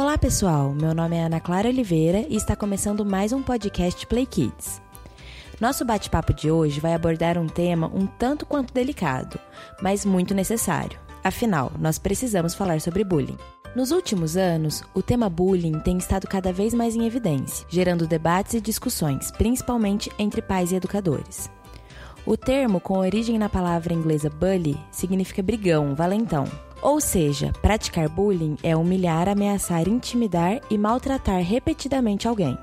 Olá, 0.00 0.16
pessoal. 0.16 0.72
Meu 0.72 0.94
nome 0.94 1.14
é 1.14 1.24
Ana 1.24 1.38
Clara 1.40 1.68
Oliveira 1.68 2.24
e 2.26 2.34
está 2.34 2.56
começando 2.56 3.04
mais 3.04 3.34
um 3.34 3.42
podcast 3.42 4.06
Play 4.06 4.24
Kids. 4.24 4.80
Nosso 5.60 5.84
bate-papo 5.84 6.32
de 6.32 6.50
hoje 6.50 6.80
vai 6.80 6.94
abordar 6.94 7.36
um 7.36 7.46
tema 7.46 7.86
um 7.94 8.06
tanto 8.06 8.46
quanto 8.46 8.72
delicado, 8.72 9.38
mas 9.82 10.06
muito 10.06 10.32
necessário. 10.34 10.98
Afinal, 11.22 11.70
nós 11.78 11.98
precisamos 11.98 12.54
falar 12.54 12.80
sobre 12.80 13.04
bullying. 13.04 13.36
Nos 13.76 13.90
últimos 13.90 14.38
anos, 14.38 14.82
o 14.94 15.02
tema 15.02 15.28
bullying 15.28 15.78
tem 15.80 15.98
estado 15.98 16.26
cada 16.26 16.50
vez 16.50 16.72
mais 16.72 16.96
em 16.96 17.04
evidência, 17.04 17.66
gerando 17.68 18.06
debates 18.06 18.54
e 18.54 18.60
discussões, 18.60 19.30
principalmente 19.30 20.10
entre 20.18 20.40
pais 20.40 20.72
e 20.72 20.76
educadores. 20.76 21.50
O 22.24 22.38
termo, 22.38 22.80
com 22.80 22.96
origem 22.96 23.38
na 23.38 23.50
palavra 23.50 23.92
inglesa 23.92 24.30
bully, 24.30 24.80
significa 24.90 25.42
brigão, 25.42 25.94
valentão, 25.94 26.46
ou 26.82 27.00
seja, 27.00 27.52
praticar 27.60 28.08
bullying 28.08 28.56
é 28.62 28.76
humilhar, 28.76 29.28
ameaçar, 29.28 29.88
intimidar 29.88 30.60
e 30.70 30.78
maltratar 30.78 31.42
repetidamente 31.42 32.26
alguém. 32.26 32.58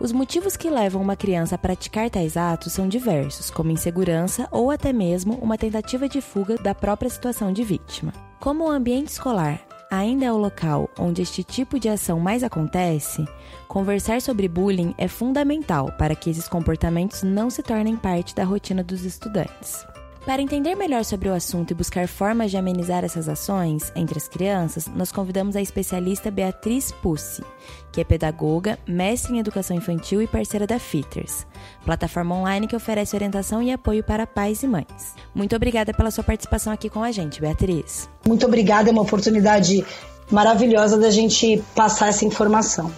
Os 0.00 0.12
motivos 0.12 0.56
que 0.56 0.70
levam 0.70 1.02
uma 1.02 1.14
criança 1.14 1.56
a 1.56 1.58
praticar 1.58 2.08
tais 2.08 2.36
atos 2.36 2.72
são 2.72 2.88
diversos, 2.88 3.50
como 3.50 3.70
insegurança 3.70 4.48
ou 4.50 4.70
até 4.70 4.92
mesmo 4.92 5.34
uma 5.34 5.58
tentativa 5.58 6.08
de 6.08 6.22
fuga 6.22 6.56
da 6.56 6.74
própria 6.74 7.10
situação 7.10 7.52
de 7.52 7.62
vítima. 7.62 8.12
Como 8.40 8.64
o 8.64 8.70
ambiente 8.70 9.08
escolar 9.08 9.60
ainda 9.90 10.24
é 10.24 10.32
o 10.32 10.38
local 10.38 10.88
onde 10.98 11.20
este 11.20 11.42
tipo 11.42 11.78
de 11.78 11.88
ação 11.88 12.20
mais 12.20 12.44
acontece, 12.44 13.26
conversar 13.66 14.22
sobre 14.22 14.48
bullying 14.48 14.94
é 14.96 15.08
fundamental 15.08 15.92
para 15.98 16.14
que 16.14 16.30
esses 16.30 16.48
comportamentos 16.48 17.22
não 17.22 17.50
se 17.50 17.62
tornem 17.62 17.96
parte 17.96 18.34
da 18.34 18.44
rotina 18.44 18.84
dos 18.84 19.04
estudantes. 19.04 19.84
Para 20.24 20.42
entender 20.42 20.74
melhor 20.74 21.02
sobre 21.02 21.30
o 21.30 21.34
assunto 21.34 21.70
e 21.70 21.74
buscar 21.74 22.06
formas 22.06 22.50
de 22.50 22.56
amenizar 22.58 23.04
essas 23.04 23.26
ações 23.26 23.90
entre 23.96 24.18
as 24.18 24.28
crianças, 24.28 24.86
nós 24.86 25.10
convidamos 25.10 25.56
a 25.56 25.62
especialista 25.62 26.30
Beatriz 26.30 26.92
Pussi, 26.92 27.42
que 27.90 28.02
é 28.02 28.04
pedagoga, 28.04 28.78
mestre 28.86 29.34
em 29.34 29.38
educação 29.38 29.74
infantil 29.74 30.20
e 30.20 30.26
parceira 30.26 30.66
da 30.66 30.78
FITERS, 30.78 31.46
plataforma 31.86 32.34
online 32.34 32.66
que 32.66 32.76
oferece 32.76 33.16
orientação 33.16 33.62
e 33.62 33.72
apoio 33.72 34.04
para 34.04 34.26
pais 34.26 34.62
e 34.62 34.68
mães. 34.68 35.14
Muito 35.34 35.56
obrigada 35.56 35.94
pela 35.94 36.10
sua 36.10 36.22
participação 36.22 36.70
aqui 36.70 36.90
com 36.90 37.02
a 37.02 37.10
gente, 37.10 37.40
Beatriz. 37.40 38.08
Muito 38.26 38.44
obrigada, 38.44 38.90
é 38.90 38.92
uma 38.92 39.02
oportunidade 39.02 39.84
maravilhosa 40.30 40.98
da 40.98 41.10
gente 41.10 41.64
passar 41.74 42.08
essa 42.08 42.26
informação. 42.26 42.92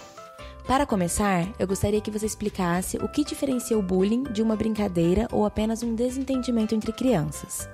Para 0.65 0.85
começar, 0.85 1.45
eu 1.59 1.67
gostaria 1.67 1.99
que 1.99 2.09
você 2.09 2.25
explicasse 2.25 2.95
o 2.97 3.09
que 3.09 3.25
diferencia 3.25 3.77
o 3.77 3.81
bullying 3.81 4.23
de 4.23 4.41
uma 4.41 4.55
brincadeira 4.55 5.27
ou 5.29 5.45
apenas 5.45 5.83
um 5.83 5.93
desentendimento 5.93 6.73
entre 6.73 6.93
crianças. 6.93 7.67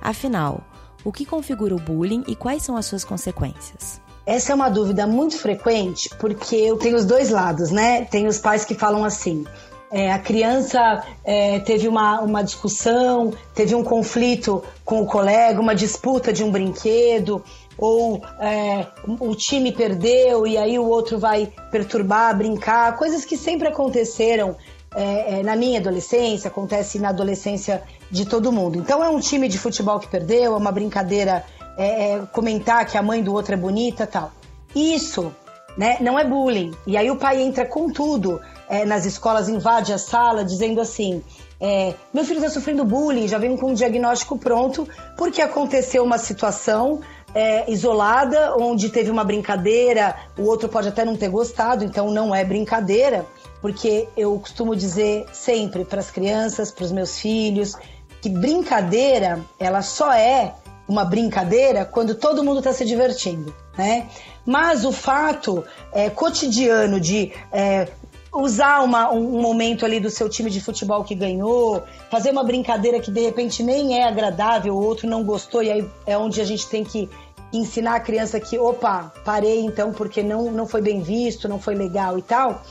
Afinal, 0.00 0.62
o 1.04 1.10
que 1.10 1.26
configura 1.26 1.74
o 1.74 1.80
bullying 1.80 2.22
e 2.28 2.36
quais 2.36 2.62
são 2.62 2.76
as 2.76 2.86
suas 2.86 3.04
consequências? 3.04 4.00
Essa 4.24 4.52
é 4.52 4.54
uma 4.54 4.68
dúvida 4.68 5.08
muito 5.08 5.36
frequente 5.36 6.08
porque 6.20 6.54
eu 6.54 6.76
tenho 6.76 6.96
os 6.96 7.04
dois 7.04 7.30
lados, 7.30 7.72
né? 7.72 8.04
Tem 8.04 8.28
os 8.28 8.38
pais 8.38 8.64
que 8.64 8.76
falam 8.76 9.04
assim: 9.04 9.44
é, 9.90 10.12
a 10.12 10.18
criança 10.18 11.04
é, 11.24 11.58
teve 11.60 11.88
uma, 11.88 12.20
uma 12.20 12.42
discussão, 12.42 13.32
teve 13.54 13.74
um 13.74 13.82
conflito 13.82 14.62
com 14.84 15.02
o 15.02 15.06
colega, 15.06 15.60
uma 15.60 15.74
disputa 15.74 16.32
de 16.32 16.44
um 16.44 16.50
brinquedo, 16.50 17.42
ou 17.78 18.22
é, 18.40 18.86
o 19.20 19.34
time 19.34 19.72
perdeu 19.72 20.46
e 20.46 20.56
aí 20.56 20.78
o 20.78 20.86
outro 20.86 21.18
vai 21.18 21.52
perturbar, 21.70 22.36
brincar, 22.36 22.96
coisas 22.96 23.24
que 23.24 23.36
sempre 23.36 23.68
aconteceram 23.68 24.56
é, 24.94 25.40
é, 25.40 25.42
na 25.42 25.54
minha 25.54 25.78
adolescência, 25.78 26.48
acontece 26.48 26.98
na 26.98 27.10
adolescência 27.10 27.82
de 28.10 28.24
todo 28.24 28.50
mundo. 28.50 28.78
Então 28.78 29.04
é 29.04 29.08
um 29.08 29.20
time 29.20 29.48
de 29.48 29.58
futebol 29.58 29.98
que 30.00 30.08
perdeu, 30.08 30.54
é 30.54 30.56
uma 30.56 30.72
brincadeira 30.72 31.44
é, 31.76 32.12
é, 32.12 32.22
comentar 32.32 32.86
que 32.86 32.96
a 32.96 33.02
mãe 33.02 33.22
do 33.22 33.34
outro 33.34 33.52
é 33.52 33.56
bonita 33.56 34.06
tal. 34.06 34.32
Isso 34.74 35.32
né, 35.76 35.98
não 36.00 36.18
é 36.18 36.24
bullying. 36.24 36.72
E 36.86 36.96
aí 36.96 37.10
o 37.10 37.16
pai 37.16 37.42
entra 37.42 37.66
com 37.66 37.90
tudo 37.90 38.40
é, 38.68 38.84
nas 38.84 39.04
escolas, 39.04 39.48
invade 39.48 39.92
a 39.92 39.98
sala 39.98 40.44
dizendo 40.44 40.80
assim. 40.80 41.22
É, 41.60 41.94
meu 42.12 42.24
filho 42.24 42.38
está 42.38 42.50
sofrendo 42.50 42.84
bullying, 42.84 43.28
já 43.28 43.38
vem 43.38 43.56
com 43.56 43.70
um 43.70 43.74
diagnóstico 43.74 44.38
pronto, 44.38 44.88
porque 45.16 45.40
aconteceu 45.40 46.02
uma 46.04 46.18
situação 46.18 47.00
é, 47.36 47.70
isolada, 47.70 48.56
onde 48.58 48.88
teve 48.88 49.10
uma 49.10 49.22
brincadeira, 49.22 50.16
o 50.38 50.44
outro 50.44 50.70
pode 50.70 50.88
até 50.88 51.04
não 51.04 51.14
ter 51.14 51.28
gostado, 51.28 51.84
então 51.84 52.10
não 52.10 52.34
é 52.34 52.42
brincadeira, 52.42 53.26
porque 53.60 54.08
eu 54.16 54.38
costumo 54.38 54.74
dizer 54.74 55.26
sempre 55.34 55.84
para 55.84 56.00
as 56.00 56.10
crianças, 56.10 56.70
para 56.70 56.84
os 56.84 56.90
meus 56.90 57.18
filhos, 57.18 57.74
que 58.22 58.30
brincadeira, 58.30 59.44
ela 59.60 59.82
só 59.82 60.14
é 60.14 60.54
uma 60.88 61.04
brincadeira 61.04 61.84
quando 61.84 62.14
todo 62.14 62.42
mundo 62.42 62.60
está 62.60 62.72
se 62.72 62.86
divertindo, 62.86 63.54
né? 63.76 64.06
Mas 64.46 64.86
o 64.86 64.92
fato 64.92 65.62
é, 65.92 66.08
cotidiano 66.08 66.98
de 66.98 67.32
é, 67.52 67.88
usar 68.32 68.82
uma, 68.82 69.10
um, 69.10 69.40
momento 69.40 69.84
ali 69.84 69.98
do 69.98 70.10
seu 70.10 70.28
time 70.28 70.50
de 70.50 70.60
futebol 70.60 71.02
que 71.04 71.14
ganhou, 71.14 71.82
fazer 72.10 72.30
uma 72.30 72.44
brincadeira 72.44 73.00
que 73.00 73.10
de 73.10 73.20
repente 73.20 73.62
nem 73.62 73.98
é 73.98 74.04
agradável, 74.04 74.74
o 74.74 74.82
outro 74.82 75.08
não 75.08 75.24
gostou, 75.24 75.62
e 75.62 75.70
aí 75.70 75.88
é 76.06 76.16
onde 76.16 76.40
a 76.40 76.44
gente 76.44 76.66
tem 76.68 76.84
que 76.84 77.08
ensinar 77.52 77.96
a 77.96 78.00
criança 78.00 78.40
que, 78.40 78.58
opa, 78.58 79.12
parei 79.24 79.60
então 79.60 79.92
porque 79.92 80.22
não, 80.22 80.50
não 80.50 80.66
foi 80.66 80.80
bem 80.80 81.00
visto, 81.00 81.48
não 81.48 81.60
foi 81.60 81.74
legal 81.74 82.18
e 82.18 82.22
tal, 82.22 82.62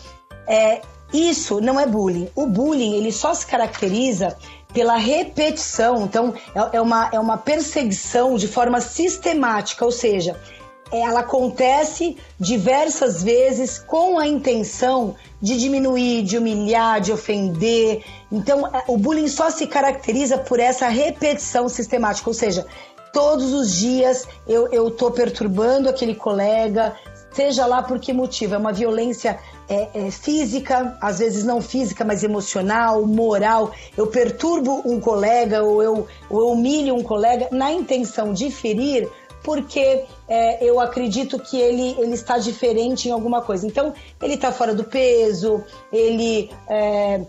é, 0.48 0.82
isso 1.14 1.62
não 1.62 1.80
é 1.80 1.86
bullying. 1.86 2.30
O 2.36 2.46
bullying, 2.46 2.96
ele 2.96 3.12
só 3.12 3.34
se 3.34 3.46
caracteriza 3.46 4.36
pela 4.74 4.98
repetição. 4.98 6.04
Então, 6.04 6.34
é, 6.54 6.78
é, 6.78 6.82
uma, 6.82 7.10
é 7.12 7.20
uma 7.20 7.38
perseguição 7.38 8.36
de 8.36 8.48
forma 8.48 8.82
sistemática, 8.82 9.86
ou 9.86 9.92
seja, 9.92 10.40
ela 10.92 11.22
acontece 11.22 12.18
diversas 12.40 13.24
vezes 13.24 13.80
com 13.80 14.20
a 14.20 14.28
intenção 14.28 15.16
de 15.42 15.58
diminuir, 15.58 16.24
de 16.24 16.38
humilhar, 16.38 17.02
de 17.02 17.12
ofender. 17.12 18.04
Então, 18.32 18.68
é, 18.68 18.84
o 18.88 18.98
bullying 18.98 19.28
só 19.28 19.50
se 19.50 19.66
caracteriza 19.66 20.38
por 20.38 20.60
essa 20.60 20.88
repetição 20.88 21.68
sistemática, 21.70 22.30
ou 22.30 22.34
seja, 22.34 22.68
todos 23.16 23.54
os 23.54 23.74
dias 23.74 24.28
eu, 24.46 24.68
eu 24.74 24.92
tô 24.92 25.10
perturbando 25.10 25.88
aquele 25.88 26.14
colega, 26.14 26.94
seja 27.32 27.66
lá 27.66 27.82
por 27.82 27.98
que 27.98 28.12
motivo. 28.12 28.56
É 28.56 28.58
uma 28.58 28.74
violência 28.74 29.40
é, 29.70 29.88
é, 29.94 30.12
física, 30.12 30.98
às 31.00 31.20
vezes 31.20 31.46
não 31.46 31.62
física, 31.62 32.04
mas 32.04 32.26
emocional, 32.26 33.06
moral. 33.06 33.72
Eu 33.96 34.08
perturbo 34.08 34.82
um 34.84 35.00
colega 35.00 35.64
ou 35.64 35.82
eu, 35.82 36.06
ou 36.30 36.40
eu 36.42 36.48
humilho 36.50 36.94
um 36.94 37.02
colega 37.02 37.48
na 37.54 37.72
intenção 37.72 38.34
de 38.34 38.52
ferir, 38.52 39.10
porque 39.42 40.04
é, 40.28 40.62
eu 40.62 40.78
acredito 40.82 41.40
que 41.40 41.58
ele, 41.58 41.96
ele 41.98 42.16
está 42.16 42.38
diferente 42.38 43.08
em 43.08 43.12
alguma 43.14 43.42
coisa. 43.42 43.66
Então, 43.66 43.94
ele 44.22 44.34
está 44.34 44.52
fora 44.52 44.76
do 44.76 44.84
peso, 44.84 45.64
ele 45.90 46.52
é, 46.68 47.22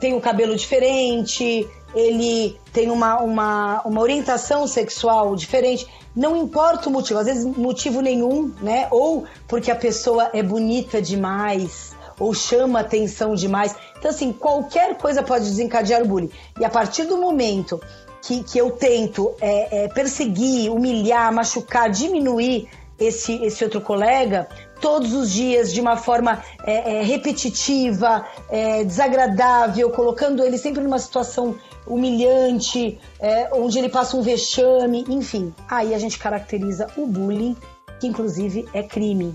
tem 0.00 0.14
o 0.14 0.22
cabelo 0.22 0.56
diferente, 0.56 1.68
ele 1.94 2.58
tem 2.72 2.90
uma, 2.90 3.20
uma, 3.20 3.82
uma 3.82 4.00
orientação 4.00 4.66
sexual 4.66 5.36
diferente, 5.36 5.86
não 6.14 6.36
importa 6.36 6.88
o 6.88 6.92
motivo, 6.92 7.20
às 7.20 7.26
vezes 7.26 7.44
motivo 7.44 8.00
nenhum, 8.00 8.52
né? 8.60 8.88
Ou 8.90 9.24
porque 9.48 9.70
a 9.70 9.76
pessoa 9.76 10.30
é 10.32 10.42
bonita 10.42 11.00
demais, 11.00 11.94
ou 12.18 12.32
chama 12.34 12.80
atenção 12.80 13.34
demais. 13.34 13.74
Então, 13.98 14.10
assim, 14.10 14.32
qualquer 14.32 14.96
coisa 14.96 15.22
pode 15.22 15.44
desencadear 15.44 16.02
o 16.02 16.06
bullying. 16.06 16.30
E 16.58 16.64
a 16.64 16.70
partir 16.70 17.04
do 17.04 17.16
momento 17.16 17.80
que, 18.22 18.42
que 18.42 18.58
eu 18.58 18.70
tento 18.70 19.34
é, 19.40 19.84
é, 19.84 19.88
perseguir, 19.88 20.70
humilhar, 20.72 21.32
machucar, 21.32 21.90
diminuir 21.90 22.68
esse, 22.98 23.34
esse 23.44 23.62
outro 23.64 23.80
colega, 23.80 24.48
todos 24.84 25.14
os 25.14 25.32
dias 25.32 25.72
de 25.72 25.80
uma 25.80 25.96
forma 25.96 26.44
é, 26.62 26.98
é, 26.98 27.02
repetitiva, 27.02 28.22
é, 28.50 28.84
desagradável, 28.84 29.88
colocando 29.88 30.44
ele 30.44 30.58
sempre 30.58 30.82
numa 30.82 30.98
situação 30.98 31.54
humilhante, 31.86 32.98
é, 33.18 33.48
onde 33.54 33.78
ele 33.78 33.88
passa 33.88 34.14
um 34.14 34.20
vexame, 34.20 35.02
enfim. 35.08 35.54
Aí 35.70 35.94
a 35.94 35.98
gente 35.98 36.18
caracteriza 36.18 36.86
o 36.98 37.06
bullying, 37.06 37.56
que 37.98 38.06
inclusive 38.06 38.68
é 38.74 38.82
crime. 38.82 39.34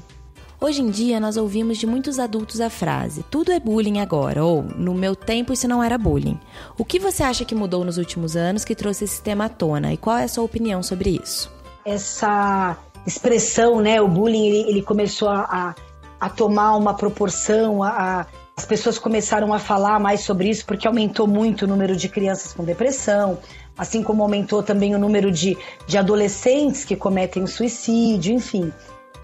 Hoje 0.61 0.83
em 0.83 0.91
dia, 0.91 1.19
nós 1.19 1.35
ouvimos 1.35 1.79
de 1.79 1.87
muitos 1.87 2.19
adultos 2.19 2.61
a 2.61 2.69
frase: 2.69 3.23
tudo 3.23 3.51
é 3.51 3.59
bullying 3.59 4.01
agora, 4.01 4.45
ou 4.45 4.61
no 4.61 4.93
meu 4.93 5.15
tempo 5.15 5.51
isso 5.51 5.67
não 5.67 5.83
era 5.83 5.97
bullying. 5.97 6.39
O 6.77 6.85
que 6.85 6.99
você 6.99 7.23
acha 7.23 7.43
que 7.43 7.55
mudou 7.55 7.83
nos 7.83 7.97
últimos 7.97 8.35
anos 8.35 8.63
que 8.63 8.75
trouxe 8.75 9.05
esse 9.05 9.19
tema 9.19 9.45
à 9.45 9.49
tona 9.49 9.91
e 9.91 9.97
qual 9.97 10.19
é 10.19 10.25
a 10.25 10.27
sua 10.27 10.43
opinião 10.43 10.83
sobre 10.83 11.19
isso? 11.23 11.51
Essa 11.83 12.77
expressão, 13.05 13.79
né, 13.81 14.01
o 14.01 14.07
bullying, 14.07 14.47
ele, 14.47 14.69
ele 14.69 14.81
começou 14.81 15.29
a, 15.29 15.41
a, 15.41 15.75
a, 16.19 16.29
tomar 16.29 16.75
uma 16.75 16.93
proporção, 16.93 17.83
a, 17.83 18.25
as 18.55 18.65
pessoas 18.65 18.99
começaram 18.99 19.53
a 19.53 19.59
falar 19.59 19.99
mais 19.99 20.21
sobre 20.21 20.49
isso 20.49 20.65
porque 20.65 20.87
aumentou 20.87 21.25
muito 21.25 21.63
o 21.63 21.67
número 21.67 21.95
de 21.95 22.09
crianças 22.09 22.53
com 22.53 22.63
depressão, 22.63 23.39
assim 23.77 24.03
como 24.03 24.21
aumentou 24.21 24.61
também 24.61 24.93
o 24.93 24.99
número 24.99 25.31
de, 25.31 25.57
de 25.87 25.97
adolescentes 25.97 26.83
que 26.83 26.95
cometem 26.95 27.47
suicídio, 27.47 28.33
enfim. 28.33 28.71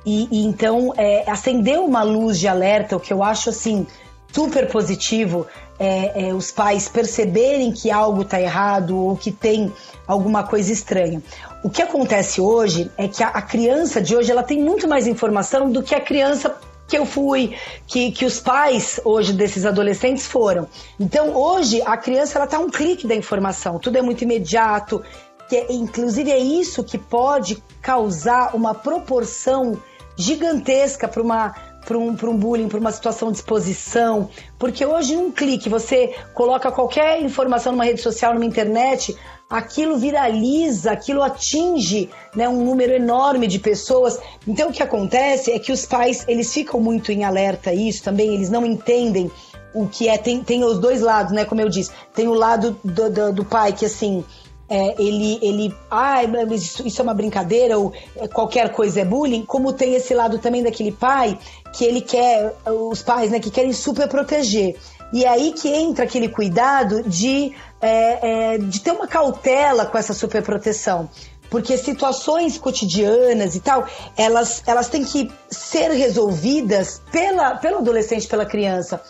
E, 0.05 0.27
e 0.31 0.45
então 0.45 0.93
é, 0.95 1.29
acendeu 1.29 1.83
uma 1.83 2.03
luz 2.03 2.39
de 2.39 2.47
alerta, 2.47 2.95
o 2.95 2.99
que 2.99 3.11
eu 3.11 3.23
acho 3.23 3.49
assim 3.49 3.85
super 4.31 4.67
positivo 4.69 5.47
é, 5.79 6.27
é, 6.27 6.33
os 6.33 6.51
pais 6.51 6.87
perceberem 6.87 7.71
que 7.71 7.91
algo 7.91 8.21
está 8.21 8.39
errado 8.39 8.97
ou 8.97 9.15
que 9.15 9.31
tem 9.31 9.71
alguma 10.07 10.43
coisa 10.43 10.71
estranha. 10.71 11.21
O 11.65 11.69
que 11.71 11.81
acontece 11.81 12.39
hoje 12.39 12.91
é 12.95 13.07
que 13.07 13.23
a, 13.23 13.41
criança 13.41 13.99
de 13.99 14.15
hoje 14.15 14.29
ela 14.29 14.43
tem 14.43 14.61
muito 14.61 14.87
mais 14.87 15.07
informação 15.07 15.67
do 15.67 15.81
que 15.81 15.95
a 15.95 15.99
criança 15.99 16.55
que 16.87 16.95
eu 16.95 17.07
fui, 17.07 17.55
que, 17.87 18.11
que 18.11 18.23
os 18.23 18.39
pais 18.39 18.99
hoje 19.03 19.33
desses 19.33 19.65
adolescentes 19.65 20.27
foram. 20.27 20.67
Então 20.99 21.35
hoje 21.35 21.81
a 21.81 21.97
criança 21.97 22.37
ela 22.37 22.45
tá 22.45 22.59
um 22.59 22.69
clique 22.69 23.07
da 23.07 23.15
informação, 23.15 23.79
tudo 23.79 23.97
é 23.97 24.01
muito 24.03 24.23
imediato, 24.23 25.01
que 25.49 25.55
é, 25.55 25.73
inclusive 25.73 26.29
é 26.29 26.37
isso 26.37 26.83
que 26.83 26.99
pode 26.99 27.57
causar 27.81 28.55
uma 28.55 28.75
proporção 28.75 29.81
gigantesca 30.15 31.07
para 31.07 31.23
uma 31.23 31.55
para 31.83 31.99
um, 31.99 32.09
um 32.09 32.37
bullying, 32.37 32.67
para 32.67 32.79
uma 32.79 32.91
situação 32.91 33.31
de 33.31 33.37
exposição. 33.37 34.29
Porque 34.57 34.83
hoje, 34.83 35.15
um 35.15 35.31
clique, 35.31 35.69
você 35.69 36.15
coloca 36.33 36.71
qualquer 36.71 37.21
informação 37.21 37.71
numa 37.71 37.85
rede 37.85 38.01
social, 38.01 38.33
numa 38.33 38.45
internet, 38.45 39.15
aquilo 39.49 39.97
viraliza, 39.97 40.91
aquilo 40.91 41.21
atinge 41.21 42.09
né, 42.35 42.47
um 42.49 42.63
número 42.63 42.93
enorme 42.93 43.47
de 43.47 43.59
pessoas. 43.59 44.19
Então, 44.47 44.69
o 44.69 44.73
que 44.73 44.83
acontece 44.83 45.51
é 45.51 45.59
que 45.59 45.71
os 45.71 45.85
pais, 45.85 46.25
eles 46.27 46.53
ficam 46.53 46.79
muito 46.79 47.11
em 47.11 47.23
alerta 47.23 47.73
isso 47.73 48.03
também, 48.03 48.33
eles 48.33 48.49
não 48.49 48.65
entendem 48.65 49.31
o 49.73 49.87
que 49.87 50.07
é. 50.07 50.17
Tem, 50.17 50.43
tem 50.43 50.63
os 50.63 50.79
dois 50.79 51.01
lados, 51.01 51.31
né? 51.31 51.45
Como 51.45 51.61
eu 51.61 51.69
disse. 51.69 51.91
Tem 52.13 52.27
o 52.27 52.33
lado 52.33 52.79
do, 52.83 53.09
do, 53.09 53.33
do 53.33 53.45
pai 53.45 53.73
que, 53.73 53.85
assim, 53.85 54.23
é, 54.67 54.95
ele, 54.99 55.37
ele, 55.41 55.75
ah, 55.91 56.23
isso, 56.51 56.87
isso 56.87 57.01
é 57.01 57.03
uma 57.03 57.13
brincadeira 57.13 57.77
ou 57.77 57.93
é, 58.15 58.27
qualquer 58.27 58.71
coisa 58.71 59.01
é 59.01 59.05
bullying, 59.05 59.45
como 59.45 59.71
tem 59.71 59.93
esse 59.93 60.13
lado 60.13 60.39
também 60.39 60.63
daquele 60.63 60.91
pai 60.91 61.37
que 61.71 61.85
ele 61.85 62.01
quer, 62.01 62.55
os 62.65 63.03
pais, 63.03 63.29
né, 63.29 63.39
que 63.39 63.51
querem 63.51 63.73
super 63.73 64.07
proteger. 64.07 64.75
E 65.15 65.23
é 65.23 65.29
aí 65.29 65.53
que 65.53 65.69
entra 65.69 66.03
aquele 66.03 66.27
cuidado 66.27 67.01
de, 67.03 67.53
é, 67.79 68.55
é, 68.55 68.57
de 68.57 68.81
ter 68.81 68.91
uma 68.91 69.07
cautela 69.07 69.85
com 69.85 69.97
essa 69.97 70.13
super 70.13 70.43
proteção. 70.43 71.09
Porque 71.49 71.77
situações 71.77 72.57
cotidianas 72.57 73.55
e 73.55 73.61
tal, 73.61 73.87
elas, 74.17 74.61
elas 74.67 74.89
têm 74.89 75.05
que 75.05 75.31
ser 75.49 75.89
resolvidas 75.91 77.01
pela, 77.13 77.55
pelo 77.55 77.77
adolescente, 77.77 78.27
pela 78.27 78.45
criança. 78.45 79.01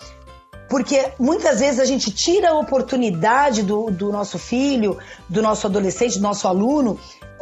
Porque 0.70 1.12
muitas 1.18 1.60
vezes 1.60 1.80
a 1.80 1.86
gente 1.86 2.12
tira 2.12 2.52
a 2.52 2.60
oportunidade 2.60 3.64
do, 3.64 3.90
do 3.90 4.12
nosso 4.12 4.38
filho, 4.38 5.00
do 5.28 5.42
nosso 5.42 5.66
adolescente, 5.66 6.20
do 6.20 6.22
nosso 6.22 6.48
aluno, 6.48 7.00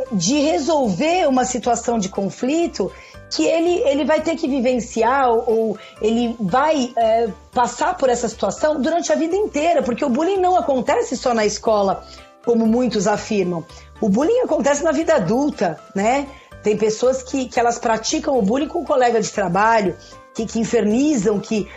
de 0.10 0.39
resolver 0.39 1.27
uma 1.27 1.44
situação 1.44 2.00
de 2.00 2.07
conflito 2.07 2.89
que 3.35 3.44
ele, 3.44 3.81
ele 3.88 4.06
vai 4.06 4.21
ter 4.21 4.35
que 4.35 4.47
vivenciar 4.47 5.30
ou, 5.30 5.77
ele 6.01 6.35
vai 6.39 6.94
é, 6.95 7.30
passar 7.51 7.97
por 7.97 8.09
essa 8.09 8.30
situação 8.30 8.80
durante 8.80 9.12
a 9.12 9.15
vida 9.15 9.35
inteira, 9.35 9.81
porque 9.81 10.06
o 10.06 10.09
bullying 10.09 10.38
não 10.38 10.56
acontece 10.56 11.18
só 11.18 11.33
na 11.33 11.45
escola, 11.45 12.06
como 12.45 12.68
muitos 12.68 13.07
afirmam. 13.07 13.65
O 14.00 14.07
bullying 14.07 14.41
acontece 14.41 14.83
na 14.83 14.91
vida 14.91 15.15
adulta, 15.15 15.80
né? 15.95 16.27
Tem 16.62 16.77
pessoas 16.77 17.24
que, 17.24 17.45
que 17.45 17.59
elas 17.59 17.80
praticam 17.80 18.38
o 18.38 18.41
bullying 18.41 18.68
com 18.68 18.80
um 18.81 18.85
colega 18.85 19.19
de 19.19 19.30
trabalho, 19.31 19.95
que, 20.33 20.45
que 20.45 20.59
infernizam, 20.59 21.39
que 21.39 21.68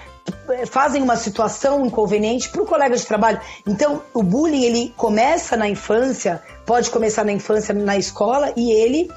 fazem 0.67 1.03
uma 1.03 1.17
situação 1.17 1.87
inconveniente 1.87 2.49
para 2.51 2.63
o 2.63 2.67
colega 2.67 2.97
de 2.97 3.07
trabalho. 3.07 3.41
Então, 3.67 4.03
o 4.13 4.23
bullying 4.23 4.65
ele 4.65 4.95
começa 4.97 5.57
na 5.57 5.69
infância, 5.69 6.43
pode 6.67 6.91
começar 6.91 7.25
na 7.25 7.33
infância 7.33 7.73
na 7.75 7.97
escola 7.97 8.53
e 8.57 8.73
ele 8.73 9.09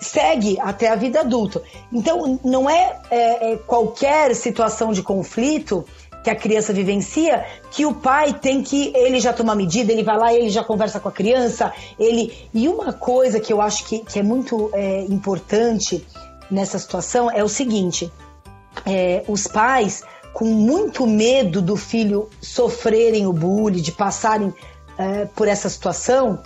segue 0.00 0.58
até 0.60 0.88
a 0.88 0.96
vida 0.96 1.20
adulta. 1.20 1.62
Então, 1.92 2.40
não 2.44 2.68
é, 2.68 2.98
é, 3.10 3.52
é 3.52 3.56
qualquer 3.56 4.34
situação 4.34 4.92
de 4.92 5.02
conflito 5.02 5.84
que 6.22 6.30
a 6.30 6.36
criança 6.36 6.72
vivencia, 6.72 7.46
que 7.70 7.86
o 7.86 7.94
pai 7.94 8.34
tem 8.34 8.62
que 8.62 8.92
ele 8.94 9.20
já 9.20 9.32
tomar 9.32 9.54
medida, 9.54 9.92
ele 9.92 10.02
vai 10.02 10.18
lá, 10.18 10.34
ele 10.34 10.50
já 10.50 10.62
conversa 10.62 11.00
com 11.00 11.08
a 11.08 11.12
criança, 11.12 11.72
ele 11.98 12.48
e 12.52 12.68
uma 12.68 12.92
coisa 12.92 13.40
que 13.40 13.52
eu 13.52 13.60
acho 13.60 13.86
que, 13.86 14.00
que 14.00 14.18
é 14.18 14.22
muito 14.22 14.70
é, 14.74 15.02
importante 15.04 16.06
nessa 16.50 16.78
situação 16.78 17.30
é 17.30 17.42
o 17.42 17.48
seguinte: 17.48 18.12
é, 18.84 19.22
os 19.28 19.46
pais 19.46 20.02
com 20.32 20.44
muito 20.44 21.06
medo 21.06 21.60
do 21.60 21.76
filho 21.76 22.28
sofrerem 22.40 23.26
o 23.26 23.32
bullying, 23.32 23.80
de 23.80 23.92
passarem 23.92 24.52
é, 24.96 25.24
por 25.24 25.48
essa 25.48 25.68
situação, 25.68 26.38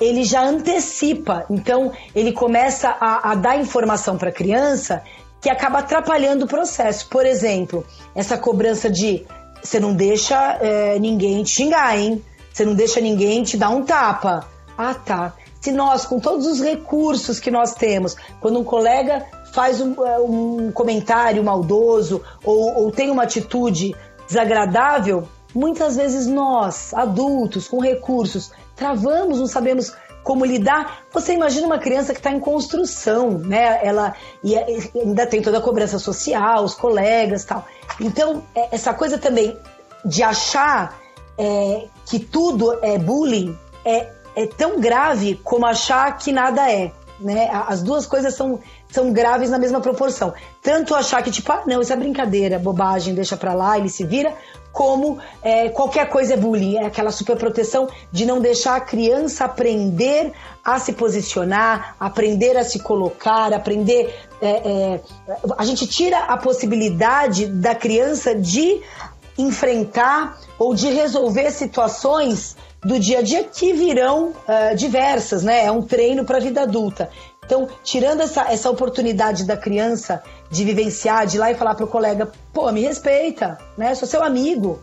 ele 0.00 0.24
já 0.24 0.42
antecipa. 0.42 1.44
Então, 1.50 1.92
ele 2.14 2.32
começa 2.32 2.88
a, 3.00 3.32
a 3.32 3.34
dar 3.34 3.58
informação 3.58 4.16
para 4.16 4.28
a 4.28 4.32
criança 4.32 5.02
que 5.40 5.50
acaba 5.50 5.78
atrapalhando 5.78 6.44
o 6.44 6.48
processo. 6.48 7.08
Por 7.08 7.24
exemplo, 7.26 7.84
essa 8.14 8.36
cobrança 8.36 8.90
de 8.90 9.26
você 9.62 9.80
não 9.80 9.94
deixa 9.94 10.58
é, 10.60 10.98
ninguém 10.98 11.42
te 11.42 11.50
xingar, 11.50 11.98
hein? 11.98 12.24
Você 12.52 12.64
não 12.64 12.74
deixa 12.74 13.00
ninguém 13.00 13.42
te 13.42 13.56
dar 13.56 13.70
um 13.70 13.84
tapa. 13.84 14.46
Ah, 14.76 14.94
tá. 14.94 15.34
Se 15.60 15.72
nós, 15.72 16.06
com 16.06 16.20
todos 16.20 16.46
os 16.46 16.60
recursos 16.60 17.40
que 17.40 17.50
nós 17.50 17.74
temos, 17.74 18.16
quando 18.40 18.60
um 18.60 18.64
colega 18.64 19.26
faz 19.52 19.80
um, 19.80 19.94
é, 20.06 20.18
um 20.20 20.70
comentário 20.72 21.42
maldoso 21.42 22.22
ou, 22.44 22.82
ou 22.82 22.92
tem 22.92 23.10
uma 23.10 23.24
atitude 23.24 23.94
desagradável, 24.26 25.28
muitas 25.54 25.96
vezes 25.96 26.26
nós, 26.26 26.94
adultos, 26.94 27.66
com 27.66 27.80
recursos, 27.80 28.52
travamos, 28.78 29.40
não 29.40 29.46
sabemos 29.46 29.92
como 30.22 30.44
lidar. 30.44 31.02
Você 31.12 31.34
imagina 31.34 31.66
uma 31.66 31.78
criança 31.78 32.12
que 32.12 32.20
está 32.20 32.30
em 32.30 32.40
construção, 32.40 33.30
né? 33.30 33.80
Ela 33.82 34.14
e 34.42 34.54
é, 34.54 34.66
ainda 34.94 35.26
tem 35.26 35.42
toda 35.42 35.58
a 35.58 35.60
cobrança 35.60 35.98
social, 35.98 36.64
os 36.64 36.74
colegas, 36.74 37.44
tal. 37.44 37.66
Então 38.00 38.42
é, 38.54 38.68
essa 38.72 38.94
coisa 38.94 39.18
também 39.18 39.58
de 40.04 40.22
achar 40.22 40.98
é, 41.36 41.86
que 42.06 42.18
tudo 42.18 42.78
é 42.82 42.98
bullying 42.98 43.58
é, 43.84 44.08
é 44.36 44.46
tão 44.46 44.80
grave 44.80 45.40
como 45.42 45.66
achar 45.66 46.16
que 46.16 46.30
nada 46.30 46.70
é. 46.70 46.92
Né? 47.20 47.50
As 47.66 47.82
duas 47.82 48.06
coisas 48.06 48.34
são 48.34 48.60
são 48.90 49.12
graves 49.12 49.50
na 49.50 49.58
mesma 49.58 49.80
proporção. 49.80 50.32
Tanto 50.62 50.94
achar 50.94 51.22
que, 51.22 51.30
tipo, 51.30 51.50
ah, 51.52 51.62
não, 51.66 51.80
isso 51.80 51.92
é 51.92 51.96
brincadeira, 51.96 52.58
bobagem, 52.58 53.14
deixa 53.14 53.36
pra 53.36 53.52
lá, 53.52 53.78
ele 53.78 53.88
se 53.88 54.04
vira, 54.04 54.34
como 54.78 55.18
é, 55.42 55.70
qualquer 55.70 56.08
coisa 56.08 56.34
é 56.34 56.36
bullying, 56.36 56.76
é 56.76 56.86
aquela 56.86 57.10
superproteção 57.10 57.88
de 58.12 58.24
não 58.24 58.38
deixar 58.38 58.76
a 58.76 58.80
criança 58.80 59.44
aprender 59.44 60.32
a 60.64 60.78
se 60.78 60.92
posicionar, 60.92 61.96
aprender 61.98 62.56
a 62.56 62.62
se 62.62 62.78
colocar, 62.78 63.52
aprender. 63.52 64.14
É, 64.40 64.48
é, 64.48 65.00
a 65.58 65.64
gente 65.64 65.84
tira 65.84 66.18
a 66.18 66.36
possibilidade 66.36 67.46
da 67.46 67.74
criança 67.74 68.36
de 68.36 68.80
enfrentar 69.36 70.38
ou 70.56 70.76
de 70.76 70.88
resolver 70.90 71.50
situações 71.50 72.56
do 72.80 73.00
dia 73.00 73.18
a 73.18 73.22
dia 73.22 73.42
que 73.42 73.72
virão 73.72 74.28
uh, 74.28 74.76
diversas, 74.76 75.42
né? 75.42 75.64
É 75.64 75.72
um 75.72 75.82
treino 75.82 76.24
para 76.24 76.36
a 76.36 76.40
vida 76.40 76.62
adulta. 76.62 77.10
Então, 77.48 77.66
tirando 77.82 78.20
essa, 78.20 78.52
essa 78.52 78.68
oportunidade 78.68 79.44
da 79.44 79.56
criança 79.56 80.22
de 80.50 80.64
vivenciar, 80.64 81.26
de 81.26 81.38
ir 81.38 81.40
lá 81.40 81.50
e 81.50 81.54
falar 81.54 81.74
pro 81.74 81.86
colega, 81.86 82.30
pô, 82.52 82.70
me 82.70 82.82
respeita, 82.82 83.56
né? 83.74 83.94
Sou 83.94 84.06
seu 84.06 84.22
amigo. 84.22 84.80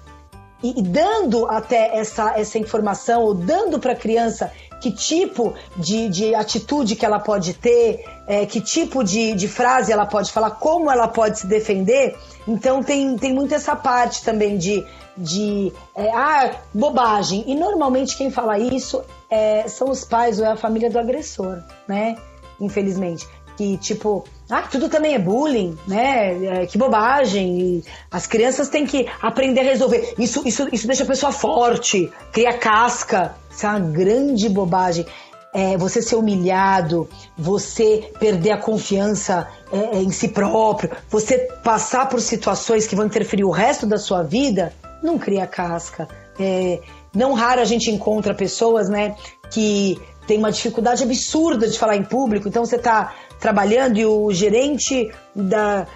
E, 0.63 0.80
e 0.80 0.82
dando 0.82 1.46
até 1.46 1.96
essa, 1.96 2.34
essa 2.36 2.58
informação, 2.58 3.22
ou 3.22 3.36
dando 3.36 3.78
para 3.78 3.92
a 3.92 3.96
criança 3.96 4.51
que 4.82 4.92
tipo 4.92 5.54
de, 5.78 6.10
de 6.10 6.34
atitude 6.34 6.96
que 6.96 7.06
ela 7.06 7.20
pode 7.20 7.54
ter, 7.54 8.04
é, 8.25 8.48
que 8.48 8.60
tipo 8.60 9.04
de, 9.04 9.34
de 9.34 9.48
frase 9.48 9.92
ela 9.92 10.08
pode 10.08 10.32
falar, 10.32 10.50
como 10.51 10.89
ela 10.89 11.08
pode 11.08 11.38
se 11.38 11.46
defender. 11.46 12.18
Então 12.48 12.82
tem, 12.82 13.16
tem 13.16 13.32
muito 13.32 13.54
essa 13.54 13.75
parte 13.75 14.24
também 14.24 14.58
de, 14.58 14.84
de 15.16 15.72
é, 15.96 16.10
ah, 16.10 16.51
bobagem. 16.74 17.44
E 17.46 17.54
normalmente 17.54 18.18
quem 18.18 18.32
fala 18.32 18.58
isso 18.58 19.04
é, 19.30 19.68
são 19.68 19.92
os 19.92 20.04
pais 20.04 20.39
ou 20.39 20.46
é 20.46 20.50
a 20.50 20.58
família 20.58 20.89
do 20.89 20.98
agressor, 20.98 21.62
né? 21.88 22.16
Infelizmente. 22.60 23.28
Que, 23.58 23.78
tipo, 23.78 24.26
ah, 24.50 24.64
tudo 24.64 24.90
também 24.90 25.16
é 25.16 25.20
bullying, 25.20 25.78
né? 25.88 26.64
É, 26.64 26.66
que 26.66 26.78
bobagem. 26.78 27.58
E 27.60 27.84
as 28.12 28.28
crianças 28.28 28.68
têm 28.68 28.86
que 28.86 29.08
aprender 29.22 29.62
a 29.62 29.64
resolver. 29.64 30.14
Isso, 30.20 30.42
isso, 30.46 30.68
isso 30.74 30.86
deixa 30.86 31.04
a 31.04 31.08
pessoa 31.08 31.32
forte, 31.32 32.12
cria 32.34 32.58
casca. 32.58 33.36
Isso 33.50 33.66
é 33.66 33.70
uma 33.70 33.80
grande 33.80 34.50
bobagem. 34.50 35.06
É, 35.54 35.78
você 35.78 36.02
ser 36.02 36.18
humilhado, 36.18 37.08
você 37.38 38.12
perder 38.20 38.52
a 38.52 38.58
confiança 38.58 39.48
é, 39.72 39.98
é 39.98 40.02
em 40.02 40.12
si 40.12 40.28
próprio, 40.28 40.92
você 41.10 41.38
passar 41.64 42.10
por 42.10 42.20
situações 42.20 42.86
que 42.86 42.94
vão 42.94 43.06
interferir 43.06 43.46
o 43.46 43.52
resto 43.52 43.88
da 43.88 43.98
sua 43.98 44.22
vida, 44.22 44.74
não 45.02 45.18
cria 45.18 45.48
casca. 45.48 46.10
É, 46.38 46.82
não 47.16 47.32
raro 47.32 47.62
a 47.62 47.66
gente 47.66 47.90
encontra 47.90 48.34
pessoas, 48.34 48.90
né, 48.90 49.16
que 49.50 49.98
tem 50.27 50.38
uma 50.38 50.51
dificuldade 50.51 51.03
absurda 51.03 51.67
de 51.67 51.77
falar 51.77 51.96
em 51.96 52.03
público, 52.03 52.48
então 52.48 52.65
você 52.65 52.75
está 52.77 53.13
trabalhando 53.39 53.98
e 53.98 54.05
o 54.05 54.32
gerente 54.32 55.12
da, 55.36 55.88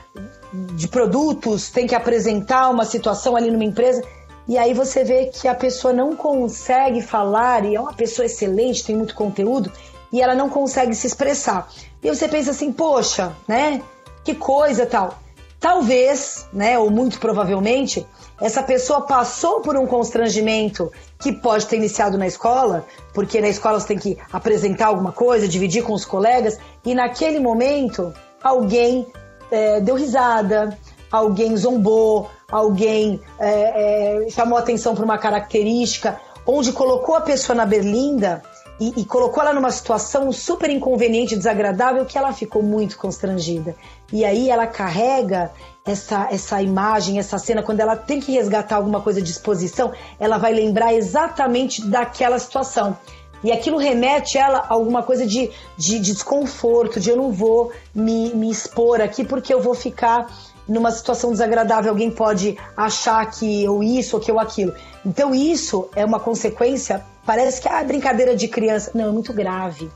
de 0.75 0.88
produtos 0.88 1.69
tem 1.69 1.88
que 1.88 1.95
apresentar 1.95 2.69
uma 2.69 2.86
situação 2.86 3.36
ali 3.36 3.50
numa 3.50 3.63
empresa. 3.63 4.03
E 4.48 4.57
aí 4.57 4.74
você 4.74 5.03
vê 5.03 5.27
que 5.27 5.48
a 5.48 5.53
pessoa 5.53 5.93
não 5.93 6.15
consegue 6.15 7.01
falar, 7.01 7.65
e 7.65 7.75
é 7.75 7.79
uma 7.79 7.93
pessoa 7.93 8.25
excelente, 8.25 8.83
tem 8.83 8.95
muito 8.95 9.13
conteúdo, 9.13 9.71
e 10.12 10.21
ela 10.21 10.33
não 10.33 10.50
consegue 10.50 10.95
se 10.95 11.05
expressar. 11.05 11.69
E 12.03 12.09
você 12.09 12.27
pensa 12.27 12.51
assim, 12.51 12.71
poxa, 12.71 13.31
né? 13.48 13.81
Que 14.24 14.33
coisa 14.33 14.86
tal. 14.86 15.19
Talvez, 15.59 16.48
né, 16.53 16.79
ou 16.79 16.89
muito 16.89 17.19
provavelmente, 17.19 18.07
essa 18.41 18.63
pessoa 18.63 19.01
passou 19.01 19.62
por 19.62 19.75
um 19.75 19.86
constrangimento 19.86 20.91
que 21.19 21.31
pode 21.34 21.65
ter 21.65 21.75
iniciado 21.75 22.17
na 22.17 22.27
escola, 22.27 22.86
porque 23.13 23.41
na 23.41 23.50
escola 23.50 23.79
você 23.79 23.88
tem 23.88 24.00
que 24.00 24.17
apresentar 24.31 24.88
alguma 24.88 25.12
coisa, 25.12 25.48
dividir 25.48 25.84
com 25.84 25.93
os 25.93 26.05
colegas, 26.05 26.58
e 26.86 26.96
naquele 26.96 27.39
momento 27.39 28.13
alguém 28.41 29.05
é, 29.51 29.81
deu 29.81 29.96
risada, 29.96 30.77
alguém 31.12 31.55
zombou, 31.58 32.29
alguém 32.50 33.19
é, 33.39 34.25
é, 34.25 34.29
chamou 34.29 34.58
atenção 34.58 34.96
para 34.96 35.03
uma 35.03 35.17
característica, 35.17 36.19
onde 36.46 36.72
colocou 36.72 37.15
a 37.15 37.22
pessoa 37.22 37.55
na 37.55 37.65
berlinda 37.65 38.41
e, 38.79 39.01
e, 39.01 39.05
colocou 39.05 39.43
ela 39.43 39.53
numa 39.53 39.72
situação 39.72 40.31
super 40.31 40.69
inconveniente, 40.69 41.36
desagradável, 41.36 42.05
que 42.05 42.17
ela 42.17 42.31
ficou 42.31 42.63
muito 42.63 42.98
constrangida. 42.98 43.75
E 44.12 44.24
aí 44.24 44.50
ela 44.50 44.65
carrega 44.65 45.51
essa, 45.89 46.27
essa 46.31 46.62
imagem, 46.62 47.19
essa 47.19 47.38
cena, 47.38 47.63
quando 47.63 47.79
ela 47.79 47.96
tem 47.96 48.19
que 48.19 48.31
resgatar 48.31 48.75
alguma 48.75 49.01
coisa 49.01 49.22
de 49.22 49.31
exposição, 49.31 49.91
ela 50.19 50.38
vai 50.38 50.53
lembrar 50.53 50.93
exatamente 50.93 51.86
daquela 51.86 52.38
situação. 52.38 52.98
E 53.43 53.51
aquilo 53.51 53.77
remete 53.77 54.38
ela 54.38 54.60
a 54.60 54.74
alguma 54.74 55.01
coisa 55.01 55.25
de, 55.25 55.50
de, 55.77 56.00
de 56.00 56.13
desconforto, 56.13 57.00
de 57.00 57.10
eu 57.10 57.15
não 57.15 57.31
vou 57.31 57.72
me, 57.96 58.34
me 58.36 58.51
expor 58.51 59.01
aqui 59.01 59.24
porque 59.24 59.53
eu 59.53 59.62
vou 59.62 59.74
ficar 59.74 60.27
numa 60.67 60.91
situação 60.91 61.31
desagradável, 61.31 61.91
alguém 61.91 62.12
pode 62.12 62.58
achar 62.77 63.25
que 63.31 63.63
eu 63.63 63.81
isso 63.81 64.17
ou 64.17 64.22
que 64.22 64.29
eu 64.29 64.39
aquilo. 64.39 64.74
Então 65.05 65.34
isso 65.34 65.89
é 65.96 66.05
uma 66.05 66.19
consequência, 66.19 67.03
parece 67.25 67.62
que 67.62 67.67
é 67.67 67.79
ah, 67.79 67.84
brincadeira 67.84 68.36
de 68.36 68.48
criança. 68.48 68.91
Não, 68.93 69.08
é 69.08 69.12
muito 69.12 69.34
grave. 69.34 69.89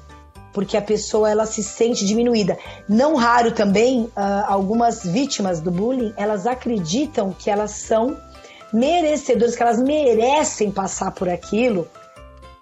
Porque 0.53 0.77
a 0.77 0.81
pessoa 0.81 1.29
ela 1.29 1.45
se 1.45 1.63
sente 1.63 2.05
diminuída. 2.05 2.57
Não 2.87 3.15
raro 3.15 3.51
também, 3.51 4.03
uh, 4.03 4.11
algumas 4.47 5.03
vítimas 5.03 5.59
do 5.59 5.71
bullying, 5.71 6.13
elas 6.15 6.45
acreditam 6.45 7.35
que 7.37 7.49
elas 7.49 7.71
são 7.71 8.17
merecedoras, 8.71 9.55
que 9.55 9.63
elas 9.63 9.81
merecem 9.81 10.71
passar 10.71 11.11
por 11.11 11.27
aquilo, 11.27 11.87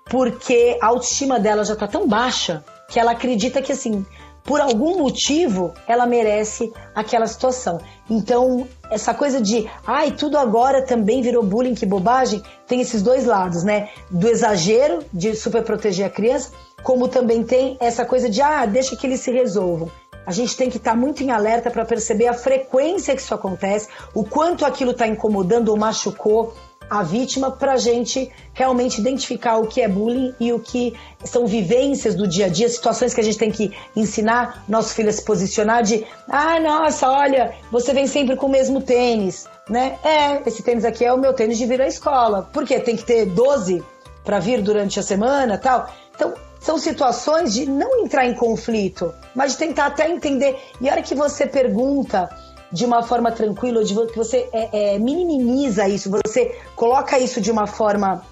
porque 0.05 0.77
a 0.81 0.88
autoestima 0.88 1.39
dela 1.39 1.63
já 1.63 1.74
está 1.74 1.88
tão 1.88 2.07
baixa 2.07 2.63
que 2.89 3.00
ela 3.00 3.12
acredita 3.12 3.62
que 3.62 3.71
assim, 3.71 4.05
por 4.43 4.60
algum 4.60 4.98
motivo, 4.98 5.74
ela 5.88 6.05
merece 6.05 6.74
aquela 6.95 7.27
situação. 7.27 7.79
Então, 8.10 8.67
essa 8.89 9.13
coisa 9.13 9.39
de, 9.39 9.69
ai, 9.86 10.12
tudo 10.12 10.38
agora 10.38 10.81
também 10.81 11.21
virou 11.21 11.43
bullying, 11.43 11.75
que 11.75 11.86
bobagem, 11.86 12.41
tem 12.67 12.81
esses 12.81 13.01
dois 13.01 13.25
lados, 13.25 13.63
né? 13.63 13.89
Do 14.10 14.27
exagero 14.27 15.00
de 15.13 15.36
super 15.36 15.63
proteger 15.63 16.07
a 16.07 16.10
criança, 16.10 16.51
como 16.83 17.07
também 17.07 17.43
tem 17.43 17.77
essa 17.79 18.05
coisa 18.05 18.29
de, 18.29 18.41
ah, 18.41 18.65
deixa 18.65 18.95
que 18.95 19.05
eles 19.05 19.19
se 19.19 19.31
resolvam. 19.31 19.89
A 20.25 20.31
gente 20.31 20.55
tem 20.55 20.69
que 20.69 20.77
estar 20.77 20.91
tá 20.91 20.97
muito 20.97 21.23
em 21.23 21.31
alerta 21.31 21.71
para 21.71 21.83
perceber 21.83 22.27
a 22.27 22.33
frequência 22.33 23.15
que 23.15 23.21
isso 23.21 23.33
acontece, 23.33 23.88
o 24.13 24.23
quanto 24.23 24.65
aquilo 24.65 24.91
está 24.91 25.07
incomodando 25.07 25.69
ou 25.69 25.77
machucou 25.77 26.53
a 26.91 27.03
vítima 27.03 27.50
para 27.50 27.73
a 27.73 27.77
gente 27.77 28.29
realmente 28.53 29.00
identificar 29.00 29.57
o 29.57 29.65
que 29.65 29.81
é 29.81 29.88
bullying 29.88 30.35
e 30.38 30.51
o 30.51 30.59
que 30.59 30.93
são 31.23 31.47
vivências 31.47 32.15
do 32.15 32.27
dia 32.27 32.47
a 32.47 32.50
dia, 32.50 32.67
situações 32.67 33.13
que 33.13 33.21
a 33.21 33.23
gente 33.23 33.38
tem 33.38 33.50
que 33.50 33.71
ensinar 33.95 34.65
nosso 34.67 34.93
filho 34.93 35.07
a 35.07 35.13
se 35.13 35.23
posicionar 35.23 35.83
de 35.83 36.05
ah, 36.27 36.59
nossa, 36.59 37.09
olha, 37.09 37.55
você 37.71 37.93
vem 37.93 38.07
sempre 38.07 38.35
com 38.35 38.47
o 38.47 38.50
mesmo 38.50 38.81
tênis, 38.81 39.47
né? 39.69 39.97
É, 40.03 40.41
esse 40.45 40.61
tênis 40.61 40.83
aqui 40.83 41.05
é 41.05 41.13
o 41.13 41.17
meu 41.17 41.33
tênis 41.33 41.57
de 41.57 41.65
vir 41.65 41.81
à 41.81 41.88
escola. 41.88 42.50
Por 42.51 42.65
quê? 42.65 42.77
Tem 42.77 42.97
que 42.97 43.05
ter 43.05 43.25
12 43.25 43.81
para 44.25 44.39
vir 44.39 44.61
durante 44.61 45.00
a 45.00 45.03
semana 45.03 45.57
tal. 45.57 45.89
Então, 46.13 46.33
são 46.61 46.77
situações 46.77 47.53
de 47.53 47.65
não 47.65 48.01
entrar 48.01 48.25
em 48.27 48.35
conflito, 48.35 49.11
mas 49.35 49.53
de 49.53 49.57
tentar 49.57 49.87
até 49.87 50.09
entender. 50.09 50.57
E 50.79 50.87
a 50.87 50.93
hora 50.93 51.01
que 51.01 51.15
você 51.15 51.47
pergunta 51.47 52.29
de 52.71 52.85
uma 52.85 53.01
forma 53.01 53.31
tranquila, 53.31 53.83
de 53.83 53.93
que 53.93 54.15
você 54.15 54.47
é, 54.53 54.93
é, 54.93 54.99
minimiza 54.99 55.87
isso, 55.89 56.09
você 56.09 56.55
coloca 56.75 57.19
isso 57.19 57.41
de 57.41 57.51
uma 57.51 57.67
forma 57.67 58.23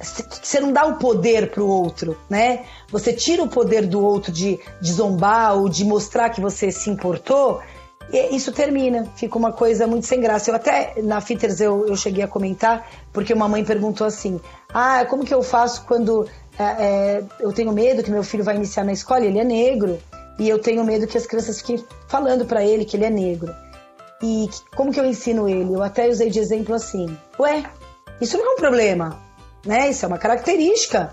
você 0.00 0.60
não 0.60 0.72
dá 0.72 0.86
o 0.86 0.96
poder 0.96 1.50
para 1.50 1.60
o 1.60 1.68
outro, 1.68 2.16
né? 2.30 2.64
Você 2.88 3.12
tira 3.12 3.42
o 3.42 3.48
poder 3.48 3.84
do 3.84 4.00
outro 4.00 4.30
de, 4.30 4.60
de 4.80 4.92
zombar 4.92 5.56
ou 5.56 5.68
de 5.68 5.84
mostrar 5.84 6.30
que 6.30 6.40
você 6.40 6.70
se 6.70 6.88
importou, 6.88 7.60
e 8.12 8.34
isso 8.34 8.52
termina, 8.52 9.06
fica 9.16 9.36
uma 9.36 9.52
coisa 9.52 9.86
muito 9.86 10.06
sem 10.06 10.20
graça. 10.20 10.50
Eu 10.50 10.54
até 10.54 10.94
na 11.02 11.20
Fitters 11.20 11.60
eu, 11.60 11.86
eu 11.86 11.96
cheguei 11.96 12.24
a 12.24 12.28
comentar, 12.28 12.88
porque 13.12 13.34
uma 13.34 13.48
mãe 13.48 13.64
perguntou 13.64 14.06
assim: 14.06 14.40
Ah, 14.72 15.04
como 15.04 15.24
que 15.24 15.34
eu 15.34 15.42
faço 15.42 15.84
quando 15.84 16.26
é, 16.58 16.64
é, 16.64 17.24
eu 17.40 17.52
tenho 17.52 17.72
medo 17.72 18.02
que 18.02 18.10
meu 18.10 18.24
filho 18.24 18.44
vai 18.44 18.56
iniciar 18.56 18.84
na 18.84 18.92
escola? 18.92 19.24
Ele 19.24 19.38
é 19.38 19.44
negro, 19.44 19.98
e 20.38 20.48
eu 20.48 20.58
tenho 20.58 20.84
medo 20.84 21.06
que 21.06 21.18
as 21.18 21.26
crianças 21.26 21.60
fiquem 21.60 21.84
falando 22.06 22.44
para 22.44 22.64
ele 22.64 22.84
que 22.84 22.96
ele 22.96 23.04
é 23.04 23.10
negro. 23.10 23.54
E 24.22 24.48
como 24.74 24.92
que 24.92 24.98
eu 24.98 25.06
ensino 25.06 25.48
ele? 25.48 25.72
Eu 25.72 25.82
até 25.82 26.08
usei 26.08 26.30
de 26.30 26.38
exemplo 26.38 26.74
assim: 26.74 27.16
ué, 27.38 27.64
isso 28.20 28.36
não 28.36 28.52
é 28.52 28.54
um 28.54 28.56
problema, 28.56 29.18
né? 29.64 29.90
Isso 29.90 30.04
é 30.04 30.08
uma 30.08 30.18
característica. 30.18 31.12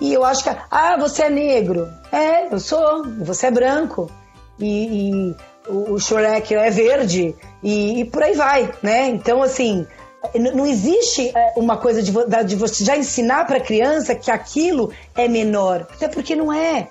E 0.00 0.12
eu 0.12 0.24
acho 0.24 0.44
que, 0.44 0.50
ah, 0.70 0.96
você 0.98 1.24
é 1.24 1.30
negro. 1.30 1.88
É, 2.12 2.52
eu 2.52 2.60
sou. 2.60 3.04
Você 3.20 3.46
é 3.46 3.50
branco. 3.50 4.10
E, 4.58 5.10
e 5.30 5.36
o, 5.68 5.94
o 5.94 5.98
Shrek 5.98 6.54
é 6.54 6.70
verde. 6.70 7.34
E, 7.62 8.00
e, 8.00 8.04
por 8.04 8.22
aí 8.22 8.34
vai, 8.34 8.72
né? 8.82 9.08
Então, 9.08 9.42
assim, 9.42 9.86
não 10.34 10.66
existe 10.66 11.32
é, 11.34 11.52
uma 11.56 11.76
coisa 11.76 12.02
de, 12.02 12.12
de 12.44 12.56
você 12.56 12.84
já 12.84 12.96
ensinar 12.96 13.46
para 13.46 13.58
a 13.58 13.60
criança 13.60 14.14
que 14.14 14.30
aquilo 14.30 14.92
é 15.14 15.28
menor. 15.28 15.86
Até 15.92 16.08
porque 16.08 16.34
não 16.34 16.52
é. 16.52 16.88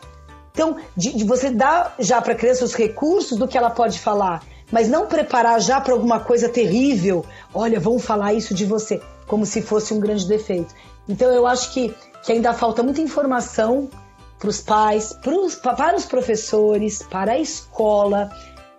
Então, 0.51 0.77
de, 0.95 1.13
de 1.17 1.23
você 1.23 1.49
dar 1.49 1.95
já 1.99 2.21
para 2.21 2.33
a 2.33 2.35
criança 2.35 2.63
os 2.63 2.73
recursos 2.73 3.37
do 3.37 3.47
que 3.47 3.57
ela 3.57 3.69
pode 3.69 3.99
falar 3.99 4.41
mas 4.71 4.89
não 4.89 5.05
preparar 5.05 5.61
já 5.61 5.79
para 5.79 5.93
alguma 5.93 6.19
coisa 6.19 6.49
terrível. 6.49 7.25
Olha, 7.53 7.79
vão 7.79 7.99
falar 7.99 8.33
isso 8.33 8.53
de 8.53 8.65
você, 8.65 9.01
como 9.27 9.45
se 9.45 9.61
fosse 9.61 9.93
um 9.93 9.99
grande 9.99 10.27
defeito. 10.27 10.73
Então 11.07 11.31
eu 11.31 11.45
acho 11.45 11.73
que, 11.73 11.93
que 12.23 12.31
ainda 12.31 12.53
falta 12.53 12.81
muita 12.81 13.01
informação 13.01 13.89
para 14.39 14.49
os 14.49 14.61
pais, 14.61 15.13
pros, 15.21 15.55
para 15.55 15.95
os 15.95 16.05
professores, 16.05 17.03
para 17.03 17.33
a 17.33 17.39
escola. 17.39 18.29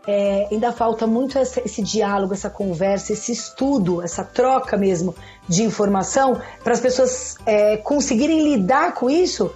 É, 0.07 0.49
ainda 0.53 0.73
falta 0.73 1.07
muito 1.07 1.37
esse, 1.39 1.61
esse, 1.65 1.83
diálogo, 1.83 2.33
essa 2.33 2.49
conversa, 2.49 3.13
esse 3.13 3.33
estudo, 3.33 4.01
essa 4.03 4.23
troca 4.23 4.77
mesmo 4.77 5.15
de 5.49 5.65
informação 5.65 6.41
para 6.63 6.73
as 6.73 6.81
pessoas 6.81 7.37
é, 7.45 7.77
conseguirem 7.79 8.43
lidar 8.43 8.95
com 8.95 9.11
isso 9.11 9.53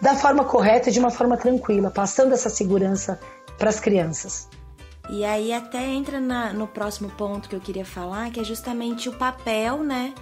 da 0.00 0.14
forma 0.14 0.44
correta 0.44 0.88
e 0.88 0.92
de 0.92 0.98
uma 0.98 1.10
forma 1.10 1.36
tranquila, 1.36 1.90
passando 1.90 2.32
essa 2.32 2.48
segurança 2.48 3.18
para 3.58 3.68
as 3.68 3.80
crianças. 3.80 4.48
E 5.08 5.24
aí 5.24 5.52
até 5.52 5.84
entra 5.84 6.20
na, 6.20 6.52
no 6.52 6.66
próximo 6.66 7.08
ponto 7.10 7.48
que 7.48 7.56
eu 7.56 7.60
queria 7.60 7.84
falar, 7.84 8.30
que 8.30 8.40
é 8.40 8.44
justamente 8.44 9.08
o 9.08 9.12
papel, 9.12 9.82
né, 9.82 10.12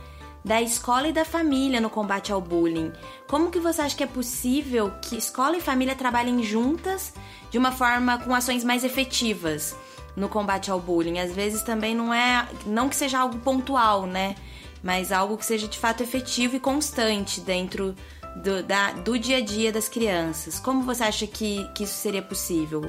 da 0.47 0.63
escola 0.63 1.09
e 1.09 1.13
da 1.13 1.25
família 1.25 1.81
no 1.81 1.91
combate 1.91 2.31
ao 2.31 2.41
bullying. 2.41 2.93
Como 3.27 3.51
que 3.51 3.59
você 3.59 3.83
acha 3.83 3.97
que 3.97 4.05
é 4.05 4.07
possível 4.07 4.93
que 5.03 5.17
escola 5.17 5.57
e 5.57 5.61
família 5.61 5.97
trabalhem 5.97 6.41
juntas 6.41 7.13
de 7.51 7.59
uma 7.59 7.73
forma 7.73 8.19
com 8.19 8.33
ações 8.33 8.63
mais 8.63 8.85
efetivas 8.85 9.75
no 10.15 10.29
combate 10.29 10.71
ao 10.71 10.79
bullying? 10.79 11.19
Às 11.19 11.33
vezes 11.33 11.63
também 11.63 11.97
não 11.97 12.15
é, 12.15 12.47
não 12.65 12.89
que 12.89 12.95
seja 12.95 13.19
algo 13.19 13.41
pontual, 13.41 14.07
né, 14.07 14.37
mas 14.85 15.11
algo 15.11 15.37
que 15.37 15.45
seja 15.45 15.67
de 15.67 15.81
fato 15.81 16.05
efetivo 16.05 16.55
e 16.55 16.61
constante 16.61 17.41
dentro 17.41 17.93
do, 18.37 18.63
da, 18.63 18.93
do 18.93 19.19
dia 19.19 19.39
a 19.39 19.45
dia 19.45 19.73
das 19.73 19.89
crianças. 19.89 20.61
Como 20.61 20.85
você 20.85 21.03
acha 21.03 21.27
que, 21.27 21.69
que 21.75 21.83
isso 21.83 21.95
seria 21.95 22.23
possível? 22.23 22.89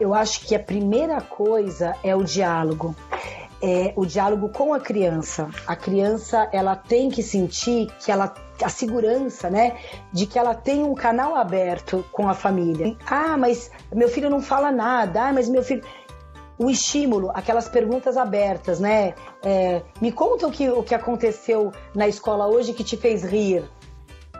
Eu 0.00 0.14
acho 0.14 0.46
que 0.46 0.54
a 0.54 0.60
primeira 0.60 1.20
coisa 1.20 1.94
é 2.02 2.16
o 2.16 2.24
diálogo. 2.24 2.96
É 3.60 3.92
o 3.96 4.06
diálogo 4.06 4.48
com 4.50 4.72
a 4.72 4.80
criança. 4.80 5.48
A 5.66 5.74
criança, 5.74 6.48
ela 6.52 6.76
tem 6.76 7.08
que 7.10 7.22
sentir 7.22 7.88
que 7.98 8.12
ela 8.12 8.32
a 8.62 8.68
segurança, 8.68 9.48
né, 9.48 9.76
de 10.12 10.26
que 10.26 10.36
ela 10.36 10.52
tem 10.52 10.82
um 10.82 10.92
canal 10.92 11.36
aberto 11.36 12.04
com 12.10 12.28
a 12.28 12.34
família. 12.34 12.96
Ah, 13.06 13.36
mas 13.36 13.70
meu 13.94 14.08
filho 14.08 14.28
não 14.28 14.40
fala 14.40 14.72
nada. 14.72 15.28
Ah, 15.28 15.32
mas 15.32 15.48
meu 15.48 15.62
filho 15.62 15.82
o 16.58 16.68
estímulo, 16.68 17.30
aquelas 17.32 17.68
perguntas 17.68 18.16
abertas, 18.16 18.80
né? 18.80 19.14
É, 19.44 19.80
me 20.00 20.10
conta 20.10 20.48
o 20.48 20.50
que, 20.50 20.68
o 20.68 20.82
que 20.82 20.94
aconteceu 20.94 21.70
na 21.94 22.08
escola 22.08 22.48
hoje 22.48 22.72
que 22.72 22.82
te 22.82 22.96
fez 22.96 23.22
rir. 23.22 23.62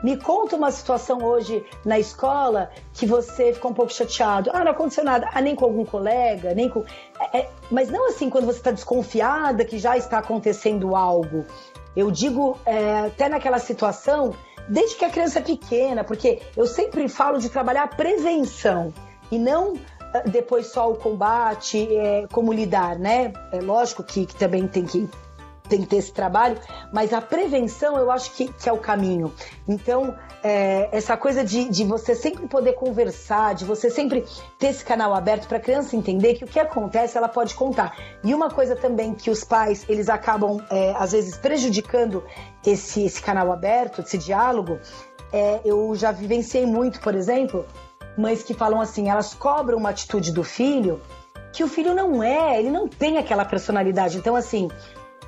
Me 0.03 0.17
conta 0.17 0.57
uma 0.57 0.71
situação 0.71 1.23
hoje 1.25 1.65
na 1.85 1.99
escola 1.99 2.71
que 2.93 3.05
você 3.05 3.53
ficou 3.53 3.71
um 3.71 3.75
pouco 3.75 3.93
chateado. 3.93 4.51
Ah, 4.53 4.65
não 4.65 4.73
aconteceu 4.73 5.05
nada. 5.05 5.29
Ah, 5.33 5.41
nem 5.41 5.55
com 5.55 5.65
algum 5.65 5.85
colega, 5.85 6.55
nem 6.55 6.69
com. 6.69 6.85
É, 7.33 7.39
é... 7.39 7.51
mas 7.71 7.91
não 7.91 8.09
assim 8.09 8.31
quando 8.31 8.47
você 8.47 8.59
está 8.59 8.71
desconfiada 8.71 9.65
que 9.65 9.79
já 9.79 9.97
está 9.97 10.19
acontecendo 10.19 10.95
algo. 10.95 11.45
Eu 11.97 12.11
digo 12.11 12.57
é, 12.65 13.07
até 13.07 13.29
naquela 13.29 13.59
situação, 13.59 14.35
desde 14.69 14.97
que 14.97 15.05
a 15.05 15.11
criança 15.11 15.41
é 15.41 15.43
pequena, 15.43 16.05
porque 16.05 16.41
eu 16.57 16.67
sempre 16.67 17.09
falo 17.09 17.39
de 17.39 17.49
trabalhar 17.49 17.85
a 17.85 17.89
prevenção 17.89 18.93
e 19.33 19.39
não 19.39 19.75
ah, 20.15 20.23
depois 20.27 20.69
só 20.69 20.91
o 20.91 20.95
combate, 20.95 21.89
é, 21.97 22.27
como 22.31 22.53
lidar, 22.53 22.99
né? 22.99 23.33
É 23.53 23.61
lógico 23.61 24.03
que, 24.05 24.27
que 24.27 24.37
também 24.37 24.69
tem 24.69 24.85
que 24.85 25.09
tem 25.69 25.81
que 25.83 25.87
ter 25.87 25.97
esse 25.97 26.13
trabalho, 26.13 26.59
mas 26.93 27.13
a 27.13 27.21
prevenção 27.21 27.97
eu 27.97 28.11
acho 28.11 28.33
que, 28.33 28.53
que 28.53 28.69
é 28.69 28.73
o 28.73 28.79
caminho. 28.79 29.33
Então, 29.67 30.15
é, 30.43 30.89
essa 30.93 31.17
coisa 31.17 31.45
de, 31.45 31.69
de 31.69 31.85
você 31.85 32.15
sempre 32.15 32.47
poder 32.47 32.75
conversar, 32.75 33.55
de 33.55 33.65
você 33.65 33.91
sempre 33.91 34.25
ter 34.59 34.69
esse 34.69 34.85
canal 34.85 35.15
aberto 35.15 35.49
para 35.49 35.59
a 35.59 35.61
criança 35.61 35.97
entender 35.97 36.35
que 36.35 36.45
o 36.45 36.47
que 36.47 36.61
acontece 36.61 37.17
ela 37.17 37.29
pode 37.29 37.55
contar. 37.55 37.97
E 38.23 38.35
uma 38.35 38.51
coisa 38.51 38.77
também 38.77 39.15
que 39.15 39.31
os 39.31 39.45
pais 39.45 39.85
eles 39.89 40.09
acabam 40.09 40.65
é, 40.71 40.95
às 40.97 41.13
vezes 41.13 41.37
prejudicando 41.37 42.25
esse, 42.65 43.05
esse 43.05 43.21
canal 43.21 43.53
aberto, 43.53 44.01
esse 44.01 44.19
diálogo, 44.19 44.79
é, 45.33 45.61
eu 45.65 45.95
já 45.95 46.13
vivenciei 46.13 46.65
muito, 46.67 47.01
por 47.01 47.15
exemplo, 47.15 47.67
mães 48.17 48.43
que 48.43 48.55
falam 48.55 48.81
assim, 48.81 49.09
elas 49.09 49.35
cobram 49.35 49.79
uma 49.79 49.91
atitude 49.91 50.33
do 50.33 50.43
filho 50.43 51.01
que 51.53 51.65
o 51.65 51.69
filho 51.69 51.95
não 51.95 52.23
é, 52.23 52.59
ele 52.59 52.71
não 52.71 52.87
tem 52.87 53.19
aquela 53.19 53.45
personalidade. 53.45 54.19
Então, 54.19 54.37
assim, 54.37 54.69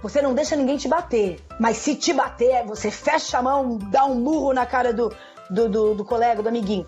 você 0.02 0.22
não 0.22 0.34
deixa 0.34 0.56
ninguém 0.56 0.76
te 0.76 0.88
bater. 0.88 1.40
Mas 1.58 1.78
se 1.78 1.94
te 1.94 2.12
bater, 2.12 2.64
você 2.66 2.90
fecha 2.90 3.38
a 3.38 3.42
mão, 3.42 3.78
dá 3.78 4.04
um 4.04 4.14
murro 4.14 4.52
na 4.52 4.66
cara 4.66 4.92
do, 4.92 5.12
do, 5.50 5.68
do, 5.68 5.94
do 5.94 6.04
colega, 6.04 6.42
do 6.42 6.48
amiguinho. 6.48 6.86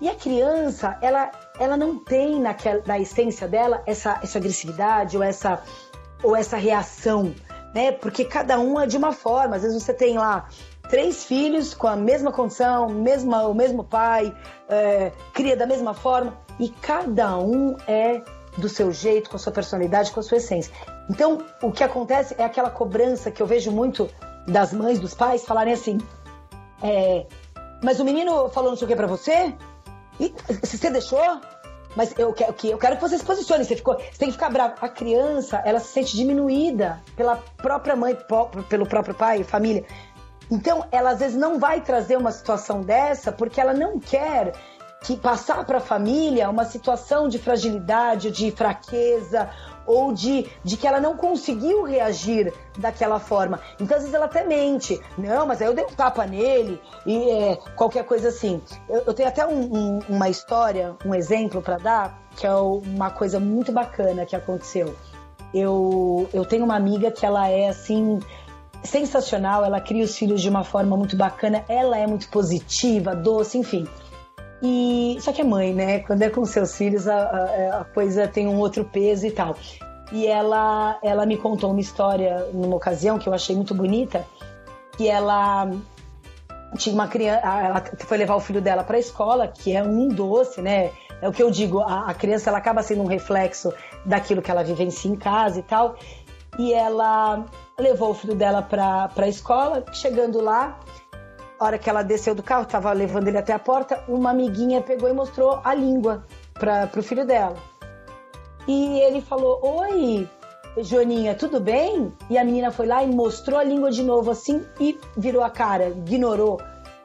E 0.00 0.08
a 0.08 0.14
criança, 0.14 0.98
ela, 1.00 1.30
ela 1.58 1.76
não 1.76 1.96
tem 1.96 2.40
naquela, 2.40 2.82
na 2.84 2.98
essência 2.98 3.46
dela 3.46 3.82
essa, 3.86 4.18
essa 4.22 4.38
agressividade 4.38 5.16
ou 5.16 5.22
essa, 5.22 5.62
ou 6.22 6.34
essa 6.34 6.56
reação, 6.56 7.32
né? 7.72 7.92
Porque 7.92 8.24
cada 8.24 8.58
um 8.58 8.80
é 8.80 8.86
de 8.86 8.96
uma 8.96 9.12
forma. 9.12 9.56
Às 9.56 9.62
vezes 9.62 9.80
você 9.80 9.94
tem 9.94 10.18
lá 10.18 10.48
três 10.88 11.24
filhos 11.24 11.72
com 11.72 11.86
a 11.86 11.96
mesma 11.96 12.32
condição, 12.32 12.88
mesma, 12.88 13.46
o 13.46 13.54
mesmo 13.54 13.84
pai, 13.84 14.34
é, 14.68 15.12
cria 15.32 15.56
da 15.56 15.66
mesma 15.66 15.94
forma, 15.94 16.36
e 16.58 16.68
cada 16.68 17.38
um 17.38 17.76
é 17.86 18.22
do 18.58 18.68
seu 18.68 18.92
jeito, 18.92 19.30
com 19.30 19.36
a 19.36 19.38
sua 19.38 19.52
personalidade, 19.52 20.10
com 20.10 20.20
a 20.20 20.22
sua 20.22 20.36
essência. 20.36 20.72
Então, 21.10 21.44
o 21.60 21.70
que 21.72 21.82
acontece 21.82 22.34
é 22.38 22.44
aquela 22.44 22.70
cobrança 22.70 23.30
que 23.30 23.42
eu 23.42 23.46
vejo 23.46 23.70
muito 23.70 24.08
das 24.46 24.72
mães, 24.72 25.00
dos 25.00 25.14
pais 25.14 25.44
falarem 25.44 25.72
assim: 25.72 25.98
é, 26.82 27.26
mas 27.82 27.98
o 28.00 28.04
menino 28.04 28.48
falou 28.50 28.70
não 28.70 28.76
sei 28.76 28.86
o 28.86 28.88
que 28.88 28.96
pra 28.96 29.06
você? 29.06 29.54
E 30.20 30.32
você 30.62 30.90
deixou? 30.90 31.40
Mas 31.96 32.14
eu 32.16 32.32
quero, 32.32 32.54
eu 32.64 32.78
quero 32.78 32.96
que 32.96 33.02
você 33.02 33.18
se 33.18 33.24
posicione. 33.24 33.64
Você, 33.64 33.76
ficou, 33.76 33.96
você 33.96 34.18
tem 34.18 34.28
que 34.28 34.34
ficar 34.34 34.50
bravo. 34.50 34.74
A 34.80 34.88
criança, 34.88 35.60
ela 35.64 35.80
se 35.80 35.88
sente 35.88 36.16
diminuída 36.16 37.00
pela 37.16 37.36
própria 37.58 37.94
mãe, 37.94 38.16
pelo 38.68 38.86
próprio 38.86 39.14
pai, 39.14 39.42
família. 39.44 39.84
Então, 40.50 40.86
ela 40.90 41.10
às 41.10 41.18
vezes 41.18 41.36
não 41.36 41.58
vai 41.58 41.80
trazer 41.80 42.16
uma 42.16 42.32
situação 42.32 42.80
dessa 42.80 43.32
porque 43.32 43.60
ela 43.60 43.74
não 43.74 43.98
quer 43.98 44.52
que 45.02 45.16
passar 45.16 45.64
para 45.64 45.78
a 45.78 45.80
família 45.80 46.48
uma 46.48 46.64
situação 46.64 47.28
de 47.28 47.38
fragilidade, 47.38 48.30
de 48.30 48.50
fraqueza 48.52 49.50
ou 49.86 50.12
de, 50.12 50.46
de 50.64 50.76
que 50.76 50.86
ela 50.86 51.00
não 51.00 51.16
conseguiu 51.16 51.82
reagir 51.82 52.52
daquela 52.78 53.18
forma. 53.18 53.60
Então, 53.80 53.96
às 53.96 54.02
vezes, 54.02 54.14
ela 54.14 54.26
até 54.26 54.44
mente. 54.44 55.00
Não, 55.18 55.46
mas 55.46 55.60
aí 55.60 55.68
eu 55.68 55.74
dei 55.74 55.84
um 55.84 55.90
tapa 55.90 56.26
nele 56.26 56.80
e 57.06 57.30
é, 57.30 57.58
qualquer 57.76 58.04
coisa 58.04 58.28
assim. 58.28 58.60
Eu, 58.88 59.02
eu 59.06 59.14
tenho 59.14 59.28
até 59.28 59.46
um, 59.46 59.60
um, 59.60 59.98
uma 60.08 60.28
história, 60.28 60.96
um 61.04 61.14
exemplo 61.14 61.60
para 61.60 61.78
dar, 61.78 62.22
que 62.36 62.46
é 62.46 62.54
uma 62.54 63.10
coisa 63.10 63.38
muito 63.38 63.72
bacana 63.72 64.24
que 64.26 64.36
aconteceu. 64.36 64.94
Eu, 65.52 66.28
eu 66.32 66.44
tenho 66.44 66.64
uma 66.64 66.76
amiga 66.76 67.10
que 67.10 67.26
ela 67.26 67.48
é 67.48 67.68
assim 67.68 68.18
sensacional, 68.82 69.64
ela 69.64 69.80
cria 69.80 70.04
os 70.04 70.16
filhos 70.16 70.40
de 70.40 70.48
uma 70.48 70.64
forma 70.64 70.96
muito 70.96 71.16
bacana, 71.16 71.64
ela 71.68 71.96
é 71.96 72.06
muito 72.06 72.28
positiva, 72.28 73.14
doce, 73.14 73.58
enfim. 73.58 73.86
E 74.62 75.18
só 75.20 75.32
que 75.32 75.40
é 75.40 75.44
mãe, 75.44 75.74
né? 75.74 75.98
Quando 76.00 76.22
é 76.22 76.30
com 76.30 76.44
seus 76.44 76.76
filhos, 76.76 77.08
a, 77.08 77.16
a, 77.16 77.80
a, 77.80 77.84
coisa 77.84 78.28
tem 78.28 78.46
um 78.46 78.58
outro 78.58 78.84
peso 78.84 79.26
e 79.26 79.30
tal. 79.32 79.56
E 80.12 80.26
ela, 80.26 80.98
ela 81.02 81.26
me 81.26 81.36
contou 81.36 81.70
uma 81.70 81.80
história 81.80 82.46
numa 82.52 82.76
ocasião 82.76 83.18
que 83.18 83.28
eu 83.28 83.34
achei 83.34 83.56
muito 83.56 83.74
bonita, 83.74 84.24
que 84.96 85.08
ela 85.08 85.68
tinha 86.76 86.94
uma 86.94 87.08
criança, 87.08 87.40
ela 87.44 87.82
foi 87.98 88.18
levar 88.18 88.36
o 88.36 88.40
filho 88.40 88.60
dela 88.60 88.84
para 88.84 88.96
a 88.96 89.00
escola, 89.00 89.48
que 89.48 89.74
é 89.74 89.82
um 89.82 90.08
doce, 90.08 90.62
né? 90.62 90.90
É 91.20 91.28
o 91.28 91.32
que 91.32 91.42
eu 91.42 91.50
digo, 91.50 91.80
a, 91.80 92.10
a 92.10 92.14
criança 92.14 92.50
ela 92.50 92.58
acaba 92.58 92.82
sendo 92.82 93.02
um 93.02 93.06
reflexo 93.06 93.72
daquilo 94.04 94.42
que 94.42 94.50
ela 94.50 94.62
vivencia 94.62 95.10
em 95.10 95.16
casa 95.16 95.58
e 95.58 95.62
tal. 95.62 95.96
E 96.58 96.72
ela 96.72 97.44
levou 97.78 98.10
o 98.10 98.14
filho 98.14 98.34
dela 98.34 98.62
para 98.62 99.10
a 99.16 99.28
escola, 99.28 99.84
chegando 99.92 100.40
lá, 100.40 100.78
hora 101.62 101.78
que 101.78 101.88
ela 101.88 102.02
desceu 102.02 102.34
do 102.34 102.42
carro, 102.42 102.64
estava 102.64 102.92
levando 102.92 103.28
ele 103.28 103.38
até 103.38 103.52
a 103.52 103.58
porta, 103.58 104.02
uma 104.08 104.30
amiguinha 104.30 104.80
pegou 104.80 105.08
e 105.08 105.12
mostrou 105.12 105.60
a 105.64 105.74
língua 105.74 106.24
para 106.54 106.90
o 106.96 107.02
filho 107.02 107.26
dela. 107.26 107.56
E 108.66 109.00
ele 109.00 109.20
falou: 109.20 109.60
Oi, 109.62 110.28
Joaninha, 110.78 111.34
tudo 111.34 111.60
bem? 111.60 112.12
E 112.30 112.38
a 112.38 112.44
menina 112.44 112.70
foi 112.70 112.86
lá 112.86 113.02
e 113.02 113.06
mostrou 113.06 113.58
a 113.58 113.64
língua 113.64 113.90
de 113.90 114.02
novo 114.02 114.30
assim 114.30 114.64
e 114.80 114.98
virou 115.16 115.42
a 115.42 115.50
cara, 115.50 115.88
ignorou 115.88 116.60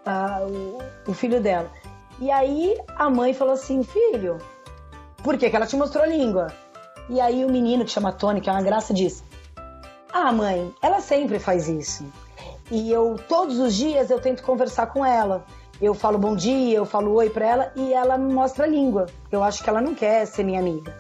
uh, 0.06 0.78
o, 1.08 1.13
filho 1.13 1.41
dela. 1.41 1.70
E 2.20 2.32
aí 2.32 2.78
a 2.96 3.10
mãe 3.10 3.34
falou 3.34 3.54
assim: 3.54 3.84
Filho, 3.84 4.38
por 5.24 5.38
que, 5.38 5.50
que 5.50 5.56
ela 5.56 5.67
te 5.67 5.76
mostrou 5.76 6.04
a 6.04 6.08
língua? 6.08 6.48
E 7.10 7.20
aí 7.20 7.43
o 7.43 7.52
menino, 7.52 7.86
que 7.86 7.91
chama 7.91 8.12
Tony, 8.12 8.41
que 8.41 8.50
é 8.50 8.54
uma 8.54 8.62
graça, 8.62 8.93
disse: 8.93 9.24
Ah, 10.12 10.32
mãe, 10.32 10.74
ela 10.82 11.02
sempre 11.02 11.39
faz 11.39 11.67
isso. 11.67 12.06
E 12.69 12.91
eu 12.91 13.15
todos 13.27 13.60
os 13.60 13.73
dias 13.73 14.10
eu 14.10 14.19
tento 14.19 14.43
conversar 14.43 14.88
com 14.88 15.06
ela. 15.06 15.45
Eu 15.82 15.93
falo 15.93 16.17
bom 16.17 16.36
dia, 16.36 16.77
eu 16.77 16.86
falo 16.86 17.13
oi 17.13 17.30
para 17.30 17.45
ela 17.45 17.71
e 17.75 17.93
ela 17.93 18.17
me 18.17 18.34
mostra 18.34 18.65
a 18.65 18.67
língua. 18.67 19.06
Eu 19.32 19.43
acho 19.43 19.63
que 19.63 19.69
ela 19.69 19.80
não 19.80 19.93
quer 19.93 20.25
ser 20.25 20.43
minha 20.43 20.60
amiga. 20.60 20.95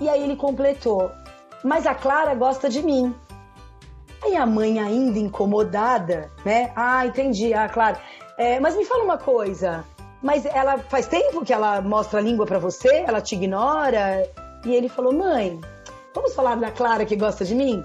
E 0.00 0.08
aí 0.08 0.22
ele 0.22 0.36
completou: 0.36 1.10
"Mas 1.62 1.86
a 1.86 1.94
Clara 1.94 2.34
gosta 2.34 2.68
de 2.68 2.82
mim". 2.82 3.14
Aí 4.22 4.36
a 4.36 4.46
mãe 4.46 4.78
ainda 4.78 5.18
incomodada, 5.18 6.30
né? 6.44 6.72
Ah, 6.76 7.04
entendi, 7.04 7.52
ah, 7.52 7.68
claro. 7.68 7.98
É, 8.38 8.60
mas 8.60 8.76
me 8.76 8.84
fala 8.84 9.04
uma 9.04 9.18
coisa. 9.18 9.84
Mas 10.22 10.46
ela 10.46 10.78
faz 10.78 11.08
tempo 11.08 11.44
que 11.44 11.52
ela 11.52 11.80
mostra 11.82 12.20
a 12.20 12.22
língua 12.22 12.46
para 12.46 12.58
você? 12.58 13.04
Ela 13.06 13.20
te 13.20 13.34
ignora? 13.34 14.22
E 14.64 14.72
ele 14.72 14.88
falou: 14.88 15.12
"Mãe, 15.12 15.60
vamos 16.14 16.34
falar 16.34 16.56
da 16.56 16.70
Clara 16.70 17.04
que 17.04 17.16
gosta 17.16 17.44
de 17.44 17.54
mim?" 17.54 17.84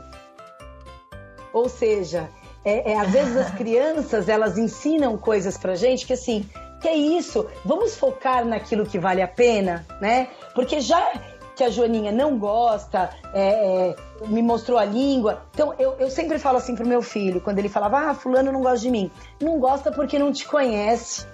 Ou 1.52 1.68
seja, 1.68 2.30
é, 2.64 2.92
é, 2.92 3.00
às 3.00 3.10
vezes 3.12 3.36
as 3.36 3.52
crianças 3.56 4.30
elas 4.30 4.58
ensinam 4.58 5.18
coisas 5.18 5.58
pra 5.58 5.76
gente 5.76 6.06
que 6.06 6.14
assim, 6.14 6.46
que 6.82 6.88
é 6.88 6.96
isso, 6.96 7.48
vamos 7.66 7.96
focar 7.96 8.46
naquilo 8.46 8.86
que 8.86 9.00
vale 9.00 9.22
a 9.22 9.28
pena, 9.28 9.86
né? 10.00 10.28
Porque 10.54 10.80
já 10.80 11.12
que 11.58 11.64
a 11.64 11.70
Joaninha 11.72 12.12
não 12.12 12.38
gosta, 12.38 13.10
é, 13.34 13.90
é, 13.90 13.96
me 14.28 14.44
mostrou 14.44 14.78
a 14.78 14.86
língua. 14.86 15.42
Então, 15.52 15.74
eu, 15.80 15.96
eu 16.00 16.10
sempre 16.12 16.38
falo 16.38 16.60
assim 16.60 16.76
pro 16.76 16.86
meu 16.86 17.02
filho, 17.02 17.42
quando 17.42 17.58
ele 17.58 17.68
falava, 17.68 17.98
ah, 17.98 18.14
fulano 18.14 18.52
não 18.52 18.62
gosta 18.62 18.80
de 18.80 18.92
mim. 18.92 19.12
Não 19.42 19.60
gosta 19.60 19.92
porque 19.92 20.20
não 20.20 20.32
te 20.32 20.48
conhece. 20.48 21.26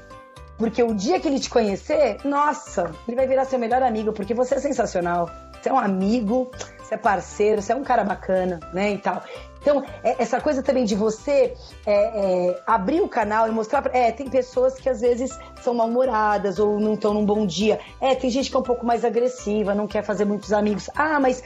Porque 0.57 0.81
o 0.81 0.93
dia 0.93 1.19
que 1.19 1.27
ele 1.27 1.41
te 1.41 1.49
conhecer, 1.49 2.17
nossa, 2.23 2.89
ele 3.05 3.17
vai 3.17 3.27
virar 3.27 3.43
seu 3.43 3.59
melhor 3.59 3.83
amigo, 3.83 4.13
porque 4.13 4.33
você 4.33 4.55
é 4.55 4.59
sensacional. 4.59 5.29
Você 5.61 5.67
é 5.67 5.73
um 5.73 5.79
amigo, 5.79 6.49
você 6.79 6.95
é 6.95 6.97
parceiro, 6.97 7.61
você 7.61 7.73
é 7.73 7.75
um 7.75 7.83
cara 7.83 8.03
bacana, 8.05 8.61
né, 8.73 8.91
e 8.91 8.97
tal. 8.97 9.23
Então, 9.63 9.81
é, 10.03 10.21
essa 10.21 10.41
coisa 10.41 10.61
também 10.61 10.83
de 10.83 10.93
você 10.93 11.53
é, 11.85 11.93
é, 11.93 12.61
abrir 12.67 13.01
o 13.01 13.07
canal 13.07 13.47
e 13.47 13.51
mostrar. 13.51 13.81
Pra, 13.81 13.97
é, 13.97 14.11
tem 14.11 14.29
pessoas 14.29 14.75
que 14.75 14.89
às 14.89 14.99
vezes 14.99 15.39
são 15.61 15.73
mal-humoradas 15.73 16.59
ou 16.59 16.79
não 16.81 16.95
estão 16.95 17.13
num 17.13 17.25
bom 17.25 17.45
dia. 17.45 17.79
É, 18.01 18.13
tem 18.13 18.29
gente 18.29 18.51
que 18.51 18.55
é 18.57 18.59
um 18.59 18.63
pouco 18.63 18.85
mais 18.85 19.05
agressiva, 19.05 19.73
não 19.73 19.87
quer 19.87 20.03
fazer 20.03 20.25
muitos 20.25 20.51
amigos. 20.51 20.89
Ah, 20.93 21.17
mas 21.17 21.41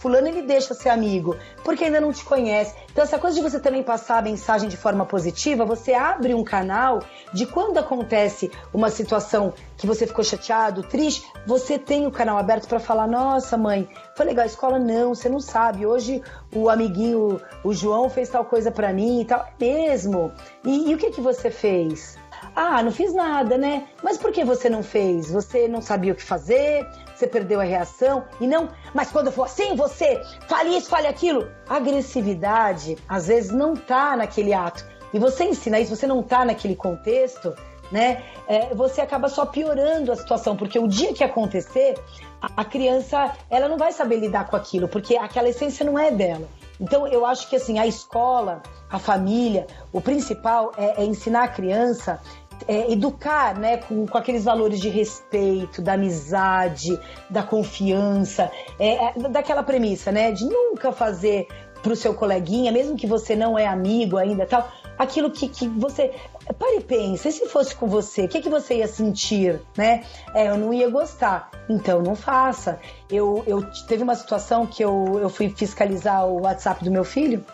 fulano 0.00 0.26
ele 0.26 0.42
deixa 0.42 0.74
ser 0.74 0.88
amigo, 0.88 1.36
porque 1.62 1.84
ainda 1.84 2.00
não 2.00 2.12
te 2.12 2.24
conhece. 2.24 2.74
Então, 2.90 3.04
essa 3.04 3.20
coisa 3.20 3.36
de 3.36 3.42
você 3.42 3.60
também 3.60 3.84
passar 3.84 4.18
a 4.18 4.22
mensagem 4.22 4.68
de 4.68 4.76
forma 4.76 5.06
positiva, 5.06 5.64
você 5.64 5.94
abre 5.94 6.34
um 6.34 6.42
canal 6.42 7.00
de 7.32 7.46
quando 7.46 7.78
acontece 7.78 8.50
uma 8.74 8.90
situação 8.90 9.54
que 9.80 9.86
você 9.86 10.06
ficou 10.06 10.22
chateado, 10.22 10.82
triste, 10.82 11.26
você 11.46 11.78
tem 11.78 12.06
o 12.06 12.10
canal 12.10 12.36
aberto 12.36 12.68
para 12.68 12.78
falar: 12.78 13.06
nossa, 13.06 13.56
mãe, 13.56 13.88
foi 14.14 14.26
legal 14.26 14.42
a 14.42 14.46
escola? 14.46 14.78
Não, 14.78 15.14
você 15.14 15.28
não 15.28 15.40
sabe. 15.40 15.86
Hoje 15.86 16.22
o 16.54 16.68
amiguinho, 16.68 17.40
o 17.64 17.72
João, 17.72 18.10
fez 18.10 18.28
tal 18.28 18.44
coisa 18.44 18.70
para 18.70 18.92
mim 18.92 19.22
e 19.22 19.24
tal. 19.24 19.40
É 19.40 19.64
mesmo. 19.64 20.30
E, 20.64 20.90
e 20.90 20.94
o 20.94 20.98
que, 20.98 21.10
que 21.10 21.20
você 21.20 21.50
fez? 21.50 22.18
Ah, 22.54 22.82
não 22.82 22.92
fiz 22.92 23.14
nada, 23.14 23.56
né? 23.56 23.88
Mas 24.02 24.18
por 24.18 24.32
que 24.32 24.44
você 24.44 24.68
não 24.68 24.82
fez? 24.82 25.30
Você 25.30 25.66
não 25.66 25.80
sabia 25.80 26.12
o 26.12 26.16
que 26.16 26.22
fazer? 26.22 26.86
Você 27.14 27.26
perdeu 27.26 27.60
a 27.60 27.64
reação? 27.64 28.24
E 28.40 28.46
não, 28.46 28.68
mas 28.94 29.10
quando 29.10 29.32
for 29.32 29.44
assim, 29.44 29.74
você 29.74 30.20
fale 30.46 30.76
isso, 30.76 30.90
fale 30.90 31.06
aquilo. 31.06 31.50
Agressividade, 31.68 32.98
às 33.08 33.28
vezes, 33.28 33.50
não 33.50 33.74
tá 33.74 34.16
naquele 34.16 34.52
ato. 34.52 34.84
E 35.12 35.18
você 35.18 35.44
ensina 35.44 35.80
isso, 35.80 35.94
você 35.96 36.06
não 36.06 36.22
tá 36.22 36.44
naquele 36.44 36.76
contexto, 36.76 37.54
né? 37.90 38.22
É, 38.46 38.74
você 38.74 39.00
acaba 39.00 39.28
só 39.28 39.46
piorando 39.46 40.12
a 40.12 40.16
situação, 40.16 40.56
porque 40.56 40.78
o 40.78 40.86
dia 40.86 41.12
que 41.12 41.24
acontecer, 41.24 41.98
a, 42.40 42.64
criança 42.64 43.32
ela 43.48 43.68
não 43.68 43.76
vai 43.76 43.92
saber 43.92 44.16
lidar 44.16 44.48
com 44.48 44.56
aquilo, 44.56 44.88
porque 44.88 45.16
aquela 45.16 45.48
essência 45.48 45.84
não 45.84 45.98
é 45.98 46.10
dela. 46.10 46.46
Então 46.80 47.06
eu 47.06 47.26
acho 47.26 47.48
que 47.48 47.56
assim 47.56 47.78
a 47.78 47.86
escola, 47.86 48.62
a 48.90 48.98
família, 48.98 49.66
o 49.92 50.00
principal 50.00 50.72
é, 50.76 51.02
é 51.02 51.04
ensinar 51.04 51.44
a 51.44 51.48
criança 51.48 52.20
é, 52.68 52.92
educar 52.92 53.58
né, 53.58 53.78
com, 53.78 54.06
com, 54.06 54.18
aqueles 54.18 54.44
valores 54.44 54.80
de 54.80 54.88
respeito, 54.88 55.80
da 55.80 55.94
amizade, 55.94 56.98
da 57.28 57.42
confiança, 57.42 58.50
é, 58.78 59.06
é, 59.06 59.12
daquela 59.30 59.62
premissa, 59.62 60.12
né? 60.12 60.30
De 60.32 60.44
nunca 60.44 60.92
fazer 60.92 61.46
pro 61.82 61.96
seu 61.96 62.14
coleguinha, 62.14 62.70
mesmo 62.70 62.96
que 62.96 63.06
você 63.06 63.34
não 63.34 63.58
é 63.58 63.66
amigo 63.66 64.16
ainda 64.16 64.44
tal, 64.46 64.70
aquilo 65.00 65.30
que, 65.30 65.48
que 65.48 65.66
você. 65.66 66.14
Pare 66.58 66.76
e 66.76 66.80
pense, 66.82 67.32
se 67.32 67.46
fosse 67.46 67.74
com 67.74 67.86
você, 67.86 68.24
o 68.24 68.28
que, 68.28 68.40
que 68.40 68.50
você 68.50 68.76
ia 68.76 68.88
sentir, 68.88 69.60
né? 69.76 70.04
É, 70.34 70.48
eu 70.48 70.58
não 70.58 70.74
ia 70.74 70.90
gostar, 70.90 71.50
então 71.68 72.02
não 72.02 72.14
faça. 72.14 72.78
Eu, 73.10 73.42
eu 73.46 73.64
teve 73.86 74.02
uma 74.02 74.14
situação 74.14 74.66
que 74.66 74.84
eu, 74.84 75.18
eu 75.20 75.30
fui 75.30 75.48
fiscalizar 75.48 76.26
o 76.26 76.42
WhatsApp 76.42 76.84
do 76.84 76.90
meu 76.90 77.04
filho 77.04 77.44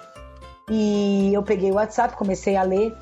e 0.68 1.32
eu 1.32 1.42
peguei 1.42 1.70
o 1.70 1.74
WhatsApp, 1.74 2.16
comecei 2.16 2.56
a 2.56 2.62
ler 2.62 2.96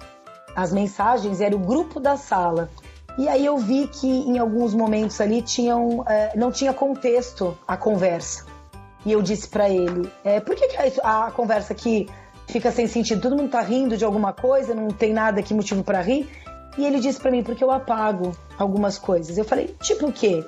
as 0.54 0.72
mensagens, 0.72 1.40
era 1.40 1.56
o 1.56 1.58
grupo 1.58 1.98
da 1.98 2.16
sala. 2.16 2.68
E 3.16 3.28
aí 3.28 3.46
eu 3.46 3.56
vi 3.56 3.86
que 3.86 4.08
em 4.08 4.38
alguns 4.38 4.74
momentos 4.74 5.20
ali 5.20 5.40
tinham, 5.40 6.04
é, 6.06 6.36
não 6.36 6.50
tinha 6.50 6.74
contexto 6.74 7.56
a 7.66 7.76
conversa. 7.76 8.44
E 9.06 9.12
eu 9.12 9.22
disse 9.22 9.48
para 9.48 9.70
ele, 9.70 10.10
é, 10.24 10.40
por 10.40 10.56
que, 10.56 10.68
que 10.68 11.00
a, 11.02 11.26
a, 11.26 11.30
conversa 11.30 11.72
aqui 11.72 12.08
fica 12.46 12.70
sem 12.70 12.86
sentido? 12.86 13.20
Todo 13.20 13.36
mundo 13.36 13.50
tá 13.50 13.60
rindo 13.60 13.96
de 13.96 14.04
alguma 14.04 14.32
coisa, 14.32 14.74
não 14.74 14.88
tem 14.88 15.12
nada 15.12 15.42
que 15.42 15.54
motivo 15.54 15.82
para 15.82 16.00
rir? 16.00 16.28
E 16.76 16.84
ele 16.84 16.98
disse 16.98 17.20
para 17.20 17.30
mim, 17.30 17.42
porque 17.42 17.62
eu 17.62 17.70
apago 17.70 18.32
algumas 18.58 18.98
coisas. 18.98 19.38
Eu 19.38 19.44
falei, 19.44 19.74
tipo 19.80 20.06
o 20.06 20.12
quê? 20.12 20.44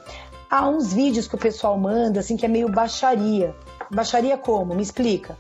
Há 0.51 0.69
uns 0.69 0.93
vídeos 0.93 1.27
que 1.27 1.35
o 1.35 1.39
pessoal 1.39 1.77
manda, 1.79 2.21
assim, 2.21 2.37
que 2.37 2.45
é 2.45 2.49
meio 2.49 2.69
baixaria. 2.69 3.55
Baixaria 3.91 4.37
como? 4.37 4.75
Me 4.75 4.83
explica. 4.83 5.37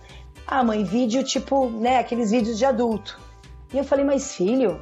Ah, 0.47 0.63
mãe, 0.63 0.85
vídeo 0.85 1.25
tipo, 1.25 1.69
né, 1.69 1.99
aqueles 1.99 2.31
vídeos 2.31 2.57
de 2.59 2.65
adulto. 2.65 3.19
E 3.73 3.79
eu 3.79 3.85
falei, 3.85 4.05
mas 4.05 4.35
filho, 4.35 4.81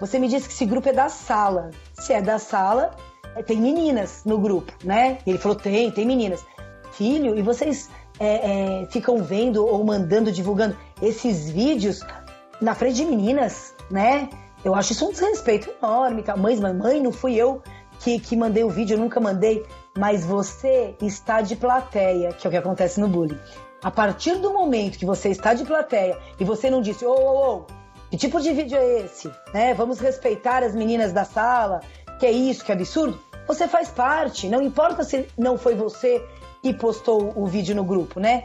você 0.00 0.18
me 0.18 0.28
disse 0.28 0.48
que 0.48 0.54
esse 0.54 0.66
grupo 0.66 0.88
é 0.88 0.92
da 0.92 1.08
sala. 1.08 1.70
Se 1.92 2.12
é 2.12 2.20
da 2.20 2.38
sala, 2.38 2.96
é, 3.36 3.42
tem 3.42 3.60
meninas 3.60 4.22
no 4.24 4.38
grupo, 4.38 4.72
né? 4.82 5.18
E 5.24 5.30
ele 5.30 5.38
falou, 5.38 5.56
tem, 5.56 5.90
tem 5.90 6.04
meninas. 6.04 6.44
Filho, 6.92 7.38
e 7.38 7.42
vocês 7.42 7.88
é, 8.18 8.82
é, 8.82 8.86
ficam 8.86 9.22
vendo 9.22 9.66
ou 9.66 9.84
mandando, 9.84 10.30
divulgando 10.30 10.76
esses 11.02 11.50
vídeos 11.50 12.00
na 12.60 12.74
frente 12.74 12.96
de 12.96 13.04
meninas, 13.04 13.74
né? 13.90 14.28
Eu 14.64 14.74
acho 14.74 14.92
isso 14.92 15.06
um 15.06 15.12
desrespeito 15.12 15.70
enorme. 15.82 16.22
Tá? 16.22 16.36
Mãe, 16.36 16.56
não 17.02 17.12
fui 17.12 17.34
eu 17.34 17.62
que, 18.00 18.18
que 18.18 18.36
mandei 18.36 18.64
o 18.64 18.70
vídeo, 18.70 18.94
eu 18.94 18.98
nunca 18.98 19.20
mandei. 19.20 19.64
Mas 19.96 20.24
você 20.24 20.94
está 21.02 21.40
de 21.40 21.54
plateia, 21.54 22.32
que 22.32 22.46
é 22.46 22.48
o 22.48 22.50
que 22.50 22.56
acontece 22.56 23.00
no 23.00 23.08
bullying. 23.08 23.38
A 23.82 23.90
partir 23.90 24.36
do 24.36 24.52
momento 24.52 24.98
que 24.98 25.04
você 25.04 25.28
está 25.28 25.52
de 25.52 25.64
plateia 25.64 26.18
e 26.40 26.44
você 26.44 26.70
não 26.70 26.80
disse, 26.80 27.04
ô, 27.04 27.12
ô, 27.12 27.56
ô, 27.56 27.64
que 28.10 28.16
tipo 28.16 28.40
de 28.40 28.52
vídeo 28.52 28.78
é 28.78 29.00
esse? 29.00 29.30
Né? 29.52 29.74
Vamos 29.74 30.00
respeitar 30.00 30.62
as 30.62 30.74
meninas 30.74 31.12
da 31.12 31.24
sala, 31.24 31.80
que 32.18 32.24
é 32.24 32.32
isso, 32.32 32.64
que 32.64 32.72
absurdo? 32.72 33.20
Você 33.46 33.68
faz 33.68 33.90
parte, 33.90 34.48
não 34.48 34.62
importa 34.62 35.04
se 35.04 35.26
não 35.36 35.58
foi 35.58 35.74
você 35.74 36.24
que 36.64 36.72
postou 36.72 37.30
o 37.36 37.46
vídeo 37.46 37.76
no 37.76 37.84
grupo, 37.84 38.18
né? 38.18 38.44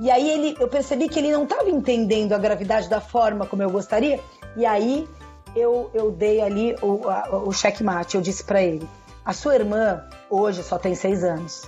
E 0.00 0.10
aí 0.10 0.28
ele, 0.28 0.56
eu 0.58 0.66
percebi 0.66 1.08
que 1.08 1.20
ele 1.20 1.30
não 1.30 1.44
estava 1.44 1.70
entendendo 1.70 2.32
a 2.32 2.38
gravidade 2.38 2.88
da 2.88 3.00
forma 3.00 3.46
como 3.46 3.62
eu 3.62 3.70
gostaria, 3.70 4.18
e 4.56 4.66
aí 4.66 5.08
eu, 5.54 5.88
eu 5.94 6.10
dei 6.10 6.40
ali 6.40 6.74
o, 6.82 7.08
a, 7.08 7.28
o 7.44 7.52
checkmate, 7.52 8.16
eu 8.16 8.20
disse 8.20 8.42
para 8.42 8.60
ele, 8.60 8.88
a 9.24 9.32
sua 9.32 9.54
irmã 9.54 10.02
hoje 10.28 10.64
só 10.64 10.78
tem 10.78 10.96
seis 10.96 11.22
anos, 11.22 11.62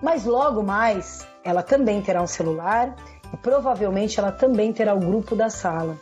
mas 0.00 0.24
logo 0.24 0.62
mais 0.62 1.26
ela 1.44 1.62
também 1.62 2.00
terá 2.00 2.22
um 2.22 2.26
celular 2.26 2.96
e 3.30 3.36
provavelmente 3.36 4.18
ela 4.18 4.32
também 4.32 4.72
terá 4.72 4.94
o 4.94 4.98
grupo 4.98 5.36
da 5.36 5.50
sala. 5.50 5.98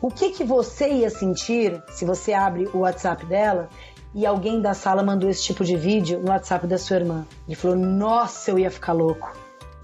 O 0.00 0.10
que, 0.10 0.30
que 0.30 0.42
você 0.42 0.88
ia 0.88 1.10
sentir 1.10 1.82
se 1.90 2.06
você 2.06 2.32
abre 2.32 2.66
o 2.72 2.78
WhatsApp 2.78 3.26
dela 3.26 3.68
e 4.16 4.24
alguém 4.24 4.62
da 4.62 4.72
sala 4.72 5.02
mandou 5.02 5.28
esse 5.28 5.42
tipo 5.42 5.62
de 5.62 5.76
vídeo 5.76 6.18
no 6.18 6.30
WhatsApp 6.30 6.66
da 6.66 6.78
sua 6.78 6.96
irmã? 6.96 7.26
Ele 7.46 7.54
falou: 7.54 7.76
Nossa, 7.76 8.50
eu 8.50 8.58
ia 8.58 8.70
ficar 8.70 8.94
louco. 8.94 9.30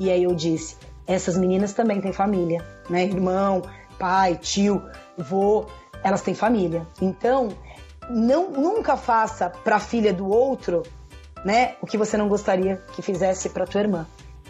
E 0.01 0.11
aí 0.11 0.23
eu 0.23 0.35
disse: 0.35 0.79
Essas 1.07 1.37
meninas 1.37 1.75
também 1.75 2.01
têm 2.01 2.15
família, 2.15 2.67
né? 2.89 3.05
Irmão, 3.05 3.61
pai, 3.99 4.37
tio, 4.37 4.83
vô, 5.19 5.67
elas 6.03 6.23
têm 6.23 6.35
família. 6.35 6.87
Então, 7.03 7.51
não, 8.09 8.51
nunca 8.51 8.97
faça 8.97 9.51
para 9.51 9.77
a 9.77 9.81
filha 9.81 10.15
do 10.15 10.27
outro, 10.27 10.83
né, 11.45 11.75
o 11.83 11.87
que 11.87 11.99
você 11.99 12.17
não 12.17 12.29
gostaria 12.29 12.81
que 12.95 13.03
fizesse 13.03 13.51
para 13.51 13.67
tua 13.67 13.83
irmã 13.83 14.07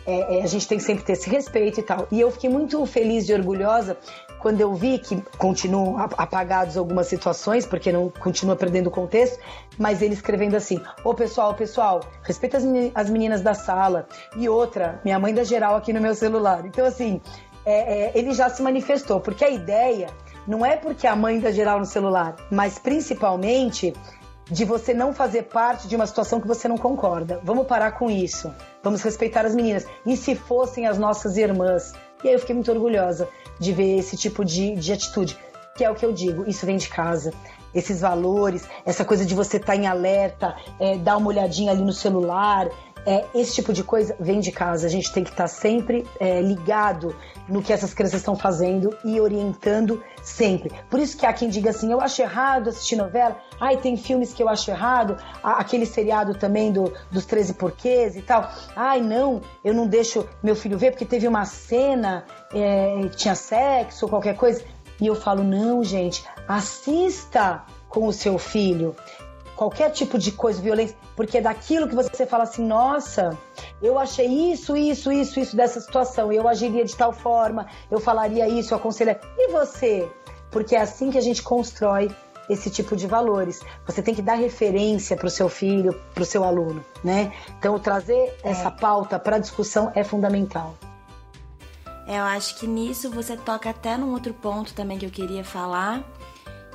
é, 0.06 0.38
é, 0.38 0.42
a 0.42 0.46
gente 0.46 0.66
tem 0.66 0.78
que 0.78 0.84
sempre 0.84 1.04
ter 1.04 1.12
esse 1.12 1.28
respeito 1.28 1.80
e 1.80 1.82
tal. 1.82 2.06
E 2.10 2.20
eu 2.20 2.30
fiquei 2.30 2.50
muito 2.50 2.84
feliz 2.86 3.28
e 3.28 3.34
orgulhosa 3.34 3.96
quando 4.42 4.61
eu 4.61 4.74
vi 4.74 4.98
que 4.98 5.22
continuam 5.38 5.96
apagados 5.98 6.76
algumas 6.76 7.07
situações, 7.07 7.64
porque 7.64 7.92
não 7.92 8.11
continua 8.11 8.57
perdendo 8.57 8.88
o 8.88 8.90
contexto, 8.90 9.38
mas 9.78 10.02
ele 10.02 10.14
escrevendo 10.14 10.57
assim: 10.57 10.83
Ô 11.05 11.14
pessoal, 11.14 11.55
pessoal, 11.55 12.00
respeita 12.24 12.59
as 12.94 13.09
meninas 13.09 13.40
da 13.40 13.55
sala. 13.55 14.07
E 14.37 14.48
outra, 14.48 15.00
minha 15.05 15.18
mãe 15.18 15.33
da 15.33 15.44
geral 15.44 15.76
aqui 15.76 15.92
no 15.92 16.00
meu 16.00 16.14
celular. 16.14 16.66
Então, 16.66 16.85
assim, 16.85 17.20
é, 17.64 18.07
é, 18.07 18.12
ele 18.18 18.35
já 18.35 18.50
se 18.50 18.61
manifestou, 18.62 19.20
porque 19.20 19.44
a 19.44 19.50
ideia 19.50 20.09
não 20.46 20.66
é 20.66 20.76
porque 20.76 21.07
a 21.07 21.14
mãe 21.14 21.38
da 21.38 21.52
geral 21.52 21.78
no 21.78 21.87
celular, 21.87 22.35
mas 22.50 22.81
principalmente 22.81 23.94
de 24.50 24.64
você 24.64 24.92
não 24.92 25.14
fazer 25.14 25.44
parte 25.44 25.87
de 25.87 25.94
uma 25.94 26.07
situação 26.07 26.40
que 26.40 26.48
você 26.48 26.66
não 26.66 26.76
concorda. 26.76 27.40
Vamos 27.44 27.66
parar 27.66 27.92
com 27.92 28.11
isso. 28.11 28.52
Vamos 28.83 29.00
respeitar 29.02 29.46
as 29.46 29.55
meninas. 29.55 29.87
E 30.05 30.16
se 30.16 30.35
fossem 30.35 30.87
as 30.87 30.98
nossas 30.98 31.37
irmãs? 31.37 31.92
E 32.22 32.28
aí 32.28 32.35
eu 32.35 32.38
fiquei 32.38 32.54
muito 32.54 32.70
orgulhosa 32.70 33.28
de 33.58 33.72
ver 33.72 33.98
esse 33.98 34.16
tipo 34.16 34.44
de, 34.44 34.74
de 34.76 34.92
atitude. 34.92 35.37
Que 35.76 35.85
é 35.85 35.90
o 35.90 35.94
que 35.94 36.04
eu 36.04 36.12
digo, 36.12 36.48
isso 36.48 36.66
vem 36.66 36.76
de 36.76 36.88
casa. 36.88 37.32
Esses 37.74 38.00
valores, 38.00 38.68
essa 38.85 39.04
coisa 39.04 39.24
de 39.24 39.35
você 39.35 39.56
estar 39.56 39.72
tá 39.72 39.76
em 39.76 39.87
alerta, 39.87 40.54
é, 40.78 40.98
dar 40.98 41.16
uma 41.16 41.28
olhadinha 41.28 41.72
ali 41.72 41.82
no 41.82 41.92
celular, 41.92 42.68
é, 43.06 43.24
esse 43.34 43.54
tipo 43.54 43.72
de 43.72 43.82
coisa 43.82 44.14
vem 44.18 44.40
de 44.40 44.52
casa. 44.52 44.86
A 44.86 44.90
gente 44.90 45.12
tem 45.12 45.24
que 45.24 45.30
estar 45.30 45.44
tá 45.44 45.48
sempre 45.48 46.06
é, 46.20 46.40
ligado 46.40 47.14
no 47.48 47.62
que 47.62 47.72
essas 47.72 47.92
crianças 47.92 48.20
estão 48.20 48.36
fazendo 48.36 48.96
e 49.04 49.20
orientando 49.20 50.02
sempre. 50.22 50.72
Por 50.88 51.00
isso 51.00 51.16
que 51.16 51.26
há 51.26 51.32
quem 51.32 51.48
diga 51.48 51.70
assim: 51.70 51.90
eu 51.90 52.00
acho 52.00 52.22
errado 52.22 52.68
assistir 52.68 52.96
novela. 52.96 53.36
Ai, 53.60 53.76
tem 53.76 53.96
filmes 53.96 54.32
que 54.32 54.42
eu 54.42 54.48
acho 54.48 54.70
errado. 54.70 55.16
Aquele 55.42 55.86
seriado 55.86 56.34
também 56.34 56.72
do, 56.72 56.92
dos 57.10 57.26
13 57.26 57.54
porquês 57.54 58.16
e 58.16 58.22
tal. 58.22 58.50
Ai, 58.76 59.00
não, 59.00 59.40
eu 59.64 59.74
não 59.74 59.86
deixo 59.86 60.26
meu 60.42 60.54
filho 60.54 60.78
ver 60.78 60.92
porque 60.92 61.04
teve 61.04 61.26
uma 61.26 61.44
cena 61.44 62.24
é, 62.52 63.08
tinha 63.16 63.34
sexo 63.34 64.06
ou 64.06 64.10
qualquer 64.10 64.36
coisa. 64.36 64.62
E 65.00 65.06
eu 65.06 65.14
falo: 65.14 65.42
não, 65.42 65.82
gente, 65.82 66.24
assista 66.46 67.64
com 67.88 68.06
o 68.06 68.12
seu 68.12 68.38
filho 68.38 68.96
qualquer 69.56 69.90
tipo 69.90 70.18
de 70.18 70.32
coisa, 70.32 70.60
violência, 70.60 70.96
porque 71.14 71.38
é 71.38 71.40
daquilo 71.40 71.88
que 71.88 71.94
você 71.94 72.26
fala 72.26 72.44
assim, 72.44 72.64
nossa, 72.64 73.36
eu 73.82 73.98
achei 73.98 74.26
isso, 74.52 74.76
isso, 74.76 75.12
isso, 75.12 75.40
isso 75.40 75.56
dessa 75.56 75.80
situação, 75.80 76.32
eu 76.32 76.48
agiria 76.48 76.84
de 76.84 76.96
tal 76.96 77.12
forma, 77.12 77.66
eu 77.90 78.00
falaria 78.00 78.48
isso, 78.48 78.74
eu 78.74 78.78
aconselharia. 78.78 79.20
E 79.36 79.52
você? 79.52 80.10
Porque 80.50 80.76
é 80.76 80.80
assim 80.80 81.10
que 81.10 81.18
a 81.18 81.22
gente 81.22 81.42
constrói 81.42 82.10
esse 82.48 82.70
tipo 82.70 82.96
de 82.96 83.06
valores. 83.06 83.60
Você 83.86 84.02
tem 84.02 84.14
que 84.14 84.22
dar 84.22 84.34
referência 84.34 85.16
para 85.16 85.26
o 85.26 85.30
seu 85.30 85.48
filho, 85.48 85.98
para 86.14 86.22
o 86.22 86.26
seu 86.26 86.44
aluno, 86.44 86.84
né? 87.02 87.32
Então, 87.58 87.78
trazer 87.78 88.36
é. 88.42 88.50
essa 88.50 88.70
pauta 88.70 89.18
para 89.18 89.36
a 89.36 89.38
discussão 89.38 89.90
é 89.94 90.04
fundamental. 90.04 90.74
É, 92.06 92.18
eu 92.18 92.24
acho 92.24 92.56
que 92.56 92.66
nisso 92.66 93.10
você 93.10 93.36
toca 93.36 93.70
até 93.70 93.96
num 93.96 94.12
outro 94.12 94.34
ponto 94.34 94.74
também 94.74 94.98
que 94.98 95.06
eu 95.06 95.10
queria 95.10 95.44
falar, 95.44 96.02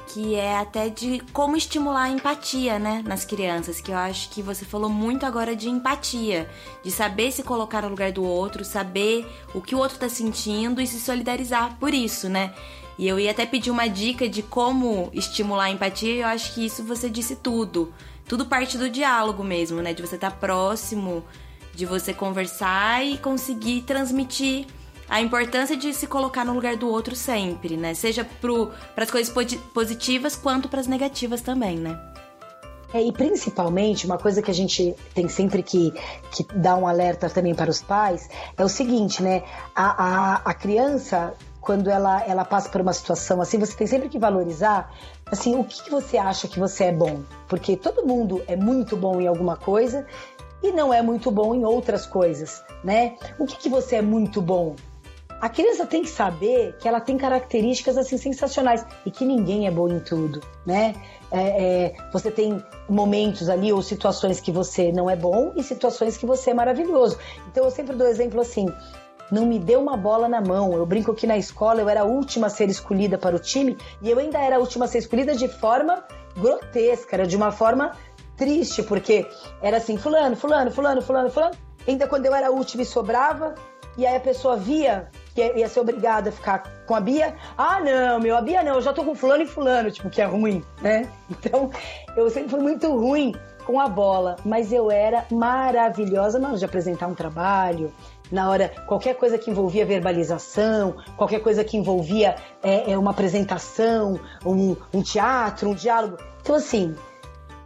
que 0.07 0.35
é 0.35 0.57
até 0.57 0.89
de 0.89 1.21
como 1.33 1.57
estimular 1.57 2.03
a 2.03 2.09
empatia, 2.09 2.79
né, 2.79 3.03
nas 3.05 3.25
crianças, 3.25 3.81
que 3.81 3.91
eu 3.91 3.97
acho 3.97 4.29
que 4.29 4.41
você 4.41 4.63
falou 4.63 4.89
muito 4.89 5.25
agora 5.25 5.55
de 5.55 5.69
empatia, 5.69 6.49
de 6.83 6.89
saber 6.89 7.31
se 7.31 7.43
colocar 7.43 7.81
no 7.81 7.89
lugar 7.89 8.11
do 8.11 8.23
outro, 8.23 8.63
saber 8.63 9.27
o 9.53 9.61
que 9.61 9.75
o 9.75 9.77
outro 9.77 9.97
tá 9.97 10.07
sentindo 10.07 10.81
e 10.81 10.87
se 10.87 10.99
solidarizar 10.99 11.77
por 11.77 11.93
isso, 11.93 12.29
né? 12.29 12.53
E 12.97 13.07
eu 13.07 13.19
ia 13.19 13.31
até 13.31 13.45
pedir 13.45 13.69
uma 13.69 13.87
dica 13.87 14.27
de 14.27 14.41
como 14.41 15.09
estimular 15.13 15.65
a 15.65 15.71
empatia, 15.71 16.11
e 16.11 16.19
eu 16.21 16.27
acho 16.27 16.53
que 16.53 16.65
isso 16.65 16.83
você 16.83 17.09
disse 17.09 17.35
tudo. 17.35 17.93
Tudo 18.27 18.45
parte 18.45 18.77
do 18.77 18.89
diálogo 18.89 19.43
mesmo, 19.43 19.81
né? 19.81 19.93
De 19.93 20.01
você 20.01 20.15
estar 20.15 20.31
tá 20.31 20.37
próximo, 20.37 21.23
de 21.75 21.85
você 21.85 22.13
conversar 22.13 23.05
e 23.05 23.17
conseguir 23.17 23.81
transmitir 23.81 24.65
a 25.09 25.21
importância 25.21 25.75
de 25.75 25.93
se 25.93 26.07
colocar 26.07 26.43
no 26.43 26.53
lugar 26.53 26.75
do 26.75 26.89
outro 26.89 27.15
sempre, 27.15 27.77
né? 27.77 27.93
Seja 27.93 28.27
para 28.95 29.03
as 29.03 29.11
coisas 29.11 29.33
positivas 29.73 30.35
quanto 30.35 30.67
para 30.67 30.79
as 30.79 30.87
negativas 30.87 31.41
também, 31.41 31.77
né? 31.77 31.97
É, 32.93 33.01
e 33.01 33.11
principalmente, 33.11 34.05
uma 34.05 34.17
coisa 34.17 34.41
que 34.41 34.49
a 34.49 34.53
gente 34.53 34.95
tem 35.13 35.27
sempre 35.27 35.61
que, 35.61 35.93
que 36.31 36.43
dar 36.55 36.77
um 36.77 36.87
alerta 36.87 37.29
também 37.29 37.53
para 37.53 37.69
os 37.69 37.81
pais 37.81 38.29
é 38.57 38.63
o 38.63 38.69
seguinte, 38.69 39.21
né? 39.21 39.43
A, 39.75 40.03
a, 40.03 40.35
a 40.45 40.53
criança, 40.53 41.33
quando 41.59 41.89
ela, 41.89 42.23
ela 42.25 42.45
passa 42.45 42.69
por 42.69 42.79
uma 42.79 42.93
situação 42.93 43.41
assim, 43.41 43.59
você 43.59 43.75
tem 43.75 43.87
sempre 43.87 44.07
que 44.07 44.17
valorizar 44.17 44.89
assim, 45.25 45.55
o 45.55 45.65
que, 45.65 45.83
que 45.83 45.91
você 45.91 46.17
acha 46.17 46.47
que 46.47 46.59
você 46.59 46.85
é 46.85 46.91
bom. 46.93 47.21
Porque 47.49 47.75
todo 47.75 48.05
mundo 48.05 48.41
é 48.47 48.55
muito 48.55 48.95
bom 48.95 49.19
em 49.19 49.27
alguma 49.27 49.57
coisa 49.57 50.05
e 50.63 50.71
não 50.71 50.93
é 50.93 51.01
muito 51.01 51.29
bom 51.29 51.53
em 51.53 51.65
outras 51.65 52.05
coisas, 52.05 52.63
né? 52.83 53.17
O 53.37 53.45
que, 53.45 53.57
que 53.57 53.69
você 53.69 53.97
é 53.97 54.01
muito 54.01 54.41
bom? 54.41 54.75
A 55.39 55.49
criança 55.49 55.85
tem 55.85 56.01
que 56.01 56.09
saber 56.09 56.75
que 56.79 56.87
ela 56.87 56.99
tem 56.99 57.15
características 57.15 57.97
assim 57.97 58.17
sensacionais 58.17 58.83
e 59.05 59.11
que 59.11 59.23
ninguém 59.23 59.67
é 59.67 59.71
bom 59.71 59.87
em 59.87 59.99
tudo, 59.99 60.41
né? 60.65 60.95
É, 61.31 61.39
é, 61.39 61.95
você 62.11 62.31
tem 62.31 62.63
momentos 62.89 63.47
ali 63.47 63.71
ou 63.71 63.81
situações 63.81 64.39
que 64.39 64.51
você 64.51 64.91
não 64.91 65.09
é 65.09 65.15
bom 65.15 65.53
e 65.55 65.61
situações 65.61 66.17
que 66.17 66.25
você 66.25 66.51
é 66.51 66.53
maravilhoso. 66.53 67.19
Então 67.51 67.65
eu 67.65 67.71
sempre 67.71 67.95
dou 67.95 68.07
exemplo 68.07 68.41
assim: 68.41 68.65
não 69.31 69.45
me 69.45 69.59
deu 69.59 69.79
uma 69.79 69.95
bola 69.95 70.27
na 70.27 70.41
mão. 70.41 70.73
Eu 70.73 70.85
brinco 70.85 71.13
que 71.13 71.27
na 71.27 71.37
escola 71.37 71.81
eu 71.81 71.89
era 71.89 72.01
a 72.01 72.05
última 72.05 72.47
a 72.47 72.49
ser 72.49 72.69
escolhida 72.69 73.17
para 73.17 73.35
o 73.35 73.39
time 73.39 73.77
e 74.01 74.09
eu 74.09 74.17
ainda 74.17 74.39
era 74.39 74.55
a 74.55 74.59
última 74.59 74.85
a 74.85 74.87
ser 74.87 74.99
escolhida 74.99 75.35
de 75.35 75.47
forma 75.47 76.03
grotesca, 76.35 77.15
era 77.15 77.27
de 77.27 77.35
uma 77.35 77.51
forma 77.51 77.91
triste, 78.35 78.83
porque 78.83 79.27
era 79.61 79.77
assim, 79.77 79.97
fulano, 79.97 80.35
fulano, 80.35 80.71
fulano, 80.71 81.01
fulano, 81.01 81.29
fulano. 81.29 81.66
Ainda 81.87 82.07
quando 82.07 82.25
eu 82.25 82.35
era 82.35 82.51
última 82.51 82.83
e 82.83 82.85
sobrava, 82.85 83.55
e 83.97 84.05
aí 84.05 84.15
a 84.15 84.19
pessoa 84.19 84.55
via 84.57 85.09
que 85.33 85.41
ia 85.41 85.67
ser 85.67 85.79
obrigada 85.79 86.29
a 86.29 86.31
ficar 86.31 86.63
com 86.85 86.93
a 86.93 86.99
Bia. 86.99 87.35
Ah, 87.57 87.79
não, 87.79 88.19
meu, 88.19 88.35
a 88.35 88.41
Bia 88.41 88.61
não, 88.61 88.75
eu 88.75 88.81
já 88.81 88.93
tô 88.93 89.03
com 89.03 89.15
fulano 89.15 89.43
e 89.43 89.47
fulano, 89.47 89.89
tipo, 89.89 90.09
que 90.09 90.21
é 90.21 90.25
ruim, 90.25 90.63
né? 90.81 91.09
Então, 91.29 91.71
eu 92.15 92.29
sempre 92.29 92.49
fui 92.49 92.59
muito 92.59 92.89
ruim 92.95 93.35
com 93.65 93.79
a 93.79 93.87
bola, 93.87 94.37
mas 94.45 94.71
eu 94.71 94.89
era 94.89 95.25
maravilhosa 95.31 96.39
na 96.39 96.49
hora 96.49 96.57
de 96.57 96.65
apresentar 96.65 97.07
um 97.07 97.13
trabalho, 97.13 97.91
na 98.31 98.49
hora, 98.49 98.71
qualquer 98.85 99.15
coisa 99.15 99.37
que 99.37 99.49
envolvia 99.49 99.85
verbalização, 99.85 100.95
qualquer 101.15 101.39
coisa 101.41 101.63
que 101.63 101.77
envolvia 101.77 102.35
é, 102.61 102.91
é 102.91 102.97
uma 102.97 103.11
apresentação, 103.11 104.19
um, 104.45 104.75
um 104.93 105.01
teatro, 105.01 105.69
um 105.69 105.73
diálogo. 105.73 106.17
Então, 106.41 106.55
assim, 106.55 106.95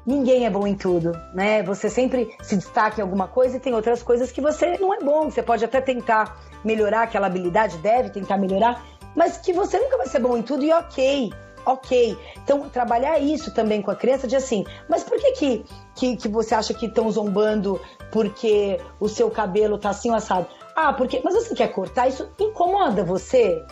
ninguém 0.06 0.46
é 0.46 0.50
bom 0.50 0.66
em 0.66 0.76
tudo, 0.76 1.12
né? 1.34 1.64
Você 1.64 1.90
sempre 1.90 2.36
se 2.42 2.56
destaca 2.56 3.00
em 3.00 3.04
alguma 3.04 3.28
coisa 3.28 3.58
e 3.58 3.60
tem 3.60 3.74
outras 3.74 4.02
coisas 4.04 4.32
que 4.32 4.42
você 4.42 4.78
não 4.78 4.94
é 4.94 5.00
bom. 5.00 5.30
Você 5.30 5.44
pode 5.44 5.64
até 5.64 5.82
tentar 5.82 6.40
melhorar 6.64 7.04
aquela 7.04 7.28
habilidade, 7.28 7.78
deve 7.78 8.10
tentar 8.10 8.38
melhorar, 8.38 8.84
mas 9.16 9.38
que 9.38 9.54
você 9.54 9.80
nunca 9.80 9.98
vai 9.98 10.08
ser 10.08 10.20
bom 10.20 10.38
em 10.38 10.42
tudo 10.42 10.64
e 10.64 10.72
ok. 10.72 11.34
Ok. 11.66 12.18
Então, 12.44 12.70
trabalhar 12.70 13.20
isso 13.20 13.54
também 13.54 13.82
com 13.82 13.92
a 13.92 13.96
criança 13.96 14.28
de 14.28 14.36
assim, 14.36 14.66
mas 14.90 15.04
por 15.04 15.20
que 15.20 15.32
que, 15.34 15.66
que, 15.96 16.18
que 16.18 16.28
você 16.28 16.56
acha 16.56 16.74
que 16.74 16.88
estão 16.88 17.10
zombando 17.12 17.80
porque 18.12 18.80
o 19.00 19.08
seu 19.08 19.30
cabelo 19.30 19.78
tá 19.78 19.92
assim 19.92 20.12
assado? 20.14 20.48
Ah, 20.76 20.92
porque. 20.94 21.22
Mas 21.24 21.36
você 21.36 21.54
quer 21.54 21.68
cortar? 21.68 22.08
Isso 22.08 22.28
incomoda 22.40 23.04
você? 23.04 23.64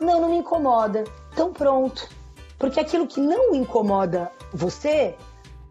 Não, 0.00 0.20
não 0.20 0.30
me 0.30 0.38
incomoda. 0.38 1.04
Então 1.32 1.52
pronto. 1.52 2.08
Porque 2.58 2.80
aquilo 2.80 3.06
que 3.06 3.20
não 3.20 3.54
incomoda 3.54 4.30
você, 4.52 5.14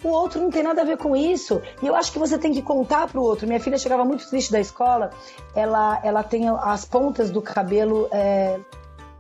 o 0.04 0.10
outro 0.10 0.42
não 0.42 0.50
tem 0.50 0.64
nada 0.64 0.82
a 0.82 0.86
ver 0.86 0.98
com 0.98 1.16
isso. 1.16 1.62
E 1.82 1.88
eu 1.88 1.96
acho 1.96 2.12
que 2.12 2.20
você 2.20 2.38
tem 2.38 2.54
que 2.54 2.62
contar 2.62 3.08
para 3.08 3.20
o 3.20 3.24
outro. 3.24 3.48
Minha 3.48 3.60
filha 3.60 3.78
chegava 3.78 4.04
muito 4.06 4.28
triste 4.30 4.52
da 4.52 4.60
escola, 4.60 5.12
ela, 5.56 6.00
ela 6.04 6.24
tem 6.24 6.48
as 6.48 6.86
pontas 6.86 7.32
do 7.32 7.42
cabelo 7.42 8.08
é, 8.12 8.60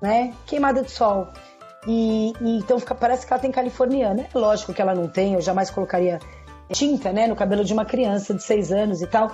né, 0.02 0.34
queimada 0.46 0.82
de 0.82 0.92
sol. 0.92 1.28
E, 1.88 2.34
e, 2.42 2.58
então 2.58 2.80
fica, 2.80 2.96
parece 2.96 3.26
que 3.26 3.34
ela 3.34 3.42
tem 3.42 3.52
californiana. 3.52 4.28
É 4.34 4.38
lógico 4.38 4.74
que 4.74 4.82
ela 4.82 4.96
não 4.96 5.08
tem, 5.08 5.34
eu 5.34 5.42
jamais 5.42 5.70
colocaria 5.70 6.20
tinta, 6.72 7.12
né, 7.12 7.28
no 7.28 7.36
cabelo 7.36 7.64
de 7.64 7.74
uma 7.74 7.86
criança 7.86 8.34
de 8.34 8.42
seis 8.42 8.72
anos 8.72 9.02
e 9.02 9.08
tal. 9.08 9.32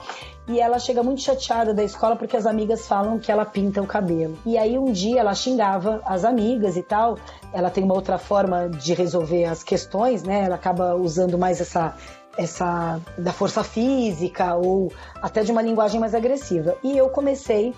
E 0.48 0.60
ela 0.60 0.80
chega 0.80 1.02
muito 1.02 1.22
chateada 1.22 1.74
da 1.74 1.84
escola 1.84 2.16
porque 2.16 2.36
as 2.36 2.46
amigas 2.46 2.88
falam 2.88 3.20
que 3.20 3.32
ela 3.32 3.46
pinta 3.46 3.82
o 3.82 3.88
cabelo. 3.88 4.38
E 4.46 4.58
aí 4.58 4.78
um 4.78 4.92
dia 4.92 5.22
ela 5.22 5.34
xingava 5.34 6.02
as 6.06 6.26
amigas 6.26 6.76
e 6.76 6.84
tal. 6.84 7.18
Ela 7.54 7.70
tem 7.70 7.84
uma 7.84 7.94
outra 7.94 8.18
forma 8.18 8.70
de 8.70 8.94
resolver 8.94 9.46
as 9.46 9.64
questões, 9.64 10.24
né? 10.24 10.44
Ela 10.46 10.56
acaba 10.56 10.96
usando 10.96 11.38
mais 11.38 11.62
essa 11.62 11.96
essa 12.38 13.00
da 13.18 13.34
força 13.34 13.62
física 13.62 14.56
ou 14.56 14.92
até 15.22 15.44
de 15.44 15.52
uma 15.52 15.62
linguagem 15.62 16.00
mais 16.00 16.16
agressiva. 16.16 16.78
E 16.82 16.98
eu 16.98 17.10
comecei 17.10 17.74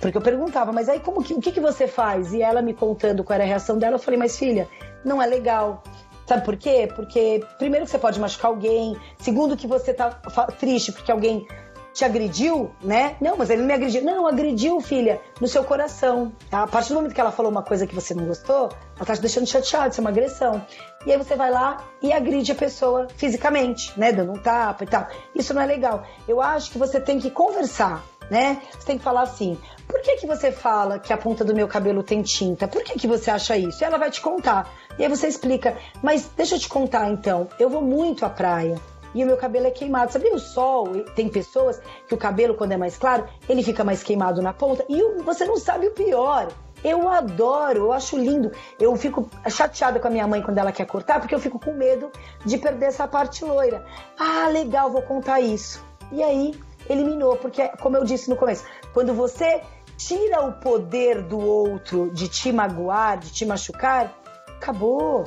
porque 0.00 0.18
eu 0.18 0.22
perguntava, 0.22 0.72
mas 0.72 0.88
aí 0.88 0.98
como 0.98 1.22
que, 1.22 1.32
o 1.32 1.40
que, 1.40 1.52
que 1.52 1.60
você 1.60 1.86
faz? 1.86 2.32
E 2.32 2.42
ela 2.42 2.60
me 2.60 2.74
contando 2.74 3.22
qual 3.22 3.36
era 3.36 3.44
a 3.44 3.46
reação 3.46 3.78
dela, 3.78 3.94
eu 3.94 4.00
falei, 4.00 4.18
mas 4.18 4.36
filha, 4.36 4.68
não 5.04 5.22
é 5.22 5.26
legal. 5.26 5.82
Sabe 6.32 6.46
por 6.46 6.56
quê? 6.56 6.90
Porque, 6.96 7.44
primeiro, 7.58 7.84
que 7.84 7.90
você 7.90 7.98
pode 7.98 8.18
machucar 8.18 8.50
alguém. 8.50 8.96
Segundo, 9.18 9.54
que 9.54 9.66
você 9.66 9.92
tá 9.92 10.08
triste 10.58 10.90
porque 10.90 11.12
alguém 11.12 11.46
te 11.92 12.06
agrediu, 12.06 12.70
né? 12.82 13.16
Não, 13.20 13.36
mas 13.36 13.50
ele 13.50 13.60
não 13.60 13.68
me 13.68 13.74
agrediu. 13.74 14.02
Não, 14.02 14.26
agrediu, 14.26 14.80
filha, 14.80 15.20
no 15.38 15.46
seu 15.46 15.62
coração. 15.62 16.32
A 16.50 16.66
partir 16.66 16.88
do 16.88 16.94
momento 16.94 17.14
que 17.14 17.20
ela 17.20 17.30
falou 17.30 17.52
uma 17.52 17.62
coisa 17.62 17.86
que 17.86 17.94
você 17.94 18.14
não 18.14 18.24
gostou, 18.24 18.70
ela 18.96 19.04
tá 19.04 19.14
te 19.14 19.20
deixando 19.20 19.46
chateado, 19.46 19.90
isso 19.90 20.00
é 20.00 20.02
uma 20.02 20.08
agressão. 20.08 20.64
E 21.04 21.12
aí 21.12 21.18
você 21.18 21.36
vai 21.36 21.50
lá 21.50 21.84
e 22.00 22.14
agride 22.14 22.50
a 22.50 22.54
pessoa 22.54 23.08
fisicamente, 23.14 23.92
né? 24.00 24.10
Dando 24.10 24.32
um 24.32 24.38
tapa 24.38 24.84
e 24.84 24.86
tal. 24.86 25.06
Isso 25.34 25.52
não 25.52 25.60
é 25.60 25.66
legal. 25.66 26.02
Eu 26.26 26.40
acho 26.40 26.70
que 26.70 26.78
você 26.78 26.98
tem 26.98 27.18
que 27.18 27.30
conversar, 27.30 28.02
né? 28.32 28.62
Você 28.70 28.86
tem 28.86 28.96
que 28.96 29.04
falar 29.04 29.20
assim: 29.20 29.58
por 29.86 30.00
que, 30.00 30.16
que 30.16 30.26
você 30.26 30.50
fala 30.50 30.98
que 30.98 31.12
a 31.12 31.18
ponta 31.18 31.44
do 31.44 31.54
meu 31.54 31.68
cabelo 31.68 32.02
tem 32.02 32.22
tinta? 32.22 32.66
Por 32.66 32.82
que, 32.82 32.98
que 32.98 33.06
você 33.06 33.30
acha 33.30 33.54
isso? 33.58 33.82
E 33.82 33.84
ela 33.84 33.98
vai 33.98 34.10
te 34.10 34.22
contar. 34.22 34.72
E 34.98 35.04
aí 35.04 35.08
você 35.08 35.28
explica, 35.28 35.76
mas 36.02 36.30
deixa 36.34 36.54
eu 36.54 36.58
te 36.58 36.68
contar 36.68 37.10
então, 37.10 37.46
eu 37.60 37.68
vou 37.68 37.82
muito 37.82 38.24
à 38.24 38.30
praia 38.30 38.80
e 39.14 39.22
o 39.22 39.26
meu 39.26 39.36
cabelo 39.36 39.66
é 39.66 39.70
queimado. 39.70 40.10
Sabia 40.10 40.34
o 40.34 40.38
sol? 40.38 40.88
Tem 41.14 41.28
pessoas 41.28 41.78
que 42.08 42.14
o 42.14 42.16
cabelo, 42.16 42.54
quando 42.54 42.72
é 42.72 42.76
mais 42.78 42.96
claro, 42.96 43.28
ele 43.46 43.62
fica 43.62 43.84
mais 43.84 44.02
queimado 44.02 44.40
na 44.40 44.54
ponta. 44.54 44.82
E 44.88 45.20
você 45.22 45.44
não 45.44 45.58
sabe 45.58 45.88
o 45.88 45.90
pior. 45.90 46.48
Eu 46.82 47.06
adoro, 47.10 47.80
eu 47.80 47.92
acho 47.92 48.16
lindo. 48.16 48.50
Eu 48.80 48.96
fico 48.96 49.28
chateada 49.50 50.00
com 50.00 50.08
a 50.08 50.10
minha 50.10 50.26
mãe 50.26 50.40
quando 50.40 50.56
ela 50.56 50.72
quer 50.72 50.86
cortar, 50.86 51.20
porque 51.20 51.34
eu 51.34 51.38
fico 51.38 51.58
com 51.58 51.74
medo 51.74 52.10
de 52.46 52.56
perder 52.56 52.86
essa 52.86 53.06
parte 53.06 53.44
loira. 53.44 53.84
Ah, 54.18 54.48
legal, 54.48 54.90
vou 54.90 55.02
contar 55.02 55.38
isso. 55.40 55.84
E 56.10 56.22
aí, 56.22 56.54
eliminou, 56.88 57.36
porque, 57.36 57.68
como 57.80 57.96
eu 57.96 58.04
disse 58.04 58.28
no 58.28 58.36
começo, 58.36 58.64
quando 58.92 59.14
você 59.14 59.60
tira 59.96 60.42
o 60.42 60.52
poder 60.52 61.22
do 61.22 61.38
outro 61.38 62.10
de 62.12 62.28
te 62.28 62.52
magoar, 62.52 63.18
de 63.18 63.32
te 63.32 63.44
machucar, 63.46 64.12
acabou. 64.56 65.24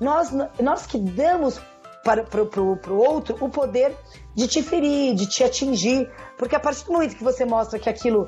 Nós, 0.00 0.30
nós 0.60 0.86
que 0.86 0.98
damos 0.98 1.60
para, 2.04 2.22
para, 2.22 2.44
para 2.44 2.60
o 2.60 2.98
outro 2.98 3.36
o 3.40 3.48
poder 3.48 3.96
de 4.34 4.46
te 4.46 4.62
ferir, 4.62 5.14
de 5.14 5.26
te 5.26 5.42
atingir. 5.42 6.10
Porque 6.38 6.54
a 6.54 6.60
partir 6.60 6.84
do 6.84 6.92
momento 6.92 7.16
que 7.16 7.24
você 7.24 7.44
mostra 7.44 7.78
que 7.78 7.88
aquilo. 7.88 8.26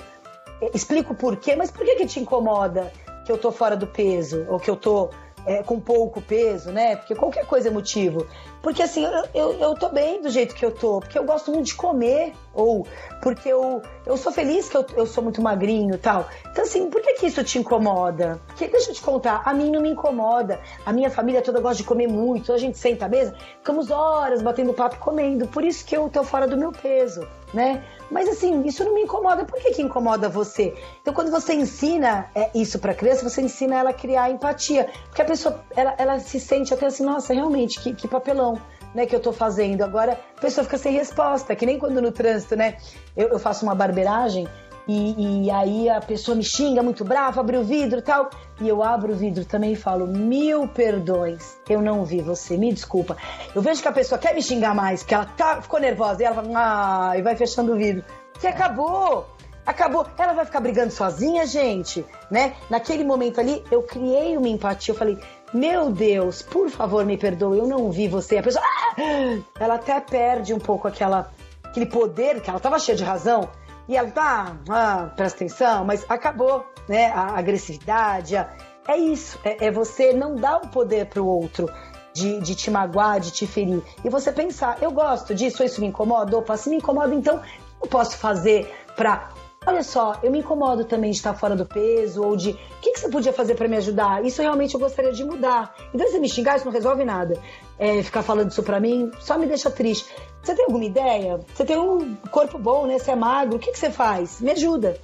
Eh, 0.61 0.71
explica 0.75 1.13
o 1.13 1.15
porquê, 1.15 1.55
mas 1.55 1.71
por 1.71 1.85
que, 1.85 1.95
que 1.97 2.07
te 2.07 2.21
incomoda 2.21 2.93
que 3.25 3.31
eu 3.31 3.39
tô 3.39 3.53
fora 3.53 3.77
do 3.77 3.87
peso? 3.87 4.47
Ou 4.49 4.59
que 4.59 4.71
eu 4.71 4.77
tô 4.77 5.11
é, 5.47 5.63
com 5.63 5.79
pouco 5.79 6.21
peso, 6.21 6.73
né? 6.73 6.97
Porque 6.97 7.15
qualquer 7.15 7.47
coisa 7.47 7.69
é 7.69 7.71
motivo. 7.71 8.27
Porque 8.63 8.83
assim, 8.83 9.05
eu, 9.05 9.25
eu, 9.35 9.53
eu 9.61 9.75
tô 9.75 9.89
bem 9.89 10.21
do 10.21 10.29
jeito 10.29 10.55
que 10.55 10.65
eu 10.65 10.71
tô, 10.71 11.01
porque 11.01 11.19
eu 11.19 11.25
gosto 11.25 11.51
muito 11.51 11.67
de 11.67 11.75
comer, 11.75 12.35
ou 12.53 12.87
porque 13.23 13.49
eu, 13.49 13.83
eu 14.05 14.17
sou 14.17 14.33
feliz 14.33 14.69
que 14.69 14.77
eu, 14.77 14.85
eu 14.97 15.07
sou 15.07 15.23
muito 15.23 15.41
magrinho 15.41 15.95
e 15.95 15.99
tal. 15.99 16.29
Então, 16.51 16.65
assim, 16.65 16.91
por 16.91 17.01
que, 17.01 17.15
que 17.15 17.27
isso 17.27 17.43
te 17.45 17.59
incomoda? 17.59 18.41
Porque, 18.47 18.67
deixa 18.67 18.91
eu 18.91 18.95
te 18.95 19.03
contar, 19.03 19.43
a 19.45 19.55
mim 19.55 19.71
não 19.71 19.81
me 19.81 19.91
incomoda. 19.91 20.61
A 20.85 20.93
minha 20.93 21.11
família 21.11 21.43
toda 21.43 21.61
gosta 21.61 21.77
de 21.77 21.85
comer 21.85 22.09
muito, 22.09 22.53
a 22.53 22.59
gente 22.59 22.79
senta 22.79 23.07
à 23.07 23.09
mesa, 23.09 23.35
ficamos 23.59 23.91
horas 23.91 24.43
batendo 24.43 24.73
papo 24.73 24.97
e 24.97 24.99
comendo. 24.99 25.47
Por 25.47 25.65
isso 25.65 25.85
que 25.85 25.97
eu 25.97 26.09
tô 26.09 26.25
fora 26.25 26.47
do 26.47 26.57
meu 26.57 26.73
peso, 26.73 27.27
né? 27.55 27.85
Mas 28.11 28.29
assim, 28.29 28.65
isso 28.65 28.85
não 28.85 28.95
me 28.95 29.03
incomoda. 29.03 29.45
Por 29.45 29.61
que, 29.61 29.73
que 29.73 29.83
incomoda 29.83 30.29
você? 30.29 30.75
Então, 31.03 31.13
quando 31.13 31.31
você 31.31 31.55
ensina 31.55 32.31
é, 32.35 32.51
isso 32.55 32.79
para 32.79 32.95
criança, 32.95 33.29
você 33.29 33.43
ensina 33.43 33.77
ela 33.79 33.91
a 33.91 33.95
criar 33.95 34.31
empatia. 34.31 34.89
Porque 35.07 35.23
a 35.23 35.25
pessoa, 35.25 35.63
ela, 35.77 35.95
ela 35.99 36.19
se 36.19 36.41
sente 36.41 36.73
até 36.73 36.87
assim, 36.87 37.05
nossa, 37.05 37.35
realmente, 37.35 37.81
que, 37.81 37.95
que 37.95 38.09
papelão. 38.09 38.58
Né, 38.95 39.07
que 39.07 39.15
eu 39.15 39.21
tô 39.21 39.33
fazendo. 39.33 39.83
Agora 39.83 40.19
a 40.37 40.41
pessoa 40.41 40.65
fica 40.65 40.79
sem 40.79 40.93
resposta, 40.93 41.55
que 41.55 41.67
nem 41.67 41.79
quando 41.79 42.01
no 42.01 42.11
trânsito, 42.11 42.57
né? 42.57 42.79
Eu, 43.17 43.29
eu 43.29 43.39
faço 43.39 43.65
uma 43.65 43.75
barbeiragem 43.75 44.49
e, 44.89 45.45
e, 45.45 45.51
aí 45.51 45.91
a 45.91 46.01
pessoa 46.01 46.35
me 46.35 46.43
xinga 46.43 46.83
muito 46.83 47.05
brava, 47.05 47.41
abre 47.41 47.59
o 47.59 47.63
vidro 47.63 48.01
tal. 48.01 48.31
E 48.59 48.67
eu 48.67 48.83
abro 48.83 49.13
o 49.13 49.17
vidro 49.17 49.45
também 49.45 49.73
e 49.73 49.77
falo: 49.77 50.07
mil 50.07 50.67
perdões, 50.67 51.59
eu 51.69 51.83
não 51.83 52.07
vi 52.07 52.23
você, 52.23 52.57
me 52.57 52.73
desculpa. 52.73 53.15
Eu 53.55 53.61
vejo 53.61 53.83
que 53.83 53.89
a 53.89 53.93
pessoa 53.93 54.19
quer 54.19 54.35
me 54.35 54.43
xingar 54.43 54.75
mais, 54.75 55.03
que 55.03 55.15
ela 55.15 55.27
tá, 55.27 55.61
ficou 55.61 55.79
nervosa, 55.79 56.23
e 56.23 56.25
ela 56.25 56.37
fala: 56.37 56.49
ah, 56.57 57.19
e 57.19 57.21
vai 57.21 57.37
fechando 57.37 57.75
o 57.75 57.77
vidro. 57.77 58.03
Que 58.41 58.47
acabou! 58.47 59.27
Acabou. 59.67 60.07
Ela 60.17 60.33
vai 60.33 60.47
ficar 60.47 60.61
brigando 60.61 60.91
sozinha, 60.91 61.45
gente, 61.45 62.03
né? 62.31 62.55
Naquele 62.71 63.05
momento 63.05 63.39
ali, 63.39 63.63
eu 63.71 63.83
criei 63.83 64.39
uma 64.39 64.49
empatia. 64.49 64.95
Eu 64.95 64.99
falei: 64.99 65.19
meu 65.53 65.91
Deus, 65.91 66.43
por 66.43 66.69
favor, 66.69 67.05
me 67.05 67.17
perdoe, 67.17 67.59
eu 67.59 67.67
não 67.67 67.91
vi 67.91 68.09
você. 68.09 68.39
A 68.39 68.43
pessoa, 68.43 68.65
ah! 68.65 69.39
ela 69.59 69.75
até 69.75 69.99
perde 70.01 70.53
um 70.53 70.59
pouco 70.59 70.87
aquela, 70.87 71.31
aquele 71.65 71.87
poder, 71.87 72.41
que 72.41 72.51
ela 72.51 72.59
estava 72.59 72.79
cheia 72.79 72.97
de 72.97 73.05
razão, 73.05 73.49
e 73.89 73.97
ela 73.97 74.11
tá, 74.11 74.57
ah, 74.69 75.11
presta 75.17 75.39
atenção, 75.39 75.85
mas 75.85 76.05
acabou, 76.09 76.67
né? 76.89 77.07
A 77.07 77.39
agressividade, 77.39 78.37
a... 78.37 78.51
é 78.87 78.99
isso, 78.99 79.39
é, 79.43 79.67
é, 79.67 79.71
você 79.71 80.13
não 80.13 80.35
dar 80.35 80.59
o 80.59 80.69
poder 80.69 81.07
para 81.07 81.23
o 81.23 81.27
outro. 81.27 81.69
De, 82.15 82.41
de, 82.41 82.57
te 82.57 82.69
magoar, 82.69 83.21
de 83.21 83.31
te 83.31 83.47
ferir. 83.47 83.81
E 84.05 84.09
você 84.09 84.33
pensar, 84.33 84.79
eu 84.83 84.91
gosto 84.91 85.33
disso, 85.33 85.63
isso 85.63 85.81
me 85.81 85.87
incomoda? 85.87 86.37
Opa, 86.37 86.57
se 86.57 86.69
me 86.69 86.77
incomoda, 86.77 87.15
então 87.15 87.41
eu 87.81 87.87
posso 87.87 88.17
fazer 88.17 88.69
para 88.97 89.29
olha 89.69 89.83
só, 89.83 90.19
eu 90.23 90.31
me 90.31 90.39
incomodo 90.39 90.85
também 90.85 91.11
de 91.11 91.19
estar 91.19 91.35
fora 91.35 91.55
do 91.55 91.67
peso, 91.67 92.23
ou 92.23 92.35
de, 92.35 92.51
o 92.51 92.81
que, 92.81 92.93
que 92.93 93.01
você 93.01 93.09
podia 93.11 93.35
fazer 93.35 93.55
para 93.55 93.69
me 93.69 93.77
ajudar? 93.77 94.25
Isso 94.25 94.41
realmente 94.41 94.75
eu 94.75 94.81
gostaria 94.81 95.13
de 95.13 95.23
mudar. 95.23 95.75
Vez 95.93 96.11
de 96.11 96.19
me 96.19 96.29
xingar, 96.29 96.57
isso 96.57 96.65
não 96.65 96.73
resolve 96.73 97.05
nada. 97.05 97.39
É, 97.79 98.03
ficar 98.03 98.23
falando 98.23 98.51
isso 98.51 98.63
pra 98.63 98.81
mim 98.81 99.11
só 99.21 99.37
me 99.37 99.47
deixa 99.47 99.71
triste. 99.71 100.11
Você 100.43 100.55
tem 100.55 100.65
alguma 100.65 100.85
ideia? 100.85 101.41
Você 101.55 101.67
tem 101.67 101.79
um 101.79 102.17
corpo 102.31 102.59
bom, 102.59 102.87
né? 102.87 102.99
Você 102.99 103.11
é 103.11 103.17
magro, 103.17 103.57
o 103.57 103.59
que, 103.59 103.71
que 103.71 103.79
você 103.79 103.91
faz? 103.91 104.41
Me 104.41 104.53
ajuda. 104.53 104.99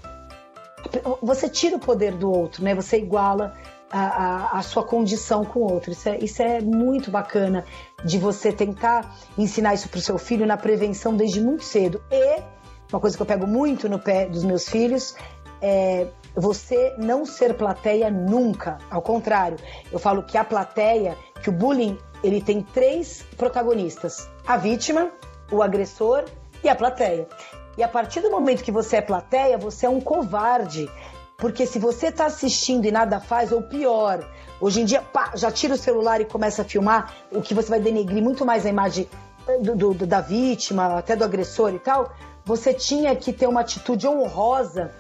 Você 1.23 1.49
tira 1.49 1.77
o 1.77 1.79
poder 1.79 2.13
do 2.13 2.33
outro, 2.33 2.65
né? 2.65 2.75
Você 2.75 2.97
iguala 2.97 3.55
a, 3.91 4.01
a, 4.01 4.59
a, 4.59 4.63
sua 4.63 4.83
condição 4.83 5.45
com 5.45 5.61
o 5.61 5.73
outro. 5.73 5.93
Isso 5.93 6.09
é, 6.09 6.19
isso 6.19 6.43
é 6.43 6.61
muito 6.63 7.11
bacana 7.11 7.67
de 8.03 8.19
você 8.19 8.51
tentar 8.51 9.15
ensinar 9.37 9.75
isso 9.75 9.91
para 9.91 9.99
o 9.99 10.03
seu 10.03 10.17
filho 10.17 10.47
na 10.47 10.57
prevenção 10.57 11.15
desde 11.15 11.41
muito 11.41 11.65
cedo. 11.65 12.03
E 12.11 12.43
uma 12.93 13.01
coisa 13.01 13.17
que 13.17 13.23
eu 13.23 13.27
pego 13.27 13.47
muito 13.47 13.89
no 13.89 13.99
pé 13.99 14.27
dos 14.27 14.45
meus 14.45 14.69
filhos 14.69 15.15
é, 15.65 16.09
você 16.37 16.95
não 16.99 17.25
ser 17.25 17.55
plateia 17.55 18.11
nunca. 18.11 18.77
Ao 18.91 19.01
contrário, 19.01 19.57
eu 19.91 19.99
falo 19.99 20.23
que 20.23 20.37
a 20.37 20.45
plateia, 20.45 21.17
que 21.43 21.49
o 21.49 21.53
bullying, 21.53 21.99
ele 22.23 22.43
tem 22.43 22.61
três 22.61 23.25
protagonistas: 23.37 24.29
a 24.47 24.59
vítima, 24.59 25.11
o 25.51 25.63
agressor 25.63 26.25
e 26.63 26.69
a 26.69 26.75
plateia. 26.75 27.27
E 27.79 27.83
a 27.83 27.89
partir 27.89 28.21
do 28.21 28.31
momento 28.31 28.63
que 28.63 28.71
você 28.71 28.97
é 28.97 29.01
plateia, 29.01 29.57
você 29.57 29.87
é 29.87 29.89
um 29.89 30.01
covarde. 30.01 30.91
Porque 31.37 31.67
se 31.67 31.79
você 31.79 32.09
está 32.09 32.27
assistindo 32.27 32.85
e 32.85 32.93
nada 32.93 33.19
faz, 33.19 33.51
ou 33.51 33.63
pior, 33.63 34.25
hoje 34.61 34.83
em 34.83 34.85
dia, 34.85 35.03
pá, 35.03 35.33
já 35.35 35.51
tira 35.51 35.75
o 35.75 35.79
celular 35.79 36.21
e 36.21 36.25
começa 36.25 36.63
a 36.63 36.65
filmar, 36.65 37.13
o 37.33 37.43
que 37.43 37.53
você 37.53 37.69
vai 37.71 37.81
denegrir 37.81 38.23
muito 38.23 38.47
mais 38.47 38.65
a 38.65 38.69
imagem 38.69 39.09
do, 39.61 39.75
do, 39.75 40.07
da 40.07 40.21
vítima, 40.21 40.97
até 40.97 41.17
do 41.17 41.25
agressor 41.25 41.75
e 41.75 41.79
tal, 41.81 42.13
você 42.45 42.75
tinha 42.75 43.15
que 43.17 43.33
ter 43.33 43.47
uma 43.47 43.61
atitude 43.61 44.07
honrosa, 44.07 44.93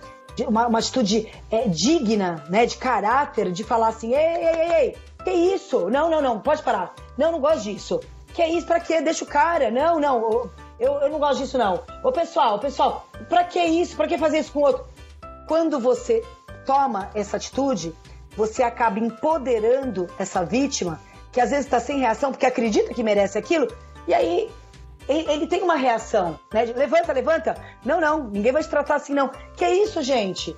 uma, 0.46 0.66
uma 0.66 0.78
atitude 0.78 1.30
é, 1.50 1.68
digna, 1.68 2.44
né, 2.48 2.66
de 2.66 2.76
caráter, 2.76 3.52
de 3.52 3.62
falar 3.62 3.88
assim, 3.88 4.14
ei, 4.14 4.36
ei, 4.36 4.46
ei, 4.46 4.72
ei, 4.72 4.96
que 5.22 5.30
isso? 5.30 5.88
Não, 5.90 6.10
não, 6.10 6.20
não, 6.20 6.40
pode 6.40 6.62
parar. 6.62 6.94
Não, 7.16 7.32
não 7.32 7.40
gosto 7.40 7.62
disso. 7.62 8.00
Que 8.34 8.44
isso? 8.44 8.66
Pra 8.66 8.80
quê? 8.80 9.00
Deixa 9.00 9.24
o 9.24 9.28
cara. 9.28 9.70
Não, 9.70 10.00
não, 10.00 10.50
eu, 10.78 10.94
eu 10.94 11.10
não 11.10 11.18
gosto 11.18 11.40
disso, 11.40 11.56
não. 11.56 11.82
Ô, 12.02 12.10
pessoal, 12.10 12.58
pessoal, 12.58 13.06
pra 13.28 13.44
que 13.44 13.62
isso? 13.62 13.96
Pra 13.96 14.08
que 14.08 14.18
fazer 14.18 14.38
isso 14.38 14.52
com 14.52 14.60
o 14.60 14.64
outro? 14.64 14.84
Quando 15.46 15.78
você 15.78 16.22
toma 16.66 17.10
essa 17.14 17.36
atitude, 17.36 17.94
você 18.36 18.62
acaba 18.62 18.98
empoderando 18.98 20.08
essa 20.18 20.44
vítima, 20.44 21.00
que 21.32 21.40
às 21.40 21.50
vezes 21.50 21.66
está 21.66 21.78
sem 21.78 22.00
reação 22.00 22.32
porque 22.32 22.46
acredita 22.46 22.92
que 22.92 23.02
merece 23.02 23.38
aquilo, 23.38 23.68
e 24.06 24.14
aí 24.14 24.50
ele, 25.08 25.46
tem 25.46 25.62
uma 25.62 25.76
reação, 25.76 26.38
né? 26.52 26.64
levanta, 26.64 27.12
levanta. 27.12 27.56
Não, 27.84 28.00
não, 28.00 28.24
ninguém 28.24 28.52
vai 28.52 28.62
te 28.62 28.68
tratar 28.68 28.96
assim, 28.96 29.12
não. 29.12 29.30
Que 29.56 29.66
isso, 29.66 30.02
gente? 30.02 30.56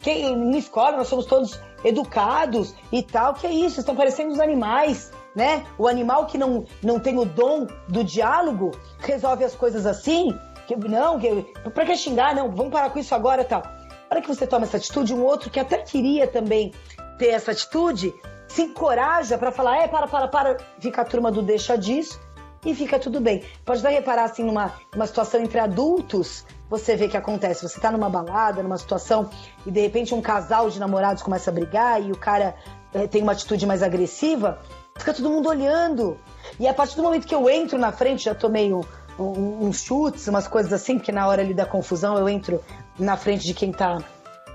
Que, 0.00 0.34
na 0.34 0.56
escola 0.56 0.96
nós 0.96 1.08
somos 1.08 1.26
todos 1.26 1.60
educados 1.84 2.74
e 2.90 3.02
tal. 3.02 3.34
Que 3.34 3.46
isso? 3.48 3.80
Estão 3.80 3.94
parecendo 3.94 4.32
os 4.32 4.40
animais, 4.40 5.12
né? 5.34 5.64
O 5.76 5.86
animal 5.86 6.26
que 6.26 6.38
não, 6.38 6.64
não 6.82 6.98
tem 6.98 7.18
o 7.18 7.24
dom 7.24 7.66
do 7.88 8.02
diálogo 8.02 8.72
resolve 8.98 9.44
as 9.44 9.54
coisas 9.54 9.84
assim. 9.84 10.38
Que, 10.66 10.74
não, 10.76 11.18
que, 11.18 11.42
pra 11.74 11.84
que 11.84 11.96
xingar? 11.96 12.34
Não, 12.34 12.50
vamos 12.50 12.72
parar 12.72 12.90
com 12.90 12.98
isso 12.98 13.14
agora 13.14 13.44
tal. 13.44 13.62
Na 13.62 14.16
hora 14.16 14.22
que 14.22 14.28
você 14.28 14.46
toma 14.46 14.64
essa 14.64 14.76
atitude, 14.76 15.12
um 15.12 15.24
outro 15.24 15.50
que 15.50 15.60
até 15.60 15.78
queria 15.78 16.26
também 16.26 16.72
ter 17.18 17.28
essa 17.28 17.50
atitude, 17.50 18.14
se 18.48 18.62
encoraja 18.62 19.36
para 19.36 19.50
falar, 19.50 19.78
é, 19.78 19.88
para, 19.88 20.06
para, 20.06 20.28
para, 20.28 20.56
fica 20.78 21.02
a 21.02 21.04
turma 21.04 21.30
do 21.30 21.42
deixa 21.42 21.76
disso 21.76 22.25
e 22.64 22.74
fica 22.74 22.98
tudo 22.98 23.20
bem. 23.20 23.44
Pode 23.64 23.82
dar 23.82 23.90
reparar 23.90 24.24
assim 24.24 24.44
numa, 24.44 24.72
numa 24.92 25.06
situação 25.06 25.40
entre 25.40 25.58
adultos, 25.58 26.44
você 26.68 26.96
vê 26.96 27.08
que 27.08 27.16
acontece. 27.16 27.62
Você 27.62 27.80
tá 27.80 27.90
numa 27.90 28.10
balada, 28.10 28.62
numa 28.62 28.78
situação, 28.78 29.30
e 29.64 29.70
de 29.70 29.80
repente 29.80 30.14
um 30.14 30.22
casal 30.22 30.68
de 30.70 30.80
namorados 30.80 31.22
começa 31.22 31.50
a 31.50 31.52
brigar 31.52 32.02
e 32.02 32.12
o 32.12 32.16
cara 32.16 32.54
é, 32.92 33.06
tem 33.06 33.22
uma 33.22 33.32
atitude 33.32 33.66
mais 33.66 33.82
agressiva, 33.82 34.58
fica 34.96 35.14
todo 35.14 35.30
mundo 35.30 35.48
olhando. 35.48 36.18
E 36.58 36.66
a 36.66 36.74
partir 36.74 36.96
do 36.96 37.02
momento 37.02 37.26
que 37.26 37.34
eu 37.34 37.48
entro 37.48 37.78
na 37.78 37.92
frente, 37.92 38.24
já 38.24 38.34
tomei 38.34 38.72
um, 38.72 38.82
um, 39.18 39.66
uns 39.66 39.82
chutes, 39.82 40.26
umas 40.28 40.48
coisas 40.48 40.72
assim, 40.72 40.96
porque 40.96 41.12
na 41.12 41.26
hora 41.26 41.42
ali 41.42 41.54
da 41.54 41.66
confusão 41.66 42.16
eu 42.18 42.28
entro 42.28 42.62
na 42.98 43.16
frente 43.16 43.46
de 43.46 43.54
quem 43.54 43.72
tá 43.72 43.98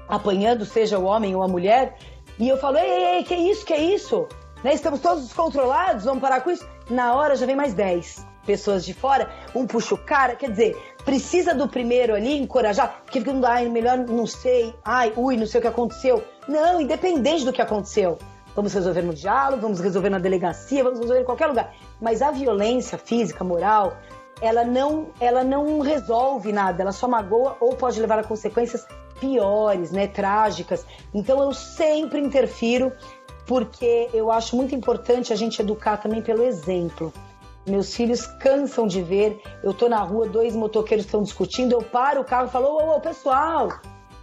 apanhando, 0.08 0.66
seja 0.66 1.00
o 1.00 1.06
homem 1.06 1.36
ou 1.36 1.44
a 1.44 1.48
mulher, 1.48 1.98
e 2.38 2.50
eu 2.50 2.58
falo, 2.58 2.78
ei, 2.78 2.90
ei, 2.90 3.04
ei, 3.18 3.24
que 3.24 3.36
isso, 3.36 3.66
que 3.66 3.76
isso? 3.76 4.28
Né? 4.64 4.74
Estamos 4.74 5.00
todos 5.00 5.24
descontrolados, 5.24 6.06
vamos 6.06 6.22
parar 6.22 6.42
com 6.42 6.52
isso? 6.52 6.68
Na 6.90 7.16
hora 7.16 7.36
já 7.36 7.46
vem 7.46 7.56
mais 7.56 7.74
10 7.74 8.26
pessoas 8.46 8.84
de 8.84 8.94
fora, 8.94 9.30
um 9.56 9.68
puxa 9.68 9.96
o 9.96 9.98
cara, 9.98 10.36
quer 10.36 10.50
dizer, 10.50 10.76
precisa 11.06 11.54
do 11.54 11.68
primeiro 11.68 12.16
ali 12.16 12.38
encorajar, 12.38 13.02
porque 13.04 13.20
fica, 13.20 13.48
ai, 13.48 13.70
melhor 13.70 13.98
não 13.98 14.26
sei, 14.26 14.74
ai, 14.84 15.14
ui, 15.16 15.38
não 15.38 15.46
sei 15.46 15.60
o 15.60 15.62
que 15.62 15.68
aconteceu. 15.68 16.24
Não, 16.48 16.82
independente 16.82 17.46
do 17.46 17.54
que 17.54 17.62
aconteceu. 17.62 18.18
Vamos 18.56 18.74
resolver 18.74 19.02
no 19.02 19.14
diálogo, 19.14 19.62
vamos 19.62 19.80
resolver 19.80 20.10
na 20.10 20.20
delegacia, 20.20 20.84
vamos 20.84 21.00
resolver 21.00 21.22
em 21.22 21.26
qualquer 21.26 21.48
lugar. 21.48 21.74
Mas 22.02 22.22
a 22.22 22.32
violência 22.32 22.98
física, 22.98 23.44
moral, 23.44 23.96
ela 24.42 24.66
não, 24.66 25.08
ela 25.20 25.44
não 25.44 25.80
resolve 25.80 26.52
nada, 26.52 26.82
ela 26.82 26.92
só 26.92 27.08
magoa 27.08 27.56
ou 27.62 27.76
pode 27.76 28.02
levar 28.02 28.20
a 28.20 28.24
consequências 28.24 28.86
piores, 29.22 29.92
né, 29.92 30.08
trágicas. 30.08 30.86
Então 31.14 31.42
eu 31.42 31.54
sempre 31.54 32.20
interfiro 32.20 32.92
porque 33.46 34.10
eu 34.14 34.32
acho 34.32 34.56
muito 34.56 34.74
importante 34.76 35.34
a 35.34 35.36
gente 35.36 35.62
educar 35.62 35.98
também 35.98 36.22
pelo 36.22 36.44
exemplo. 36.44 37.14
Meus 37.66 37.94
filhos 37.94 38.26
cansam 38.26 38.88
de 38.88 39.02
ver, 39.02 39.40
eu 39.64 39.74
tô 39.74 39.88
na 39.88 40.00
rua, 40.00 40.28
dois 40.28 40.56
motoqueiros 40.56 41.06
estão 41.06 41.22
discutindo, 41.22 41.74
eu 41.74 41.82
paro 41.82 42.22
o 42.22 42.26
carro 42.26 42.48
e 42.48 42.50
falo, 42.50 42.68
ô, 42.68 42.96
ô, 42.96 43.00
pessoal, 43.00 43.70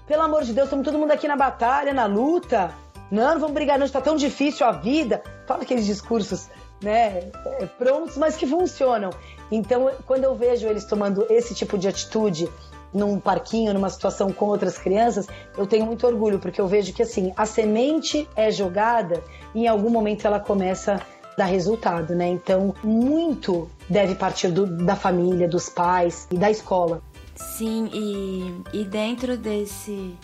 pelo 0.06 0.22
amor 0.22 0.42
de 0.42 0.52
Deus, 0.52 0.66
estamos 0.66 0.84
todo 0.84 0.98
mundo 0.98 1.12
aqui 1.12 1.28
na 1.28 1.36
batalha, 1.36 1.92
na 1.92 2.06
luta. 2.06 2.74
Não, 3.10 3.34
não 3.34 3.40
vamos 3.40 3.54
brigar 3.54 3.78
não, 3.78 3.86
está 3.86 4.00
tão 4.00 4.16
difícil 4.16 4.66
a 4.66 4.72
vida. 4.72 5.22
Fala 5.46 5.62
aqueles 5.62 5.86
discursos, 5.86 6.48
né, 6.82 7.30
é, 7.44 7.66
prontos, 7.78 8.16
mas 8.16 8.36
que 8.36 8.46
funcionam. 8.46 9.10
Então, 9.50 9.90
quando 10.04 10.24
eu 10.24 10.34
vejo 10.34 10.66
eles 10.66 10.84
tomando 10.84 11.26
esse 11.30 11.54
tipo 11.54 11.78
de 11.78 11.88
atitude 11.88 12.50
num 12.92 13.18
parquinho, 13.18 13.74
numa 13.74 13.90
situação 13.90 14.32
com 14.32 14.46
outras 14.46 14.78
crianças, 14.78 15.26
eu 15.56 15.66
tenho 15.66 15.86
muito 15.86 16.06
orgulho, 16.06 16.38
porque 16.38 16.60
eu 16.60 16.66
vejo 16.66 16.92
que 16.92 17.02
assim, 17.02 17.32
a 17.36 17.44
semente 17.46 18.28
é 18.34 18.50
jogada 18.50 19.22
e 19.54 19.64
em 19.64 19.68
algum 19.68 19.90
momento 19.90 20.26
ela 20.26 20.40
começa 20.40 20.94
a 20.94 21.00
dar 21.36 21.46
resultado, 21.46 22.14
né? 22.14 22.28
Então, 22.28 22.74
muito 22.82 23.70
deve 23.88 24.14
partir 24.14 24.48
do, 24.48 24.66
da 24.66 24.96
família, 24.96 25.48
dos 25.48 25.68
pais 25.68 26.26
e 26.30 26.36
da 26.36 26.50
escola. 26.50 27.02
Sim, 27.34 27.88
e, 27.92 28.80
e 28.80 28.84
dentro 28.84 29.36
desse. 29.36 30.14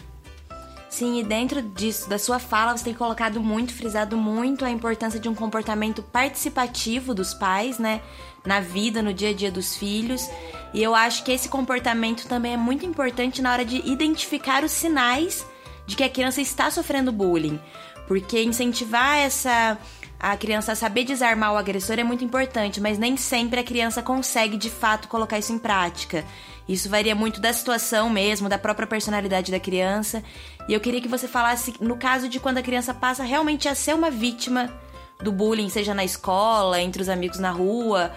Sim, 0.90 1.18
e 1.18 1.24
dentro 1.24 1.60
disso, 1.60 2.08
da 2.08 2.18
sua 2.18 2.38
fala, 2.38 2.76
você 2.76 2.84
tem 2.84 2.94
colocado 2.94 3.40
muito, 3.40 3.72
frisado 3.72 4.16
muito 4.16 4.64
a 4.64 4.70
importância 4.70 5.18
de 5.18 5.28
um 5.28 5.34
comportamento 5.34 6.02
participativo 6.02 7.12
dos 7.12 7.34
pais, 7.34 7.78
né? 7.78 8.00
Na 8.44 8.60
vida, 8.60 9.02
no 9.02 9.14
dia 9.14 9.30
a 9.30 9.34
dia 9.34 9.50
dos 9.50 9.76
filhos. 9.76 10.28
E 10.72 10.82
eu 10.82 10.94
acho 10.94 11.24
que 11.24 11.32
esse 11.32 11.48
comportamento 11.48 12.26
também 12.26 12.54
é 12.54 12.56
muito 12.56 12.84
importante 12.84 13.40
na 13.40 13.52
hora 13.52 13.64
de 13.64 13.76
identificar 13.88 14.64
os 14.64 14.72
sinais 14.72 15.46
de 15.86 15.96
que 15.96 16.04
a 16.04 16.08
criança 16.08 16.40
está 16.40 16.70
sofrendo 16.70 17.12
bullying. 17.12 17.58
Porque 18.06 18.42
incentivar 18.42 19.18
essa 19.18 19.78
a 20.18 20.38
criança 20.38 20.72
a 20.72 20.74
saber 20.74 21.04
desarmar 21.04 21.52
o 21.52 21.56
agressor 21.56 21.98
é 21.98 22.04
muito 22.04 22.24
importante, 22.24 22.80
mas 22.80 22.96
nem 22.96 23.14
sempre 23.14 23.60
a 23.60 23.64
criança 23.64 24.02
consegue 24.02 24.56
de 24.56 24.70
fato 24.70 25.06
colocar 25.06 25.38
isso 25.38 25.52
em 25.52 25.58
prática. 25.58 26.24
Isso 26.66 26.88
varia 26.88 27.14
muito 27.14 27.40
da 27.42 27.52
situação 27.52 28.08
mesmo, 28.08 28.48
da 28.48 28.56
própria 28.56 28.86
personalidade 28.86 29.52
da 29.52 29.60
criança. 29.60 30.24
E 30.66 30.72
eu 30.72 30.80
queria 30.80 31.00
que 31.00 31.08
você 31.08 31.28
falasse 31.28 31.74
no 31.78 31.96
caso 31.98 32.26
de 32.26 32.40
quando 32.40 32.56
a 32.56 32.62
criança 32.62 32.94
passa 32.94 33.22
realmente 33.22 33.68
a 33.68 33.74
ser 33.74 33.94
uma 33.94 34.10
vítima 34.10 34.72
do 35.20 35.32
bullying, 35.32 35.68
seja 35.68 35.94
na 35.94 36.04
escola, 36.04 36.80
entre 36.80 37.00
os 37.00 37.08
amigos 37.08 37.38
na 37.38 37.50
rua, 37.50 38.12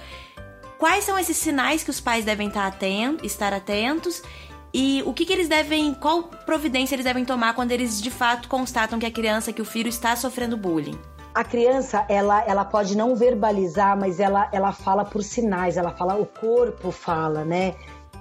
Quais 0.77 1.03
são 1.03 1.17
esses 1.17 1.37
sinais 1.37 1.83
que 1.83 1.89
os 1.89 1.99
pais 1.99 2.23
devem 2.23 2.49
estar 2.49 2.67
atentos, 2.67 3.25
estar 3.25 3.51
atentos 3.51 4.21
e 4.73 5.01
o 5.07 5.13
que, 5.13 5.25
que, 5.25 5.33
eles 5.33 5.49
devem, 5.49 5.93
qual 5.95 6.23
providência 6.23 6.93
eles 6.93 7.05
devem 7.05 7.25
tomar 7.25 7.55
quando 7.55 7.71
eles 7.71 7.99
de 7.99 8.11
fato 8.11 8.47
constatam 8.47 8.99
que 8.99 9.05
a 9.05 9.11
criança, 9.11 9.51
que 9.51 9.61
o 9.61 9.65
filho 9.65 9.87
está 9.87 10.15
sofrendo 10.15 10.55
bullying? 10.55 10.97
A 11.33 11.43
criança, 11.43 12.05
ela, 12.07 12.43
ela 12.45 12.63
pode 12.63 12.95
não 12.95 13.15
verbalizar, 13.15 13.97
mas 13.97 14.19
ela, 14.19 14.49
ela 14.51 14.71
fala 14.71 15.03
por 15.03 15.23
sinais, 15.23 15.77
ela 15.77 15.91
fala, 15.91 16.15
o 16.15 16.25
corpo 16.25 16.91
fala, 16.91 17.43
né? 17.43 17.75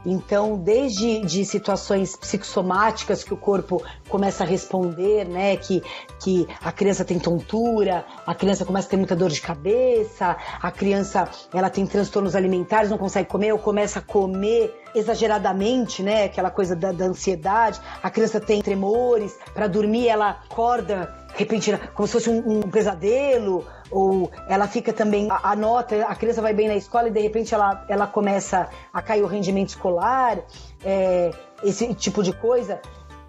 Então, 0.09 0.57
desde 0.57 1.21
de 1.23 1.45
situações 1.45 2.15
psicossomáticas 2.15 3.25
que 3.25 3.35
o 3.35 3.37
corpo 3.37 3.83
começa 4.09 4.45
a 4.45 4.47
responder, 4.47 5.27
né? 5.27 5.57
Que, 5.57 5.83
que 6.21 6.47
a 6.63 6.71
criança 6.71 7.05
tem 7.05 7.19
tontura, 7.19 8.05
a 8.25 8.33
criança 8.33 8.65
começa 8.65 8.87
a 8.87 8.91
ter 8.91 8.97
muita 8.97 9.17
dor 9.17 9.31
de 9.31 9.41
cabeça, 9.41 10.37
a 10.63 10.71
criança 10.71 11.29
ela 11.53 11.69
tem 11.69 11.85
transtornos 11.85 12.37
alimentares, 12.37 12.89
não 12.89 12.99
consegue 12.99 13.29
comer 13.29 13.53
ou 13.53 13.59
começa 13.59 13.99
a 13.99 14.03
comer 14.03 14.73
exageradamente, 14.95 16.05
né? 16.05 16.27
Aquela 16.27 16.53
coisa 16.53 16.77
da, 16.77 16.93
da 16.93 17.07
ansiedade. 17.07 17.81
A 18.01 18.09
criança 18.09 18.41
tem 18.41 18.63
tremores, 18.63 19.37
para 19.53 19.67
dormir 19.67 20.07
ela 20.07 20.31
acorda 20.31 21.13
repentina, 21.35 21.79
como 21.95 22.07
se 22.07 22.13
fosse 22.13 22.31
um, 22.31 22.59
um 22.59 22.63
pesadelo, 22.63 23.67
ou 23.91 24.31
ela 24.49 24.67
fica 24.67 24.93
também, 24.93 25.31
a, 25.31 25.51
a, 25.51 25.57
nota, 25.57 26.05
a 26.05 26.15
criança 26.15 26.43
vai 26.43 26.53
bem 26.53 26.69
na 26.69 26.77
escola 26.77 27.09
e 27.09 27.11
de 27.11 27.21
repente 27.21 27.55
ela, 27.55 27.85
ela 27.89 28.07
começa 28.07 28.69
a 28.93 29.03
cair 29.03 29.23
o 29.23 29.27
rendimento 29.27 29.71
escolar, 29.71 30.39
é, 30.85 31.31
esse 31.63 31.95
tipo 31.95 32.23
de 32.23 32.33
coisa. 32.33 32.81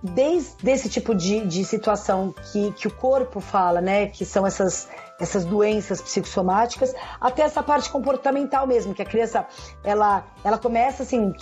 Desde 0.01 0.69
esse 0.69 0.89
tipo 0.89 1.15
de, 1.15 1.45
de 1.45 1.65
situação 1.65 2.33
que, 2.51 2.71
que 2.73 2.87
o 2.87 2.91
corpo 2.91 3.39
fala, 3.39 3.81
né, 3.81 4.07
que 4.07 4.23
são 4.23 4.45
essas 4.45 4.87
essas 5.19 5.45
doenças 5.45 6.01
psicossomáticas, 6.01 6.93
até 7.19 7.43
essa 7.43 7.63
parte 7.63 7.89
comportamental 7.89 8.67
mesmo, 8.67 8.93
que 8.93 9.01
a 9.01 9.05
criança 9.05 9.45
ela, 9.83 10.25
ela 10.43 10.57
começa 10.57 11.03
assim, 11.03 11.33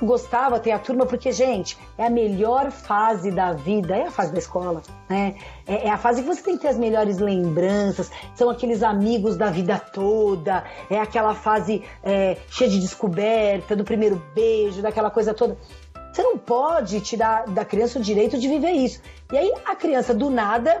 gostava 0.00 0.60
ter 0.60 0.70
a 0.70 0.78
turma, 0.78 1.06
porque, 1.06 1.32
gente, 1.32 1.76
é 1.98 2.06
a 2.06 2.10
melhor 2.10 2.70
fase 2.70 3.30
da 3.30 3.52
vida, 3.52 3.96
é 3.96 4.06
a 4.06 4.10
fase 4.10 4.32
da 4.32 4.38
escola, 4.38 4.82
né? 5.08 5.34
É, 5.66 5.88
é 5.88 5.90
a 5.90 5.98
fase 5.98 6.22
que 6.22 6.28
você 6.28 6.42
tem 6.42 6.56
que 6.56 6.62
ter 6.62 6.68
as 6.68 6.78
melhores 6.78 7.18
lembranças, 7.18 8.10
são 8.34 8.48
aqueles 8.48 8.82
amigos 8.82 9.36
da 9.36 9.50
vida 9.50 9.78
toda, 9.78 10.64
é 10.88 10.98
aquela 10.98 11.34
fase 11.34 11.82
é, 12.02 12.36
cheia 12.48 12.70
de 12.70 12.78
descoberta, 12.80 13.74
do 13.74 13.84
primeiro 13.84 14.22
beijo, 14.34 14.82
daquela 14.82 15.10
coisa 15.10 15.34
toda 15.34 15.56
Você 16.12 16.22
não 16.22 16.38
pode 16.38 17.00
tirar 17.00 17.46
da 17.46 17.64
criança 17.64 17.98
o 17.98 18.02
direito 18.02 18.38
de 18.38 18.48
viver 18.48 18.72
isso. 18.72 19.00
E 19.32 19.36
aí 19.36 19.52
a 19.64 19.74
criança 19.74 20.14
do 20.14 20.30
nada 20.30 20.80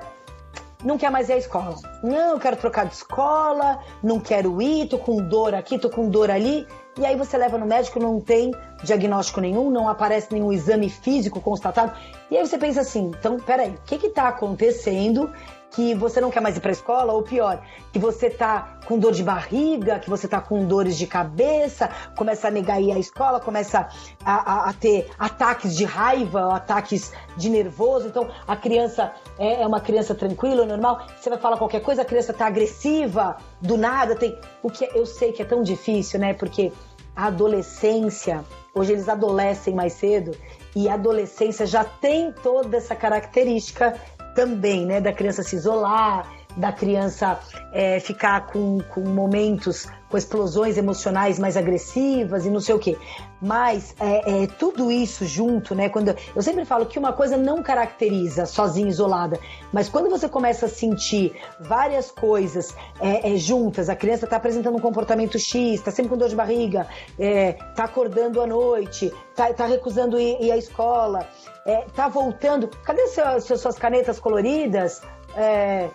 não 0.86 0.96
quer 0.96 1.10
mais 1.10 1.28
ir 1.28 1.32
à 1.32 1.36
escola. 1.36 1.74
Não, 2.00 2.34
eu 2.34 2.38
quero 2.38 2.56
trocar 2.56 2.86
de 2.86 2.94
escola, 2.94 3.80
não 4.00 4.20
quero 4.20 4.62
ir, 4.62 4.86
tô 4.86 4.98
com 4.98 5.16
dor 5.16 5.52
aqui, 5.52 5.78
tô 5.78 5.90
com 5.90 6.08
dor 6.08 6.30
ali. 6.30 6.64
E 6.96 7.04
aí 7.04 7.16
você 7.16 7.36
leva 7.36 7.58
no 7.58 7.66
médico, 7.66 7.98
não 7.98 8.20
tem 8.20 8.54
diagnóstico 8.84 9.40
nenhum, 9.40 9.68
não 9.68 9.88
aparece 9.88 10.32
nenhum 10.32 10.52
exame 10.52 10.88
físico 10.88 11.40
constatado. 11.40 11.92
E 12.30 12.36
aí 12.36 12.46
você 12.46 12.56
pensa 12.56 12.82
assim, 12.82 13.10
então, 13.18 13.36
peraí, 13.36 13.70
o 13.70 13.82
que 13.82 14.06
está 14.06 14.28
acontecendo 14.28 15.30
que 15.70 15.94
você 15.94 16.20
não 16.20 16.30
quer 16.30 16.40
mais 16.40 16.56
ir 16.56 16.60
para 16.60 16.70
a 16.70 16.72
escola, 16.72 17.12
ou 17.12 17.22
pior, 17.22 17.62
que 17.92 17.98
você 17.98 18.30
tá 18.30 18.78
com 18.86 18.98
dor 18.98 19.12
de 19.12 19.22
barriga, 19.22 19.98
que 19.98 20.08
você 20.08 20.26
tá 20.28 20.40
com 20.40 20.64
dores 20.64 20.96
de 20.96 21.06
cabeça, 21.06 21.90
começa 22.16 22.48
a 22.48 22.50
negar 22.50 22.80
ir 22.80 22.92
à 22.92 22.98
escola, 22.98 23.40
começa 23.40 23.88
a, 24.24 24.34
a, 24.34 24.70
a 24.70 24.72
ter 24.72 25.10
ataques 25.18 25.76
de 25.76 25.84
raiva, 25.84 26.54
ataques 26.54 27.12
de 27.36 27.50
nervoso. 27.50 28.08
Então 28.08 28.28
a 28.46 28.56
criança 28.56 29.12
é, 29.38 29.62
é 29.62 29.66
uma 29.66 29.80
criança 29.80 30.14
tranquila, 30.14 30.64
normal. 30.64 31.06
Você 31.20 31.28
vai 31.28 31.38
falar 31.38 31.56
qualquer 31.56 31.80
coisa, 31.80 32.02
a 32.02 32.04
criança 32.04 32.32
tá 32.32 32.46
agressiva, 32.46 33.36
do 33.60 33.76
nada 33.76 34.14
tem. 34.14 34.38
O 34.62 34.70
que 34.70 34.88
eu 34.94 35.04
sei 35.04 35.32
que 35.32 35.42
é 35.42 35.44
tão 35.44 35.62
difícil, 35.62 36.20
né? 36.20 36.32
Porque 36.32 36.72
a 37.14 37.26
adolescência, 37.26 38.44
hoje 38.74 38.92
eles 38.92 39.08
adolescem 39.08 39.74
mais 39.74 39.94
cedo, 39.94 40.36
e 40.74 40.88
a 40.88 40.94
adolescência 40.94 41.64
já 41.66 41.82
tem 41.82 42.30
toda 42.30 42.76
essa 42.76 42.94
característica 42.94 43.98
também, 44.36 44.86
né? 44.86 45.00
Da 45.00 45.12
criança 45.12 45.42
se 45.42 45.56
isolar, 45.56 46.30
da 46.56 46.70
criança 46.70 47.40
é, 47.72 47.98
ficar 47.98 48.46
com, 48.46 48.78
com 48.90 49.00
momentos, 49.00 49.88
com 50.10 50.16
explosões 50.16 50.76
emocionais 50.76 51.38
mais 51.38 51.56
agressivas 51.56 52.46
e 52.46 52.50
não 52.50 52.60
sei 52.60 52.74
o 52.74 52.78
quê. 52.78 52.96
Mas 53.40 53.94
é, 54.00 54.44
é, 54.44 54.46
tudo 54.46 54.90
isso 54.90 55.26
junto, 55.26 55.74
né? 55.74 55.88
Quando 55.88 56.14
eu 56.34 56.42
sempre 56.42 56.64
falo 56.64 56.86
que 56.86 56.98
uma 56.98 57.12
coisa 57.12 57.36
não 57.36 57.62
caracteriza 57.62 58.46
sozinha, 58.46 58.88
isolada, 58.88 59.38
mas 59.72 59.88
quando 59.88 60.08
você 60.08 60.28
começa 60.28 60.66
a 60.66 60.68
sentir 60.68 61.34
várias 61.60 62.10
coisas 62.10 62.74
é, 63.00 63.34
é 63.34 63.36
juntas, 63.36 63.88
a 63.88 63.96
criança 63.96 64.24
está 64.24 64.36
apresentando 64.36 64.76
um 64.76 64.80
comportamento 64.80 65.38
X, 65.38 65.74
está 65.74 65.90
sempre 65.90 66.10
com 66.10 66.16
dor 66.16 66.28
de 66.28 66.36
barriga, 66.36 66.86
está 67.18 67.82
é, 67.82 67.86
acordando 67.86 68.40
à 68.40 68.46
noite, 68.46 69.12
está 69.30 69.52
tá 69.52 69.66
recusando 69.66 70.18
ir, 70.18 70.40
ir, 70.40 70.52
à 70.52 70.56
escola, 70.56 71.28
está 71.66 72.08
voltando. 72.08 72.68
Cadê 72.84 73.08
seu, 73.08 73.58
suas 73.58 73.76
canetas 73.76 74.18
coloridas? 74.20 75.02
É, 75.36 75.90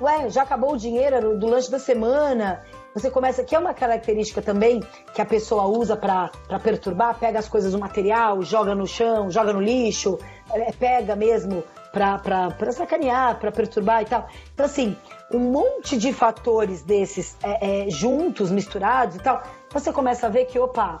ué, 0.00 0.28
já 0.28 0.42
acabou 0.42 0.74
o 0.74 0.76
dinheiro 0.76 1.36
do 1.38 1.46
lanche 1.46 1.70
da 1.70 1.78
semana. 1.78 2.62
Você 2.94 3.10
começa, 3.10 3.42
que 3.42 3.56
é 3.56 3.58
uma 3.58 3.74
característica 3.74 4.40
também 4.40 4.80
que 5.12 5.20
a 5.20 5.24
pessoa 5.24 5.64
usa 5.64 5.96
para 5.96 6.30
perturbar, 6.62 7.18
pega 7.18 7.40
as 7.40 7.48
coisas 7.48 7.72
do 7.72 7.78
material, 7.78 8.40
joga 8.42 8.72
no 8.72 8.86
chão, 8.86 9.28
joga 9.28 9.52
no 9.52 9.60
lixo, 9.60 10.16
é, 10.52 10.70
pega 10.70 11.16
mesmo 11.16 11.64
para 11.92 12.72
sacanear, 12.72 13.38
para 13.40 13.50
perturbar 13.50 14.02
e 14.02 14.04
tal. 14.04 14.28
Então, 14.52 14.66
assim, 14.66 14.96
um 15.32 15.40
monte 15.40 15.96
de 15.96 16.12
fatores 16.12 16.82
desses 16.82 17.36
é, 17.42 17.86
é, 17.86 17.90
juntos, 17.90 18.50
misturados 18.50 19.16
e 19.16 19.18
tal, 19.18 19.42
você 19.70 19.92
começa 19.92 20.26
a 20.26 20.30
ver 20.30 20.44
que, 20.46 20.58
opa, 20.58 21.00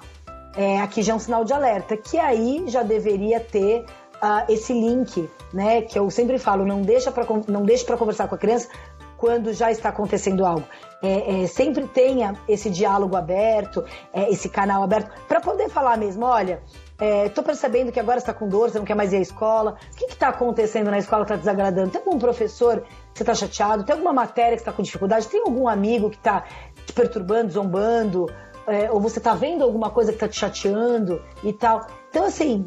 é, 0.56 0.80
aqui 0.80 1.00
já 1.00 1.12
é 1.12 1.16
um 1.16 1.20
sinal 1.20 1.44
de 1.44 1.52
alerta, 1.52 1.96
que 1.96 2.18
aí 2.18 2.64
já 2.66 2.82
deveria 2.82 3.38
ter 3.38 3.84
uh, 4.24 4.50
esse 4.50 4.72
link, 4.72 5.28
né? 5.52 5.82
Que 5.82 5.98
eu 5.98 6.10
sempre 6.10 6.38
falo, 6.38 6.64
não 6.64 6.82
deixa 6.82 7.12
para 7.12 7.26
não 7.48 7.62
deixe 7.62 7.84
para 7.84 7.96
conversar 7.96 8.28
com 8.28 8.34
a 8.34 8.38
criança 8.38 8.68
quando 9.24 9.54
já 9.54 9.70
está 9.70 9.88
acontecendo 9.88 10.44
algo. 10.44 10.66
É, 11.02 11.44
é, 11.44 11.46
sempre 11.46 11.88
tenha 11.88 12.34
esse 12.46 12.68
diálogo 12.68 13.16
aberto, 13.16 13.82
é, 14.12 14.28
esse 14.28 14.50
canal 14.50 14.82
aberto, 14.82 15.10
para 15.26 15.40
poder 15.40 15.70
falar 15.70 15.96
mesmo, 15.96 16.26
olha, 16.26 16.62
estou 17.24 17.42
é, 17.42 17.46
percebendo 17.46 17.90
que 17.90 17.98
agora 17.98 18.18
está 18.18 18.34
com 18.34 18.46
dor, 18.46 18.68
você 18.68 18.78
não 18.78 18.84
quer 18.84 18.94
mais 18.94 19.14
ir 19.14 19.16
à 19.16 19.20
escola. 19.20 19.78
O 19.94 19.96
que 19.96 20.04
está 20.04 20.28
acontecendo 20.28 20.90
na 20.90 20.98
escola 20.98 21.24
que 21.24 21.32
está 21.32 21.36
desagradando? 21.38 21.88
Tem 21.88 22.02
algum 22.04 22.18
professor 22.18 22.82
que 22.82 22.88
você 23.14 23.22
está 23.22 23.34
chateado? 23.34 23.82
Tem 23.82 23.94
alguma 23.94 24.12
matéria 24.12 24.56
que 24.56 24.60
está 24.60 24.72
com 24.72 24.82
dificuldade? 24.82 25.26
Tem 25.26 25.40
algum 25.40 25.66
amigo 25.68 26.10
que 26.10 26.16
está 26.16 26.44
te 26.84 26.92
perturbando, 26.92 27.50
zombando? 27.50 28.30
É, 28.66 28.90
ou 28.90 29.00
você 29.00 29.20
está 29.20 29.32
vendo 29.32 29.64
alguma 29.64 29.88
coisa 29.88 30.12
que 30.12 30.16
está 30.16 30.28
te 30.28 30.38
chateando 30.38 31.22
e 31.42 31.50
tal? 31.50 31.86
Então, 32.10 32.26
assim, 32.26 32.62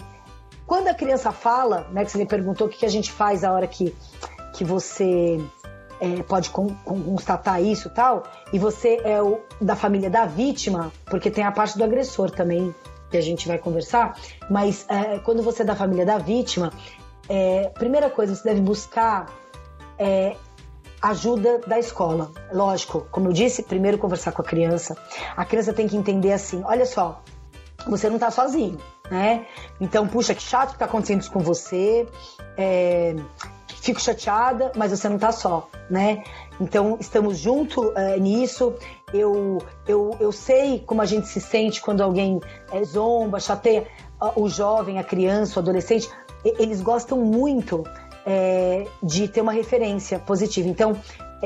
quando 0.66 0.88
a 0.88 0.94
criança 0.96 1.32
fala, 1.32 1.88
né, 1.92 2.04
que 2.04 2.10
você 2.10 2.18
me 2.18 2.26
perguntou 2.26 2.66
o 2.66 2.70
que, 2.70 2.84
a 2.84 2.90
gente 2.90 3.12
faz 3.12 3.44
a 3.44 3.54
hora 3.54 3.68
que, 3.68 3.96
que 4.56 4.64
você 4.64 5.40
é, 6.00 6.22
pode 6.24 6.50
constatar 6.50 7.62
isso 7.62 7.90
tal, 7.90 8.24
e 8.52 8.60
você 8.60 9.00
é 9.04 9.22
o 9.22 9.42
da 9.60 9.76
família 9.76 10.10
da 10.10 10.26
vítima, 10.26 10.92
porque 11.06 11.30
tem 11.32 11.44
a 11.44 11.52
parte 11.52 11.78
do 11.78 11.84
agressor 11.84 12.32
também, 12.32 12.74
que 13.10 13.18
a 13.18 13.22
gente 13.22 13.48
vai 13.48 13.58
conversar, 13.58 14.20
mas 14.50 14.86
é, 14.90 15.20
quando 15.20 15.42
você 15.42 15.62
é 15.62 15.66
da 15.66 15.76
família 15.76 16.06
da 16.06 16.18
vítima, 16.18 16.74
é, 17.30 17.70
primeira 17.70 18.10
coisa, 18.10 18.36
você 18.36 18.44
deve 18.44 18.62
buscar 18.62 19.28
é, 19.98 20.36
ajuda 21.02 21.60
da 21.60 21.80
escola. 21.80 22.32
Lógico, 22.52 23.08
como 23.12 23.30
eu 23.30 23.34
disse, 23.34 23.64
primeiro 23.64 23.98
conversar 23.98 24.34
com 24.34 24.42
a 24.42 24.46
criança. 24.46 24.98
A 25.36 25.46
criança 25.46 25.74
tem 25.74 25.88
que 25.88 25.96
entender 25.96 26.34
assim: 26.34 26.62
olha 26.66 26.86
só, 26.86 27.22
você 27.88 28.10
não 28.10 28.16
está 28.16 28.30
sozinho 28.30 28.78
né? 29.10 29.46
Então, 29.80 30.08
puxa, 30.08 30.36
que 30.36 30.42
chato 30.42 30.74
que 30.74 30.80
tá 30.80 30.86
acontecendo 30.86 31.22
isso 31.22 31.32
com 31.32 31.40
você. 31.40 32.08
É, 32.58 33.16
fico 33.88 34.02
chateada, 34.02 34.72
mas 34.76 34.92
você 34.92 35.08
não 35.08 35.18
tá 35.18 35.32
só, 35.32 35.70
né? 35.90 36.24
Então, 36.60 36.98
estamos 37.00 37.38
junto 37.38 37.94
é, 37.98 38.20
nisso. 38.20 38.74
Eu, 39.14 39.60
eu, 39.88 40.18
eu 40.20 40.32
sei 40.32 40.80
como 40.86 41.02
a 41.02 41.06
gente 41.06 41.28
se 41.28 41.40
sente 41.40 41.80
quando 41.80 42.02
alguém 42.02 42.42
é, 42.72 42.84
zomba, 42.84 43.40
chateia 43.40 43.88
o 44.36 44.50
jovem, 44.50 45.00
a 45.00 45.04
criança, 45.04 45.60
o 45.60 45.64
adolescente. 45.64 46.10
Eles 46.44 46.82
gostam 46.82 47.20
muito 47.20 47.84
é, 48.26 48.86
de 49.02 49.30
ter 49.30 49.40
uma 49.40 49.54
referência 49.54 50.20
positiva. 50.20 50.68
Então, 50.68 50.98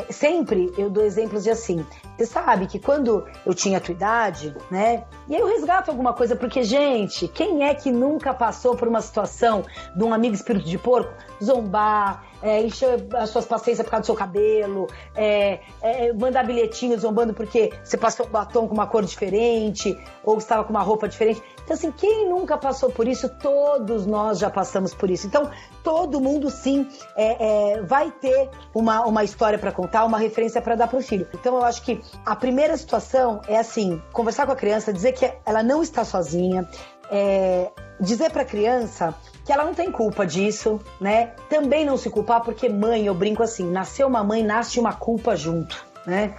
sempre 0.09 0.71
eu 0.77 0.89
dou 0.89 1.03
exemplos 1.03 1.43
de 1.43 1.49
assim. 1.49 1.85
Você 2.17 2.25
sabe 2.25 2.67
que 2.67 2.79
quando 2.79 3.25
eu 3.45 3.53
tinha 3.53 3.77
a 3.77 3.81
tua 3.81 3.93
idade, 3.93 4.55
né? 4.69 5.03
E 5.27 5.35
aí 5.35 5.41
eu 5.41 5.47
resgato 5.47 5.89
alguma 5.89 6.13
coisa, 6.13 6.35
porque, 6.35 6.63
gente, 6.63 7.27
quem 7.27 7.63
é 7.63 7.73
que 7.73 7.91
nunca 7.91 8.33
passou 8.33 8.75
por 8.75 8.87
uma 8.87 9.01
situação 9.01 9.63
de 9.95 10.03
um 10.03 10.13
amigo 10.13 10.35
espírito 10.35 10.65
de 10.65 10.77
porco 10.77 11.11
zombar, 11.43 12.23
é, 12.41 12.61
encher 12.61 13.05
as 13.13 13.29
suas 13.29 13.45
paciências 13.45 13.85
por 13.85 13.91
causa 13.91 14.03
do 14.03 14.05
seu 14.05 14.15
cabelo, 14.15 14.87
é, 15.15 15.59
é, 15.81 16.13
mandar 16.13 16.45
bilhetinhos 16.45 17.01
zombando 17.01 17.33
porque 17.33 17.71
você 17.83 17.97
passou 17.97 18.25
um 18.25 18.29
batom 18.29 18.67
com 18.67 18.73
uma 18.73 18.87
cor 18.87 19.03
diferente, 19.03 19.97
ou 20.23 20.37
estava 20.37 20.63
com 20.63 20.71
uma 20.71 20.81
roupa 20.81 21.07
diferente. 21.07 21.41
Então, 21.71 21.89
assim, 21.89 21.91
quem 21.91 22.27
nunca 22.27 22.57
passou 22.57 22.89
por 22.89 23.07
isso? 23.07 23.29
Todos 23.29 24.05
nós 24.05 24.39
já 24.39 24.49
passamos 24.49 24.93
por 24.93 25.09
isso. 25.09 25.25
Então, 25.25 25.49
todo 25.81 26.19
mundo, 26.19 26.49
sim, 26.49 26.85
é, 27.15 27.75
é, 27.77 27.81
vai 27.81 28.11
ter 28.11 28.49
uma, 28.75 29.05
uma 29.05 29.23
história 29.23 29.57
para 29.57 29.71
contar, 29.71 30.03
uma 30.03 30.17
referência 30.17 30.61
para 30.61 30.75
dar 30.75 30.89
para 30.89 30.99
o 30.99 31.01
filho. 31.01 31.25
Então, 31.33 31.55
eu 31.55 31.63
acho 31.63 31.81
que 31.83 32.01
a 32.25 32.35
primeira 32.35 32.75
situação 32.75 33.39
é, 33.47 33.57
assim, 33.57 34.01
conversar 34.11 34.45
com 34.45 34.51
a 34.51 34.55
criança, 34.55 34.91
dizer 34.91 35.13
que 35.13 35.31
ela 35.45 35.63
não 35.63 35.81
está 35.81 36.03
sozinha, 36.03 36.67
é, 37.09 37.71
dizer 38.01 38.31
para 38.31 38.41
a 38.41 38.45
criança 38.45 39.15
que 39.45 39.53
ela 39.53 39.63
não 39.63 39.73
tem 39.73 39.89
culpa 39.93 40.27
disso, 40.27 40.77
né? 40.99 41.27
Também 41.49 41.85
não 41.85 41.95
se 41.95 42.09
culpar, 42.09 42.41
porque 42.41 42.67
mãe, 42.67 43.05
eu 43.05 43.13
brinco 43.13 43.41
assim, 43.41 43.65
nasceu 43.65 44.09
uma 44.09 44.25
mãe, 44.25 44.43
nasce 44.43 44.77
uma 44.77 44.91
culpa 44.91 45.37
junto, 45.37 45.85
né? 46.05 46.35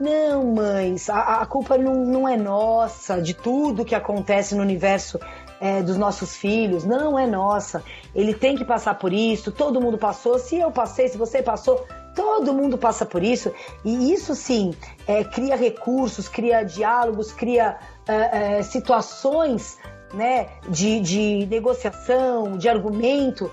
Não, 0.00 0.54
mães, 0.54 1.10
a, 1.10 1.42
a 1.42 1.46
culpa 1.46 1.76
não, 1.76 1.94
não 2.06 2.26
é 2.26 2.34
nossa 2.34 3.20
de 3.20 3.34
tudo 3.34 3.84
que 3.84 3.94
acontece 3.94 4.54
no 4.54 4.62
universo 4.62 5.20
é, 5.60 5.82
dos 5.82 5.98
nossos 5.98 6.34
filhos, 6.34 6.84
não 6.84 7.18
é 7.18 7.26
nossa. 7.26 7.84
Ele 8.14 8.32
tem 8.32 8.56
que 8.56 8.64
passar 8.64 8.94
por 8.94 9.12
isso, 9.12 9.52
todo 9.52 9.78
mundo 9.78 9.98
passou. 9.98 10.38
Se 10.38 10.56
eu 10.56 10.70
passei, 10.70 11.06
se 11.08 11.18
você 11.18 11.42
passou, 11.42 11.86
todo 12.16 12.54
mundo 12.54 12.78
passa 12.78 13.04
por 13.04 13.22
isso. 13.22 13.52
E 13.84 14.10
isso 14.10 14.34
sim 14.34 14.72
é, 15.06 15.22
cria 15.22 15.54
recursos, 15.54 16.28
cria 16.28 16.62
diálogos, 16.62 17.30
cria 17.30 17.76
é, 18.08 18.58
é 18.58 18.62
situações 18.62 19.76
né, 20.14 20.48
de, 20.66 20.98
de 21.00 21.46
negociação, 21.46 22.56
de 22.56 22.70
argumento 22.70 23.50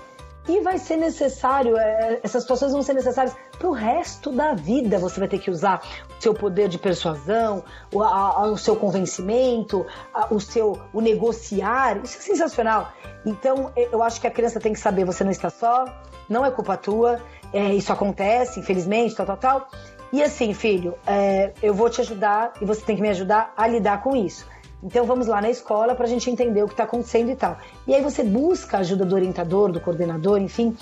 e 0.48 0.60
vai 0.60 0.78
ser 0.78 0.96
necessário, 0.96 1.76
é, 1.76 2.20
essas 2.22 2.42
situações 2.42 2.72
vão 2.72 2.82
ser 2.82 2.94
necessárias 2.94 3.36
para 3.58 3.68
o 3.68 3.72
resto 3.72 4.32
da 4.32 4.54
vida. 4.54 4.98
Você 4.98 5.20
vai 5.20 5.28
ter 5.28 5.38
que 5.38 5.50
usar 5.50 5.82
o 6.18 6.22
seu 6.22 6.32
poder 6.32 6.68
de 6.68 6.78
persuasão, 6.78 7.62
o, 7.92 8.02
a, 8.02 8.46
o 8.46 8.56
seu 8.56 8.74
convencimento, 8.74 9.84
a, 10.12 10.32
o 10.32 10.40
seu 10.40 10.80
o 10.92 11.00
negociar. 11.00 11.98
Isso 12.02 12.18
é 12.18 12.20
sensacional. 12.20 12.92
Então, 13.26 13.70
eu 13.76 14.02
acho 14.02 14.20
que 14.20 14.26
a 14.26 14.30
criança 14.30 14.58
tem 14.58 14.72
que 14.72 14.80
saber: 14.80 15.04
você 15.04 15.22
não 15.22 15.30
está 15.30 15.50
só, 15.50 15.84
não 16.28 16.44
é 16.44 16.50
culpa 16.50 16.76
tua, 16.76 17.20
é, 17.52 17.74
isso 17.74 17.92
acontece, 17.92 18.58
infelizmente, 18.58 19.14
tal, 19.14 19.26
tal, 19.26 19.36
tal. 19.36 19.68
E 20.10 20.22
assim, 20.22 20.54
filho, 20.54 20.94
é, 21.06 21.52
eu 21.62 21.74
vou 21.74 21.90
te 21.90 22.00
ajudar 22.00 22.54
e 22.60 22.64
você 22.64 22.80
tem 22.80 22.96
que 22.96 23.02
me 23.02 23.10
ajudar 23.10 23.52
a 23.54 23.66
lidar 23.66 24.02
com 24.02 24.16
isso. 24.16 24.46
Então 24.82 25.04
vamos 25.04 25.26
lá 25.26 25.40
na 25.40 25.50
escola 25.50 25.94
para 25.94 26.04
a 26.04 26.08
gente 26.08 26.30
entender 26.30 26.62
o 26.62 26.66
que 26.66 26.74
está 26.74 26.84
acontecendo 26.84 27.30
e 27.30 27.36
tal. 27.36 27.56
E 27.86 27.94
aí 27.94 28.02
você 28.02 28.22
busca 28.22 28.76
a 28.76 28.80
ajuda 28.80 29.04
do 29.04 29.14
orientador, 29.14 29.72
do 29.72 29.80
coordenador, 29.80 30.40
enfim, 30.40 30.76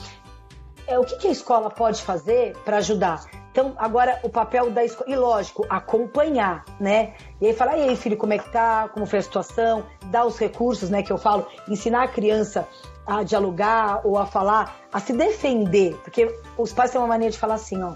é, 0.86 0.98
o 0.98 1.04
que, 1.04 1.16
que 1.16 1.26
a 1.28 1.30
escola 1.32 1.68
pode 1.68 2.02
fazer 2.02 2.56
para 2.64 2.76
ajudar? 2.76 3.24
Então, 3.50 3.74
agora 3.76 4.20
o 4.22 4.28
papel 4.28 4.70
da 4.70 4.84
escola, 4.84 5.10
e 5.10 5.16
lógico, 5.16 5.66
acompanhar, 5.68 6.64
né? 6.78 7.14
E 7.40 7.46
aí 7.46 7.52
falar, 7.54 7.76
e 7.78 7.88
aí, 7.88 7.96
filho, 7.96 8.16
como 8.16 8.32
é 8.34 8.38
que 8.38 8.50
tá? 8.50 8.88
Como 8.92 9.06
foi 9.06 9.18
a 9.18 9.22
situação? 9.22 9.82
Dar 10.10 10.26
os 10.26 10.38
recursos, 10.38 10.90
né, 10.90 11.02
que 11.02 11.10
eu 11.10 11.18
falo, 11.18 11.46
ensinar 11.68 12.04
a 12.04 12.08
criança 12.08 12.68
a 13.06 13.22
dialogar 13.22 14.02
ou 14.04 14.18
a 14.18 14.26
falar, 14.26 14.76
a 14.92 15.00
se 15.00 15.12
defender, 15.12 15.96
porque 16.04 16.32
os 16.58 16.72
pais 16.72 16.90
têm 16.90 17.00
uma 17.00 17.06
mania 17.06 17.30
de 17.30 17.38
falar 17.38 17.54
assim, 17.54 17.82
ó, 17.82 17.94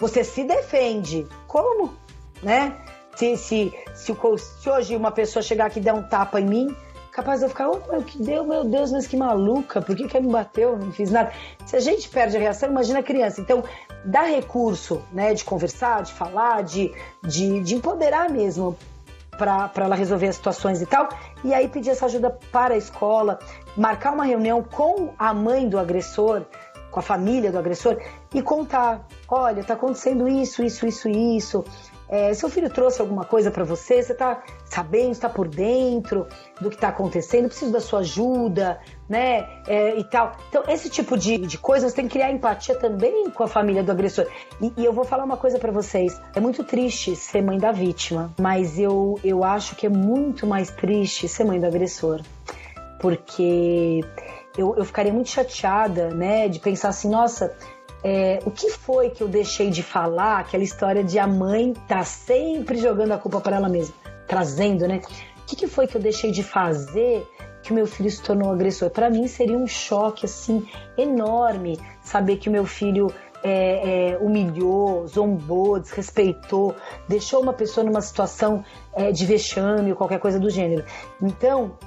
você 0.00 0.22
se 0.22 0.44
defende. 0.44 1.26
Como? 1.46 1.94
Né? 2.42 2.76
Se, 3.18 3.36
se, 3.36 3.74
se, 3.96 4.16
se 4.60 4.70
hoje 4.70 4.94
uma 4.94 5.10
pessoa 5.10 5.42
chegar 5.42 5.66
aqui 5.66 5.80
e 5.80 5.82
der 5.82 5.92
um 5.92 6.04
tapa 6.04 6.40
em 6.40 6.44
mim, 6.44 6.76
capaz 7.10 7.40
de 7.40 7.46
eu 7.46 7.48
ficar, 7.48 7.68
oh, 7.68 7.80
meu, 7.90 8.00
que 8.00 8.16
deu, 8.22 8.44
meu 8.44 8.62
Deus, 8.62 8.92
mas 8.92 9.08
que 9.08 9.16
maluca, 9.16 9.82
por 9.82 9.96
que, 9.96 10.06
que 10.06 10.20
me 10.20 10.30
bateu? 10.30 10.78
Não 10.78 10.92
fiz 10.92 11.10
nada. 11.10 11.32
Se 11.66 11.74
a 11.74 11.80
gente 11.80 12.08
perde 12.08 12.36
a 12.36 12.40
reação, 12.40 12.70
imagina 12.70 13.00
a 13.00 13.02
criança. 13.02 13.40
Então, 13.40 13.64
dá 14.04 14.22
recurso, 14.22 15.02
né, 15.12 15.34
de 15.34 15.42
conversar, 15.42 16.04
de 16.04 16.12
falar, 16.12 16.62
de, 16.62 16.94
de, 17.24 17.60
de 17.60 17.74
empoderar 17.74 18.30
mesmo 18.30 18.78
para 19.36 19.72
ela 19.78 19.96
resolver 19.96 20.28
as 20.28 20.36
situações 20.36 20.80
e 20.80 20.86
tal. 20.86 21.08
E 21.42 21.52
aí 21.52 21.66
pedir 21.66 21.90
essa 21.90 22.06
ajuda 22.06 22.30
para 22.52 22.74
a 22.74 22.76
escola, 22.76 23.40
marcar 23.76 24.12
uma 24.12 24.24
reunião 24.24 24.62
com 24.62 25.12
a 25.18 25.34
mãe 25.34 25.68
do 25.68 25.76
agressor, 25.76 26.44
com 26.92 27.00
a 27.00 27.02
família 27.02 27.50
do 27.50 27.58
agressor 27.58 27.98
e 28.34 28.42
contar: 28.42 29.06
olha, 29.28 29.60
está 29.60 29.74
acontecendo 29.74 30.28
isso, 30.28 30.62
isso, 30.62 30.86
isso, 30.86 31.08
isso. 31.08 31.64
É, 32.08 32.32
seu 32.32 32.48
filho 32.48 32.70
trouxe 32.70 33.00
alguma 33.00 33.24
coisa 33.24 33.50
para 33.50 33.64
você? 33.64 34.02
Você 34.02 34.12
está 34.12 34.42
sabendo, 34.64 35.12
está 35.12 35.28
por 35.28 35.46
dentro 35.46 36.26
do 36.60 36.70
que 36.70 36.76
está 36.76 36.88
acontecendo? 36.88 37.48
Preciso 37.48 37.70
da 37.70 37.80
sua 37.80 38.00
ajuda, 38.00 38.80
né? 39.08 39.46
É, 39.66 39.98
e 39.98 40.04
tal. 40.04 40.32
Então, 40.48 40.64
esse 40.68 40.88
tipo 40.88 41.16
de, 41.18 41.38
de 41.38 41.58
coisa 41.58 41.88
você 41.88 41.96
tem 41.96 42.06
que 42.06 42.12
criar 42.12 42.32
empatia 42.32 42.74
também 42.74 43.28
com 43.30 43.42
a 43.42 43.48
família 43.48 43.82
do 43.82 43.92
agressor. 43.92 44.26
E, 44.60 44.72
e 44.76 44.84
eu 44.84 44.92
vou 44.92 45.04
falar 45.04 45.24
uma 45.24 45.36
coisa 45.36 45.58
para 45.58 45.70
vocês: 45.70 46.18
é 46.34 46.40
muito 46.40 46.64
triste 46.64 47.14
ser 47.14 47.42
mãe 47.42 47.58
da 47.58 47.72
vítima, 47.72 48.32
mas 48.38 48.78
eu, 48.78 49.20
eu 49.22 49.44
acho 49.44 49.76
que 49.76 49.86
é 49.86 49.90
muito 49.90 50.46
mais 50.46 50.70
triste 50.70 51.28
ser 51.28 51.44
mãe 51.44 51.60
do 51.60 51.66
agressor. 51.66 52.22
Porque 53.00 54.00
eu, 54.56 54.74
eu 54.76 54.84
ficaria 54.84 55.12
muito 55.12 55.28
chateada, 55.28 56.08
né, 56.08 56.48
de 56.48 56.58
pensar 56.58 56.88
assim, 56.88 57.08
nossa 57.08 57.54
é, 58.02 58.38
o 58.44 58.50
que 58.50 58.70
foi 58.70 59.10
que 59.10 59.22
eu 59.22 59.28
deixei 59.28 59.70
de 59.70 59.82
falar? 59.82 60.38
Aquela 60.38 60.62
história 60.62 61.02
de 61.02 61.18
a 61.18 61.26
mãe 61.26 61.74
tá 61.86 62.04
sempre 62.04 62.78
jogando 62.78 63.12
a 63.12 63.18
culpa 63.18 63.40
para 63.40 63.56
ela 63.56 63.68
mesma, 63.68 63.94
trazendo, 64.26 64.86
né? 64.86 65.00
O 65.42 65.46
que, 65.46 65.56
que 65.56 65.66
foi 65.66 65.86
que 65.86 65.96
eu 65.96 66.00
deixei 66.00 66.30
de 66.30 66.42
fazer 66.42 67.26
que 67.62 67.72
o 67.72 67.74
meu 67.74 67.86
filho 67.86 68.10
se 68.10 68.22
tornou 68.22 68.52
agressor? 68.52 68.90
Para 68.90 69.10
mim 69.10 69.26
seria 69.26 69.56
um 69.56 69.66
choque 69.66 70.26
assim 70.26 70.66
enorme 70.96 71.78
saber 72.02 72.36
que 72.36 72.48
o 72.48 72.52
meu 72.52 72.66
filho 72.66 73.12
é, 73.42 74.10
é, 74.12 74.18
humilhou, 74.18 75.06
zombou, 75.06 75.78
desrespeitou, 75.80 76.74
deixou 77.08 77.42
uma 77.42 77.52
pessoa 77.52 77.84
numa 77.84 78.00
situação 78.00 78.64
é, 78.92 79.10
de 79.10 79.24
vexame 79.24 79.90
ou 79.90 79.96
qualquer 79.96 80.20
coisa 80.20 80.38
do 80.38 80.50
gênero. 80.50 80.84
Então, 81.20 81.78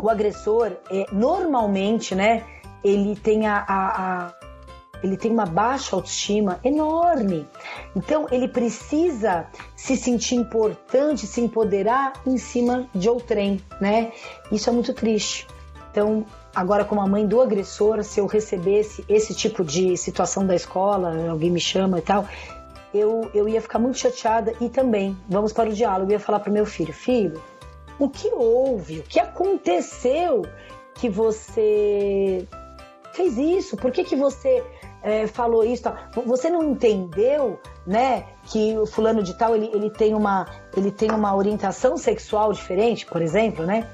o 0.00 0.08
agressor, 0.08 0.72
é, 0.90 1.06
normalmente, 1.12 2.14
né, 2.14 2.44
ele 2.82 3.16
tem 3.16 3.46
a, 3.46 3.56
a, 3.56 4.26
a 4.26 4.45
ele 5.02 5.16
tem 5.16 5.30
uma 5.30 5.46
baixa 5.46 5.94
autoestima 5.94 6.58
enorme. 6.64 7.46
Então, 7.94 8.26
ele 8.30 8.48
precisa 8.48 9.46
se 9.74 9.96
sentir 9.96 10.36
importante, 10.36 11.26
se 11.26 11.40
empoderar 11.40 12.14
em 12.26 12.38
cima 12.38 12.88
de 12.94 13.08
outrem, 13.08 13.60
né? 13.80 14.12
Isso 14.50 14.68
é 14.70 14.72
muito 14.72 14.92
triste. 14.92 15.46
Então, 15.90 16.26
agora 16.54 16.84
como 16.84 17.00
a 17.00 17.06
mãe 17.06 17.26
do 17.26 17.40
agressor, 17.40 18.02
se 18.02 18.20
eu 18.20 18.26
recebesse 18.26 19.04
esse 19.08 19.34
tipo 19.34 19.64
de 19.64 19.96
situação 19.96 20.46
da 20.46 20.54
escola, 20.54 21.30
alguém 21.30 21.50
me 21.50 21.60
chama 21.60 21.98
e 21.98 22.02
tal, 22.02 22.26
eu, 22.92 23.30
eu 23.34 23.48
ia 23.48 23.60
ficar 23.60 23.78
muito 23.78 23.98
chateada 23.98 24.52
e 24.60 24.68
também, 24.68 25.16
vamos 25.28 25.52
para 25.52 25.68
o 25.68 25.72
diálogo, 25.72 26.10
eu 26.10 26.14
ia 26.14 26.20
falar 26.20 26.40
para 26.40 26.50
o 26.50 26.52
meu 26.52 26.66
filho, 26.66 26.92
filho, 26.92 27.42
o 27.98 28.08
que 28.08 28.28
houve? 28.28 29.00
O 29.00 29.02
que 29.02 29.18
aconteceu 29.18 30.42
que 30.94 31.08
você 31.08 32.46
fez 33.12 33.38
isso? 33.38 33.76
Por 33.76 33.90
que, 33.90 34.04
que 34.04 34.16
você 34.16 34.62
é, 35.02 35.26
falou 35.26 35.64
isso? 35.64 35.84
Você 36.24 36.50
não 36.50 36.62
entendeu, 36.62 37.58
né, 37.86 38.24
que 38.44 38.76
o 38.76 38.86
fulano 38.86 39.22
de 39.22 39.34
tal 39.34 39.54
ele, 39.54 39.70
ele, 39.72 39.90
tem 39.90 40.14
uma, 40.14 40.46
ele 40.76 40.90
tem 40.90 41.10
uma 41.10 41.34
orientação 41.34 41.96
sexual 41.96 42.52
diferente, 42.52 43.06
por 43.06 43.22
exemplo, 43.22 43.64
né? 43.64 43.88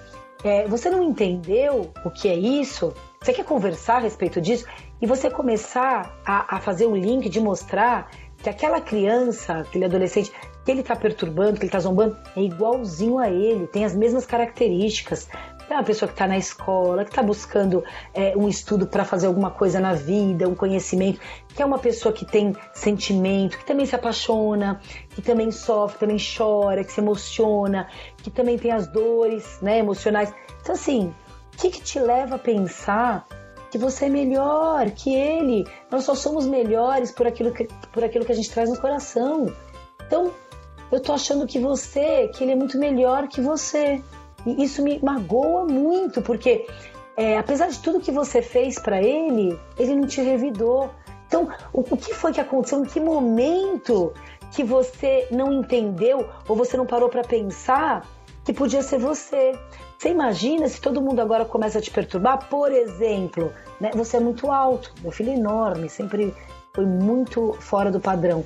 É, 0.45 0.67
você 0.67 0.91
não 0.91 1.03
entendeu 1.03 1.93
o 2.05 2.11
que 2.11 2.29
é 2.29 2.35
isso? 2.35 2.93
Você 3.21 3.33
quer 3.33 3.45
conversar 3.45 3.97
a 3.97 4.01
respeito 4.01 4.41
disso? 4.41 4.65
E 5.01 5.07
você 5.07 5.31
começar 5.31 6.19
a, 6.27 6.57
a 6.57 6.61
fazer 6.61 6.87
o 6.87 6.97
link 6.97 7.29
de 7.29 7.41
mostrar 7.41 8.11
que 8.43 8.49
aquela 8.49 8.81
criança, 8.81 9.59
aquele 9.61 9.85
adolescente, 9.85 10.33
que 10.65 10.71
ele 10.71 10.81
está 10.81 10.97
perturbando, 10.97 11.55
que 11.55 11.61
ele 11.61 11.67
está 11.67 11.79
zombando, 11.79 12.17
é 12.37 12.43
igualzinho 12.43 13.19
a 13.19 13.31
ele, 13.31 13.67
tem 13.67 13.85
as 13.85 13.95
mesmas 13.95 14.27
características. 14.27 15.29
É 15.73 15.75
uma 15.75 15.85
pessoa 15.85 16.07
que 16.07 16.15
está 16.15 16.27
na 16.27 16.37
escola, 16.37 17.03
que 17.03 17.09
está 17.09 17.23
buscando 17.23 17.83
é, 18.13 18.37
um 18.37 18.47
estudo 18.47 18.87
para 18.87 19.07
fazer 19.07 19.27
alguma 19.27 19.51
coisa 19.51 19.81
na 19.81 19.95
vida, 19.95 20.47
um 20.47 20.55
conhecimento, 20.55 21.19
que 21.49 21.63
é 21.63 21.65
uma 21.65 21.79
pessoa 21.79 22.13
que 22.13 22.27
tem 22.27 22.55
sentimento, 22.75 23.57
que 23.57 23.65
também 23.65 23.87
se 23.87 23.95
apaixona, 23.95 24.83
que 25.15 25.23
também 25.23 25.51
sofre, 25.51 26.01
também 26.01 26.19
chora, 26.19 26.85
que 26.85 26.93
se 26.93 27.01
emociona, 27.01 27.89
que 28.19 28.31
também 28.31 28.59
tem 28.59 28.71
as 28.71 28.87
dores 28.87 29.59
né, 29.63 29.79
emocionais. 29.79 30.31
Então, 30.61 30.75
assim, 30.75 31.15
o 31.55 31.57
que, 31.57 31.71
que 31.71 31.81
te 31.81 31.99
leva 31.99 32.35
a 32.35 32.39
pensar 32.39 33.27
que 33.71 33.79
você 33.79 34.05
é 34.05 34.11
melhor 34.11 34.91
que 34.91 35.15
ele? 35.15 35.67
Nós 35.91 36.05
só 36.05 36.15
somos 36.15 36.45
melhores 36.45 37.11
por 37.11 37.27
aquilo 37.27 37.51
que, 37.51 37.67
por 37.95 38.05
aquilo 38.05 38.27
que 38.27 38.33
a 38.33 38.37
gente 38.37 38.51
traz 38.51 38.69
no 38.69 38.79
coração. 38.79 39.51
Então, 40.07 40.31
eu 40.91 41.01
tô 41.01 41.15
achando 41.15 41.47
que 41.47 41.59
você, 41.59 42.29
que 42.29 42.45
ele 42.45 42.53
é 42.53 42.57
muito 42.57 42.77
melhor 42.77 43.27
que 43.27 43.41
você. 43.41 44.03
E 44.47 44.63
isso 44.63 44.83
me 44.83 44.99
magoa 45.03 45.65
muito, 45.65 46.21
porque 46.23 46.67
é, 47.17 47.39
apesar 47.39 47.69
de 47.69 47.79
tudo 47.79 48.01
que 48.01 48.11
você 48.11 48.43
fez 48.43 48.79
para 48.79 49.03
ele, 49.03 49.59
ele 49.79 49.95
não 49.95 50.07
te 50.07 50.21
revidou. 50.21 50.91
Então, 51.27 51.49
o, 51.73 51.81
o 51.81 51.97
que 51.97 52.15
foi 52.15 52.33
que 52.33 52.41
aconteceu? 52.41 52.81
Em 52.81 52.85
que 52.85 53.01
momento 53.01 54.13
que 54.51 54.63
você 54.63 55.27
não 55.31 55.53
entendeu 55.53 56.29
ou 56.49 56.57
você 56.57 56.77
não 56.77 56.87
parou 56.87 57.09
para 57.09 57.23
pensar 57.23 58.07
que 58.45 58.53
podia 58.53 58.83
ser 58.83 58.99
você? 58.99 59.59
Você 59.99 60.09
imagina 60.09 60.69
se 60.69 60.81
todo 60.81 61.01
mundo 61.01 61.21
agora 61.21 61.45
começa 61.45 61.79
a 61.79 61.83
te 61.83 61.91
perturbar? 61.91 62.49
Por 62.49 62.73
exemplo, 62.73 63.53
né, 63.81 63.91
você 63.95 64.17
é 64.17 64.21
muito 64.21 64.51
alto, 64.51 64.93
meu 65.01 65.13
filho 65.13 65.31
é 65.31 65.35
enorme, 65.35 65.89
sempre 65.89 66.35
foi 66.75 66.85
muito 66.85 67.53
fora 67.61 67.91
do 67.91 68.01
padrão 68.01 68.45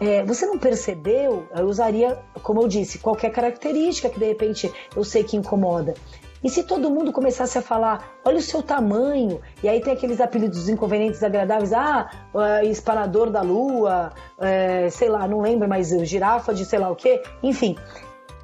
é, 0.00 0.24
você 0.24 0.46
não 0.46 0.58
percebeu? 0.58 1.46
Eu 1.54 1.66
usaria, 1.66 2.18
como 2.42 2.62
eu 2.62 2.68
disse, 2.68 2.98
qualquer 2.98 3.30
característica 3.30 4.08
que 4.08 4.18
de 4.18 4.26
repente 4.26 4.72
eu 4.94 5.04
sei 5.04 5.24
que 5.24 5.36
incomoda. 5.36 5.94
E 6.42 6.48
se 6.48 6.62
todo 6.62 6.88
mundo 6.88 7.12
começasse 7.12 7.58
a 7.58 7.62
falar, 7.62 8.12
olha 8.24 8.38
o 8.38 8.42
seu 8.42 8.62
tamanho, 8.62 9.40
e 9.62 9.68
aí 9.68 9.80
tem 9.80 9.92
aqueles 9.92 10.20
apelidos 10.20 10.68
inconvenientes 10.68 11.22
agradáveis, 11.22 11.72
ah, 11.72 12.08
uh, 12.32 12.64
espanador 12.64 13.28
da 13.28 13.42
lua, 13.42 14.12
é, 14.38 14.88
sei 14.88 15.08
lá, 15.08 15.26
não 15.26 15.40
lembro, 15.40 15.68
mas 15.68 15.88
girafa 15.88 16.54
de 16.54 16.64
sei 16.64 16.78
lá 16.78 16.90
o 16.90 16.96
quê, 16.96 17.22
enfim. 17.42 17.76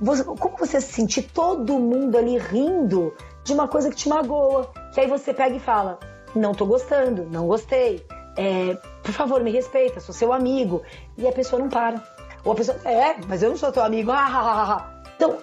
Você, 0.01 0.25
como 0.25 0.57
você 0.59 0.81
se 0.81 0.93
sentir 0.93 1.23
todo 1.23 1.79
mundo 1.79 2.19
ali 2.19 2.37
rindo 2.37 3.15
de 3.45 3.53
uma 3.53 3.69
coisa 3.69 3.89
que 3.91 3.97
te 3.97 4.09
magoa? 4.09 4.73
Que 4.93 5.03
aí 5.03 5.07
você 5.07 5.33
pega 5.33 5.55
e 5.55 5.61
fala, 5.61 6.01
não 6.35 6.53
tô 6.53 6.67
gostando, 6.67 7.29
não 7.31 7.47
gostei, 7.47 8.05
é, 8.37 8.77
por 9.03 9.13
favor, 9.13 9.43
me 9.43 9.51
respeita, 9.51 10.01
sou 10.01 10.15
seu 10.15 10.33
amigo. 10.33 10.83
E 11.17 11.27
a 11.27 11.33
pessoa 11.33 11.61
não 11.61 11.69
para. 11.69 12.03
Ou 12.45 12.53
a 12.53 12.55
pessoa, 12.55 12.77
é, 12.85 13.17
mas 13.27 13.43
eu 13.43 13.51
não 13.51 13.57
sou 13.57 13.73
teu 13.73 13.83
amigo. 13.83 14.11
Ah, 14.15 14.29
ah, 14.29 14.75
ah, 14.75 15.03
então, 15.17 15.39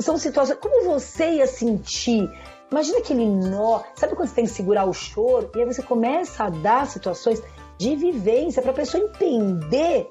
são 0.00 0.16
situações. 0.16 0.58
Como 0.58 0.84
você 0.84 1.30
ia 1.36 1.46
sentir? 1.46 2.30
Imagina 2.70 2.98
aquele 2.98 3.26
nó. 3.26 3.80
Sabe 3.94 4.14
quando 4.14 4.28
você 4.28 4.34
tem 4.34 4.44
que 4.44 4.50
segurar 4.50 4.84
o 4.84 4.92
choro? 4.92 5.50
E 5.54 5.60
aí 5.60 5.66
você 5.66 5.82
começa 5.82 6.44
a 6.44 6.50
dar 6.50 6.86
situações 6.86 7.42
de 7.76 7.96
vivência 7.96 8.62
para 8.62 8.70
a 8.70 8.74
pessoa 8.74 9.02
entender 9.02 10.10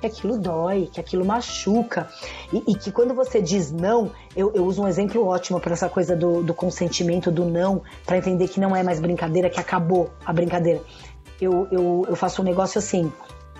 que 0.00 0.06
aquilo 0.06 0.38
dói, 0.38 0.88
que 0.92 1.00
aquilo 1.00 1.24
machuca. 1.24 2.08
E, 2.52 2.62
e 2.68 2.74
que 2.74 2.92
quando 2.92 3.14
você 3.14 3.40
diz 3.40 3.70
não, 3.70 4.10
eu, 4.36 4.52
eu 4.54 4.64
uso 4.64 4.82
um 4.82 4.88
exemplo 4.88 5.24
ótimo 5.26 5.60
para 5.60 5.72
essa 5.72 5.88
coisa 5.88 6.14
do, 6.14 6.42
do 6.42 6.54
consentimento, 6.54 7.30
do 7.30 7.44
não, 7.44 7.82
para 8.04 8.18
entender 8.18 8.48
que 8.48 8.60
não 8.60 8.74
é 8.76 8.82
mais 8.82 9.00
brincadeira, 9.00 9.48
que 9.48 9.60
acabou 9.60 10.10
a 10.24 10.32
brincadeira 10.32 10.82
eu, 11.40 11.68
eu, 11.70 12.06
eu 12.08 12.16
faço 12.16 12.42
um 12.42 12.44
negócio 12.44 12.78
assim, 12.78 13.12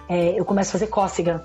é, 0.08 0.38
eu 0.38 0.44
começo 0.44 0.70
a 0.70 0.72
fazer 0.72 0.86
cócega. 0.88 1.44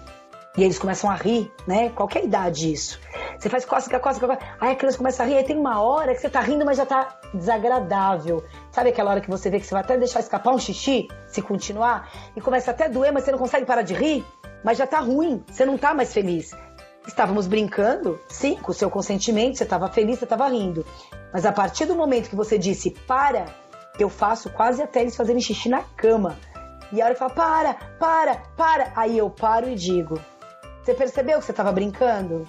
E 0.57 0.63
eles 0.63 0.77
começam 0.77 1.09
a 1.09 1.15
rir, 1.15 1.49
né? 1.65 1.89
Qualquer 1.89 2.25
idade 2.25 2.73
isso. 2.73 2.99
Você 3.39 3.47
faz 3.47 3.63
cócega, 3.63 3.99
cócega, 3.99 4.27
cócega. 4.27 4.55
Aí 4.59 4.73
a 4.73 4.75
criança 4.75 4.97
começa 4.97 5.23
a 5.23 5.25
rir, 5.25 5.37
aí 5.37 5.43
tem 5.45 5.57
uma 5.57 5.81
hora 5.81 6.13
que 6.13 6.19
você 6.19 6.29
tá 6.29 6.41
rindo, 6.41 6.65
mas 6.65 6.75
já 6.75 6.85
tá 6.85 7.19
desagradável. 7.33 8.43
Sabe 8.69 8.89
aquela 8.89 9.11
hora 9.11 9.21
que 9.21 9.29
você 9.29 9.49
vê 9.49 9.61
que 9.61 9.65
você 9.65 9.73
vai 9.73 9.81
até 9.81 9.97
deixar 9.97 10.19
escapar 10.19 10.53
um 10.53 10.59
xixi, 10.59 11.07
se 11.25 11.41
continuar, 11.41 12.11
e 12.35 12.41
começa 12.41 12.71
até 12.71 12.85
a 12.85 12.87
doer, 12.89 13.13
mas 13.13 13.23
você 13.23 13.31
não 13.31 13.39
consegue 13.39 13.65
parar 13.65 13.81
de 13.81 13.93
rir? 13.93 14.25
Mas 14.61 14.77
já 14.77 14.85
tá 14.85 14.99
ruim, 14.99 15.41
você 15.49 15.65
não 15.65 15.77
tá 15.77 15.93
mais 15.93 16.13
feliz. 16.13 16.51
Estávamos 17.07 17.47
brincando, 17.47 18.19
sim, 18.27 18.57
com 18.57 18.71
o 18.71 18.75
seu 18.75 18.89
consentimento, 18.89 19.57
você 19.57 19.63
estava 19.63 19.87
feliz, 19.87 20.19
você 20.19 20.25
estava 20.25 20.47
rindo. 20.49 20.85
Mas 21.33 21.45
a 21.45 21.51
partir 21.51 21.85
do 21.85 21.95
momento 21.95 22.29
que 22.29 22.35
você 22.35 22.57
disse 22.57 22.91
para, 23.07 23.45
eu 24.01 24.09
faço 24.09 24.49
quase 24.49 24.81
até 24.81 25.01
eles 25.01 25.15
fazerem 25.15 25.41
xixi 25.41 25.69
na 25.69 25.81
cama. 25.81 26.37
E 26.91 27.01
a 27.01 27.05
hora 27.05 27.13
que 27.13 27.19
fala, 27.19 27.33
para, 27.33 27.73
para, 27.97 28.35
para. 28.57 28.91
Aí 28.95 29.17
eu 29.17 29.29
paro 29.29 29.69
e 29.69 29.75
digo: 29.75 30.19
Você 30.83 30.93
percebeu 30.93 31.39
que 31.39 31.45
você 31.45 31.53
tava 31.53 31.71
brincando? 31.71 32.47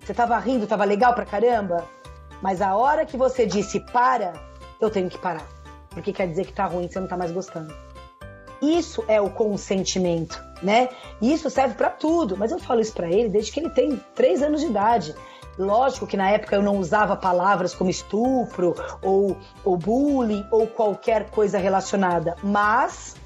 Você 0.00 0.12
tava 0.12 0.38
rindo, 0.38 0.66
tava 0.66 0.84
legal 0.84 1.14
pra 1.14 1.24
caramba? 1.24 1.84
Mas 2.42 2.60
a 2.60 2.74
hora 2.76 3.06
que 3.06 3.16
você 3.16 3.46
disse 3.46 3.80
para, 3.80 4.34
eu 4.80 4.90
tenho 4.90 5.08
que 5.08 5.18
parar. 5.18 5.46
Porque 5.90 6.12
quer 6.12 6.26
dizer 6.28 6.44
que 6.44 6.52
tá 6.52 6.66
ruim, 6.66 6.88
você 6.88 6.98
não 7.00 7.06
tá 7.06 7.16
mais 7.16 7.30
gostando. 7.30 7.74
Isso 8.60 9.04
é 9.08 9.20
o 9.20 9.30
consentimento, 9.30 10.42
né? 10.62 10.88
E 11.20 11.32
isso 11.32 11.48
serve 11.48 11.74
para 11.74 11.90
tudo. 11.90 12.36
Mas 12.36 12.50
eu 12.50 12.58
falo 12.58 12.80
isso 12.80 12.92
para 12.92 13.08
ele 13.08 13.28
desde 13.28 13.52
que 13.52 13.60
ele 13.60 13.70
tem 13.70 14.00
três 14.14 14.42
anos 14.42 14.60
de 14.60 14.66
idade. 14.66 15.14
Lógico 15.58 16.06
que 16.06 16.16
na 16.16 16.30
época 16.30 16.56
eu 16.56 16.62
não 16.62 16.78
usava 16.78 17.16
palavras 17.16 17.74
como 17.74 17.90
estupro 17.90 18.74
ou, 19.00 19.36
ou 19.64 19.76
bullying 19.76 20.46
ou 20.50 20.66
qualquer 20.66 21.30
coisa 21.30 21.58
relacionada, 21.58 22.36
mas 22.42 23.16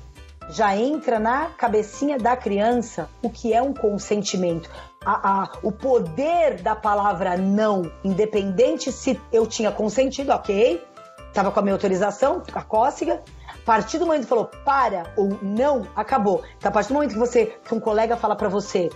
já 0.50 0.74
entra 0.76 1.18
na 1.18 1.46
cabecinha 1.50 2.18
da 2.18 2.36
criança 2.36 3.08
o 3.22 3.30
que 3.30 3.52
é 3.52 3.62
um 3.62 3.74
consentimento. 3.74 4.70
A, 5.04 5.42
a, 5.42 5.52
o 5.62 5.70
poder 5.70 6.60
da 6.60 6.74
palavra 6.74 7.36
não, 7.36 7.90
independente 8.02 8.90
se 8.90 9.20
eu 9.32 9.46
tinha 9.46 9.70
consentido, 9.70 10.32
ok, 10.32 10.82
estava 11.28 11.50
com 11.50 11.60
a 11.60 11.62
minha 11.62 11.74
autorização, 11.74 12.42
a 12.52 12.62
cócega, 12.62 13.22
a 13.48 13.64
partir 13.64 13.98
do 13.98 14.06
momento 14.06 14.22
que 14.22 14.28
falou 14.28 14.46
para 14.64 15.12
ou 15.16 15.38
não, 15.42 15.86
acabou. 15.94 16.42
Então, 16.56 16.70
a 16.70 16.72
partir 16.72 16.88
do 16.88 16.94
momento 16.94 17.12
que 17.12 17.18
você, 17.18 17.46
que 17.64 17.74
um 17.74 17.80
colega 17.80 18.16
fala 18.16 18.34
para 18.34 18.48
você, 18.48 18.90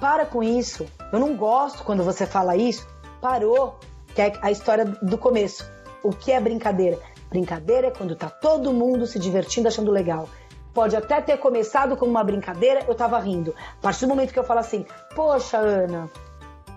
para 0.00 0.24
com 0.24 0.42
isso, 0.42 0.86
eu 1.12 1.20
não 1.20 1.36
gosto 1.36 1.84
quando 1.84 2.02
você 2.02 2.26
fala 2.26 2.56
isso, 2.56 2.86
parou, 3.20 3.78
que 4.14 4.22
é 4.22 4.32
a 4.40 4.50
história 4.50 4.84
do 4.84 5.18
começo. 5.18 5.70
O 6.02 6.10
que 6.10 6.32
é 6.32 6.40
brincadeira? 6.40 6.98
Brincadeira 7.28 7.88
é 7.88 7.90
quando 7.90 8.16
tá 8.16 8.28
todo 8.28 8.72
mundo 8.72 9.06
se 9.06 9.18
divertindo, 9.18 9.68
achando 9.68 9.90
legal. 9.90 10.28
Pode 10.72 10.96
até 10.96 11.20
ter 11.20 11.36
começado 11.36 11.96
como 11.96 12.10
uma 12.10 12.24
brincadeira, 12.24 12.84
eu 12.88 12.94
tava 12.94 13.18
rindo. 13.18 13.54
A 13.78 13.82
partir 13.82 14.06
do 14.06 14.08
momento 14.08 14.32
que 14.32 14.38
eu 14.38 14.44
falo 14.44 14.60
assim, 14.60 14.86
poxa, 15.14 15.58
Ana, 15.58 16.08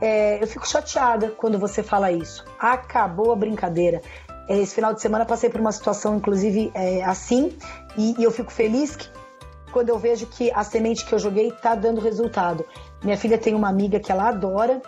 é, 0.01 0.41
eu 0.43 0.47
fico 0.47 0.67
chateada 0.67 1.30
quando 1.30 1.57
você 1.57 1.82
fala 1.82 2.11
isso. 2.11 2.43
Acabou 2.59 3.32
a 3.32 3.36
brincadeira. 3.36 4.01
Esse 4.49 4.76
final 4.76 4.93
de 4.93 5.01
semana 5.01 5.26
passei 5.26 5.49
por 5.49 5.61
uma 5.61 5.71
situação, 5.71 6.17
inclusive, 6.17 6.71
é, 6.74 7.03
assim, 7.03 7.57
e, 7.97 8.19
e, 8.19 8.24
eu 8.24 8.32
fico 8.32 8.51
feliz 8.51 8.95
que, 8.95 9.07
quando 9.71 9.89
eu 9.89 9.97
vejo 9.97 10.26
que 10.26 10.51
a 10.51 10.63
semente 10.63 11.05
que 11.05 11.13
eu 11.13 11.19
joguei 11.19 11.51
tá 11.51 11.76
dando 11.76 12.01
resultado. 12.01 12.65
Minha 13.04 13.18
filha 13.18 13.38
tem 13.38 13.54
uma 13.54 13.70
amiga 13.70 13.99
que 13.99 14.12
ela 14.12 14.30
adora, 14.30 14.82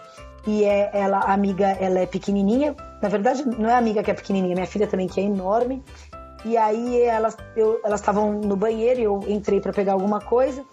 e 0.48 0.64
é, 0.64 0.92
ela, 0.94 1.20
amiga, 1.20 1.68
ela 1.68 2.00
é 2.00 2.06
pequenininha. 2.06 2.76
Na 3.02 3.10
verdade, 3.10 3.44
não 3.46 3.70
é 3.70 3.74
a 3.74 3.78
amiga 3.78 4.04
que 4.04 4.12
é 4.12 4.14
pequenininha, 4.14 4.54
minha 4.54 4.68
filha 4.68 4.88
também 4.88 5.08
que 5.08 5.20
é 5.20 5.24
enorme. 5.24 5.84
E 6.44 6.56
aí 6.58 7.02
elas 7.02 7.36
estavam 7.96 8.34
no 8.34 8.56
banheiro 8.56 9.00
e 9.00 9.04
eu 9.04 9.20
entrei 9.28 9.60
para 9.60 9.74
pegar 9.74 9.94
alguma 9.94 10.22
coisa. 10.22 10.64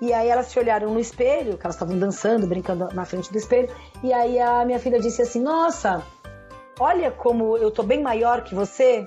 E 0.00 0.12
aí 0.12 0.28
elas 0.28 0.46
se 0.46 0.58
olharam 0.58 0.90
no 0.92 0.98
espelho, 0.98 1.58
que 1.58 1.66
elas 1.66 1.74
estavam 1.74 1.98
dançando, 1.98 2.46
brincando 2.46 2.88
na 2.94 3.04
frente 3.04 3.30
do 3.30 3.36
espelho. 3.36 3.68
E 4.02 4.12
aí 4.12 4.38
a 4.38 4.64
minha 4.64 4.78
filha 4.78 4.98
disse 4.98 5.20
assim: 5.20 5.42
Nossa, 5.42 6.02
olha 6.80 7.10
como 7.10 7.58
eu 7.58 7.70
tô 7.70 7.82
bem 7.82 8.02
maior 8.02 8.42
que 8.42 8.54
você, 8.54 9.04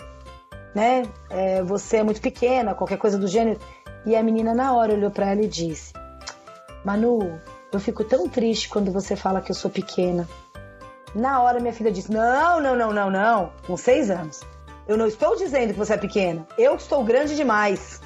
né? 0.76 1.04
É, 1.30 1.64
você 1.64 1.98
é 1.98 2.04
muito 2.04 2.22
pequena, 2.22 2.76
qualquer 2.76 2.98
coisa 2.98 3.18
do 3.18 3.28
gênero. 3.28 3.60
E 4.06 4.16
a 4.16 4.22
menina 4.22 4.54
na 4.54 4.76
hora 4.76 4.94
olhou 4.94 5.10
para 5.10 5.32
ela 5.32 5.42
e 5.42 5.48
disse: 5.48 5.94
Manu, 6.86 7.40
eu 7.72 7.80
fico 7.80 8.04
tão 8.04 8.28
triste 8.28 8.70
quando 8.70 8.92
você 8.92 9.16
fala 9.16 9.42
que 9.42 9.52
eu 9.52 9.56
sou 9.56 9.72
pequena. 9.72 10.28
Na 11.16 11.42
hora 11.42 11.60
minha 11.60 11.74
filha 11.74 11.92
disse: 11.92 12.12
Não, 12.12 12.60
não, 12.60 12.76
não, 12.76 12.94
não, 12.94 13.10
não. 13.10 13.52
Com 13.66 13.78
seis 13.78 14.10
anos. 14.10 14.42
Eu 14.88 14.98
não 14.98 15.08
estou 15.08 15.36
dizendo 15.36 15.74
que 15.74 15.80
você 15.80 15.94
é 15.94 15.98
pequena. 15.98 16.46
Eu 16.58 16.76
estou 16.76 17.04
grande 17.04 17.36
demais. 17.36 18.02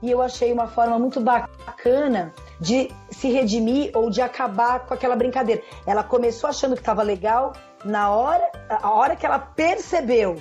E 0.00 0.10
eu 0.10 0.22
achei 0.22 0.52
uma 0.52 0.68
forma 0.68 0.98
muito 0.98 1.20
bacana 1.20 2.32
de 2.60 2.90
se 3.10 3.30
redimir 3.30 3.90
ou 3.94 4.10
de 4.10 4.20
acabar 4.20 4.80
com 4.80 4.94
aquela 4.94 5.16
brincadeira. 5.16 5.62
Ela 5.86 6.02
começou 6.02 6.48
achando 6.48 6.74
que 6.74 6.80
estava 6.80 7.02
legal, 7.02 7.52
na 7.84 8.10
hora, 8.10 8.50
a 8.68 8.90
hora 8.90 9.16
que 9.16 9.26
ela 9.26 9.38
percebeu, 9.38 10.40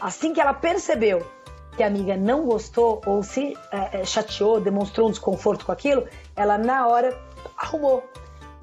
assim 0.00 0.32
que 0.32 0.40
ela 0.40 0.54
percebeu 0.54 1.24
que 1.76 1.82
a 1.82 1.86
amiga 1.86 2.16
não 2.16 2.44
gostou 2.46 3.02
ou 3.04 3.22
se 3.22 3.56
é, 3.70 4.04
chateou, 4.04 4.60
demonstrou 4.60 5.08
um 5.08 5.10
desconforto 5.10 5.66
com 5.66 5.72
aquilo, 5.72 6.06
ela 6.36 6.56
na 6.56 6.86
hora 6.86 7.16
arrumou. 7.64 8.04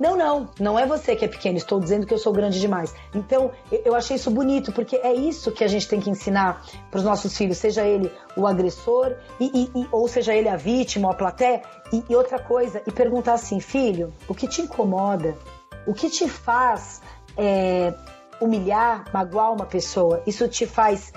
Não, 0.02 0.18
não, 0.18 0.50
não 0.60 0.80
é 0.80 0.86
você 0.88 1.16
que 1.16 1.24
é 1.24 1.28
pequeno, 1.28 1.58
estou 1.58 1.80
dizendo 1.80 2.08
que 2.08 2.14
eu 2.14 2.18
sou 2.18 2.34
grande 2.34 2.60
demais. 2.60 2.92
Então, 3.14 3.52
eu 3.72 3.94
achei 3.94 4.16
isso 4.16 4.32
bonito, 4.32 4.72
porque 4.72 4.96
é 4.96 5.14
isso 5.14 5.52
que 5.52 5.64
a 5.64 5.68
gente 5.68 5.88
tem 5.88 6.00
que 6.00 6.10
ensinar 6.10 6.66
para 6.90 6.98
os 6.98 7.04
nossos 7.04 7.38
filhos, 7.38 7.60
seja 7.60 7.86
ele 7.86 8.12
o 8.36 8.48
agressor, 8.48 9.16
e, 9.40 9.70
e, 9.76 9.88
ou 9.92 10.08
seja 10.08 10.34
ele 10.34 10.50
a 10.50 10.56
vítima 10.56 11.12
a 11.12 11.14
plateia. 11.14 11.62
E, 11.94 12.04
e 12.10 12.16
outra 12.16 12.40
coisa, 12.40 12.82
e 12.88 12.92
perguntar 12.92 13.34
assim, 13.34 13.60
filho, 13.60 14.12
o 14.28 14.34
que 14.34 14.48
te 14.48 14.64
incomoda? 14.64 15.38
O 15.86 15.94
que 15.94 16.10
te 16.10 16.28
faz 16.28 17.00
é, 17.38 17.94
humilhar, 18.42 19.06
magoar 19.14 19.54
uma 19.54 19.68
pessoa? 19.68 20.24
Isso 20.26 20.48
te 20.48 20.66
faz 20.66 21.14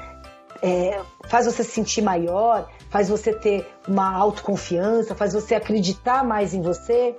é, 0.63 1.01
faz 1.27 1.47
você 1.47 1.65
se 1.65 1.73
sentir 1.73 2.03
maior, 2.03 2.69
faz 2.89 3.09
você 3.09 3.33
ter 3.33 3.67
uma 3.87 4.15
autoconfiança, 4.15 5.15
faz 5.15 5.33
você 5.33 5.55
acreditar 5.55 6.25
mais 6.25 6.55
em 6.55 6.63
você 6.63 7.17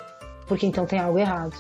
porque 0.47 0.65
então 0.65 0.85
tem 0.85 0.99
algo 0.99 1.19
errado. 1.19 1.55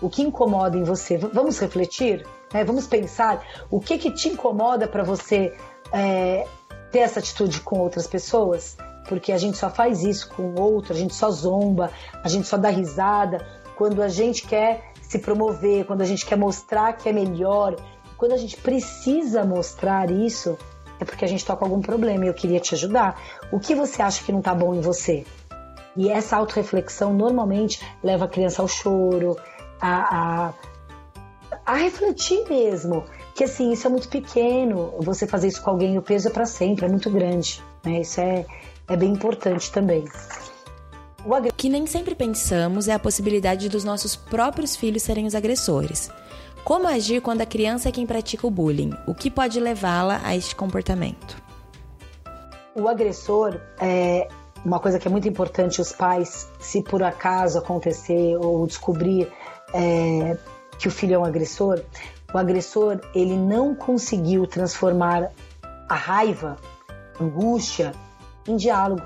O 0.00 0.10
que 0.10 0.22
incomoda 0.22 0.76
em 0.76 0.82
você? 0.82 1.16
Vamos 1.16 1.58
refletir? 1.58 2.26
Né? 2.52 2.64
Vamos 2.64 2.86
pensar 2.86 3.42
o 3.70 3.80
que, 3.80 3.98
que 3.98 4.10
te 4.10 4.28
incomoda 4.28 4.86
para 4.86 5.02
você 5.02 5.54
é, 5.92 6.46
ter 6.90 6.98
essa 7.00 7.20
atitude 7.20 7.60
com 7.60 7.78
outras 7.78 8.06
pessoas? 8.06 8.76
Porque 9.08 9.32
a 9.32 9.38
gente 9.38 9.56
só 9.56 9.70
faz 9.70 10.02
isso 10.02 10.28
com 10.30 10.42
o 10.42 10.60
outro, 10.60 10.92
a 10.92 10.96
gente 10.96 11.14
só 11.14 11.30
zomba, 11.30 11.90
a 12.22 12.28
gente 12.28 12.46
só 12.46 12.56
dá 12.56 12.68
risada 12.68 13.46
quando 13.76 14.02
a 14.02 14.08
gente 14.08 14.46
quer 14.46 14.92
se 15.00 15.18
promover, 15.18 15.84
quando 15.86 16.02
a 16.02 16.04
gente 16.04 16.26
quer 16.26 16.36
mostrar 16.36 16.92
que 16.94 17.08
é 17.08 17.12
melhor. 17.12 17.76
Quando 18.16 18.32
a 18.32 18.36
gente 18.36 18.56
precisa 18.56 19.44
mostrar 19.44 20.10
isso, 20.10 20.58
é 20.98 21.04
porque 21.04 21.24
a 21.24 21.28
gente 21.28 21.40
está 21.40 21.54
com 21.54 21.64
algum 21.64 21.80
problema 21.80 22.24
e 22.24 22.28
eu 22.28 22.34
queria 22.34 22.58
te 22.58 22.74
ajudar. 22.74 23.20
O 23.52 23.60
que 23.60 23.74
você 23.74 24.02
acha 24.02 24.24
que 24.24 24.32
não 24.32 24.40
está 24.40 24.54
bom 24.54 24.74
em 24.74 24.80
você? 24.80 25.24
E 25.96 26.10
essa 26.10 26.36
autorreflexão 26.36 27.14
normalmente 27.14 27.80
leva 28.02 28.26
a 28.26 28.28
criança 28.28 28.62
ao 28.62 28.68
choro, 28.68 29.36
a, 29.80 30.48
a, 30.48 30.54
a 31.64 31.74
refletir 31.74 32.46
mesmo. 32.48 33.04
Que 33.34 33.44
assim, 33.44 33.72
isso 33.72 33.86
é 33.86 33.90
muito 33.90 34.08
pequeno, 34.08 34.94
você 35.00 35.26
fazer 35.26 35.48
isso 35.48 35.62
com 35.62 35.70
alguém, 35.70 35.98
o 35.98 36.02
peso 36.02 36.28
é 36.28 36.30
para 36.30 36.46
sempre, 36.46 36.86
é 36.86 36.88
muito 36.88 37.10
grande. 37.10 37.62
Né? 37.84 38.00
Isso 38.00 38.20
é, 38.20 38.46
é 38.88 38.96
bem 38.96 39.12
importante 39.12 39.70
também. 39.70 40.04
O 41.24 41.52
que 41.52 41.68
nem 41.68 41.86
sempre 41.86 42.14
pensamos 42.14 42.86
é 42.86 42.92
a 42.92 42.98
possibilidade 42.98 43.68
dos 43.68 43.82
nossos 43.82 44.14
próprios 44.14 44.76
filhos 44.76 45.02
serem 45.02 45.26
os 45.26 45.34
agressores. 45.34 46.08
Como 46.64 46.86
agir 46.86 47.20
quando 47.20 47.40
a 47.40 47.46
criança 47.46 47.88
é 47.88 47.92
quem 47.92 48.06
pratica 48.06 48.46
o 48.46 48.50
bullying? 48.50 48.92
O 49.06 49.14
que 49.14 49.30
pode 49.30 49.58
levá-la 49.60 50.20
a 50.24 50.36
este 50.36 50.54
comportamento? 50.54 51.36
O 52.74 52.88
agressor 52.88 53.60
é, 53.80 54.28
uma 54.66 54.80
coisa 54.80 54.98
que 54.98 55.06
é 55.06 55.10
muito 55.10 55.28
importante 55.28 55.80
os 55.80 55.92
pais, 55.92 56.48
se 56.58 56.82
por 56.82 57.00
acaso 57.00 57.56
acontecer 57.56 58.36
ou 58.36 58.66
descobrir 58.66 59.32
é, 59.72 60.36
que 60.76 60.88
o 60.88 60.90
filho 60.90 61.14
é 61.14 61.18
um 61.18 61.24
agressor, 61.24 61.80
o 62.34 62.36
agressor 62.36 63.00
ele 63.14 63.36
não 63.36 63.76
conseguiu 63.76 64.44
transformar 64.44 65.30
a 65.88 65.94
raiva, 65.94 66.56
angústia, 67.20 67.92
em 68.48 68.56
diálogo, 68.56 69.02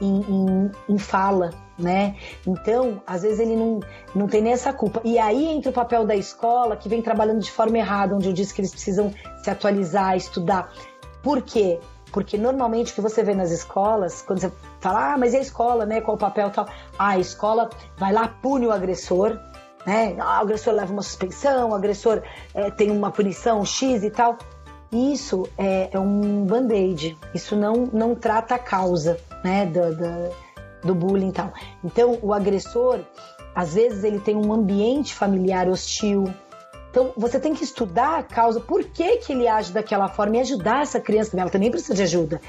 em, 0.00 0.22
em, 0.22 0.70
em 0.88 0.98
fala, 0.98 1.50
né? 1.78 2.16
Então, 2.44 3.00
às 3.06 3.22
vezes 3.22 3.38
ele 3.38 3.54
não, 3.54 3.78
não 4.12 4.26
tem 4.26 4.42
nem 4.42 4.52
essa 4.52 4.72
culpa. 4.72 5.00
E 5.04 5.20
aí 5.20 5.46
entra 5.46 5.70
o 5.70 5.74
papel 5.74 6.04
da 6.04 6.16
escola, 6.16 6.76
que 6.76 6.88
vem 6.88 7.00
trabalhando 7.00 7.38
de 7.38 7.50
forma 7.52 7.78
errada, 7.78 8.16
onde 8.16 8.28
eu 8.28 8.32
disse 8.32 8.52
que 8.52 8.60
eles 8.60 8.72
precisam 8.72 9.14
se 9.40 9.48
atualizar, 9.48 10.16
estudar. 10.16 10.72
Por 11.22 11.42
quê? 11.42 11.78
Porque 12.12 12.36
normalmente 12.36 12.92
o 12.92 12.94
que 12.94 13.00
você 13.00 13.22
vê 13.22 13.34
nas 13.34 13.50
escolas, 13.50 14.22
quando 14.22 14.40
você 14.40 14.52
fala, 14.80 15.14
ah, 15.14 15.18
mas 15.18 15.32
e 15.32 15.36
a 15.36 15.40
escola, 15.40 15.86
né? 15.86 16.00
Qual 16.00 16.16
o 16.16 16.20
papel 16.20 16.50
tal? 16.50 16.66
Ah, 16.98 17.10
a 17.10 17.18
escola 17.18 17.70
vai 17.96 18.12
lá, 18.12 18.28
pune 18.28 18.66
o 18.66 18.72
agressor, 18.72 19.38
né? 19.86 20.16
Ah, 20.18 20.38
o 20.38 20.42
agressor 20.42 20.74
leva 20.74 20.92
uma 20.92 21.02
suspensão, 21.02 21.70
o 21.70 21.74
agressor 21.74 22.22
é, 22.54 22.70
tem 22.70 22.90
uma 22.90 23.10
punição 23.10 23.64
X 23.64 24.02
e 24.02 24.10
tal. 24.10 24.38
Isso 24.92 25.48
é, 25.56 25.90
é 25.92 25.98
um 25.98 26.44
band-aid. 26.44 27.16
Isso 27.32 27.54
não, 27.54 27.88
não 27.92 28.14
trata 28.14 28.56
a 28.56 28.58
causa, 28.58 29.18
né? 29.44 29.66
Do, 29.66 29.94
do, 29.94 30.34
do 30.88 30.94
bullying 30.94 31.28
e 31.28 31.32
tal. 31.32 31.52
Então, 31.84 32.18
o 32.22 32.34
agressor, 32.34 33.00
às 33.54 33.74
vezes, 33.74 34.02
ele 34.02 34.18
tem 34.18 34.36
um 34.36 34.52
ambiente 34.52 35.14
familiar 35.14 35.68
hostil, 35.68 36.24
então, 36.90 37.12
você 37.16 37.38
tem 37.38 37.54
que 37.54 37.62
estudar 37.62 38.18
a 38.18 38.22
causa, 38.22 38.60
por 38.60 38.82
que, 38.84 39.18
que 39.18 39.32
ele 39.32 39.46
age 39.46 39.72
daquela 39.72 40.08
forma 40.08 40.36
e 40.36 40.40
ajudar 40.40 40.82
essa 40.82 41.00
criança 41.00 41.30
também. 41.30 41.42
Ela 41.42 41.50
também 41.50 41.70
precisa 41.70 41.94
de 41.94 42.02
ajuda. 42.02 42.40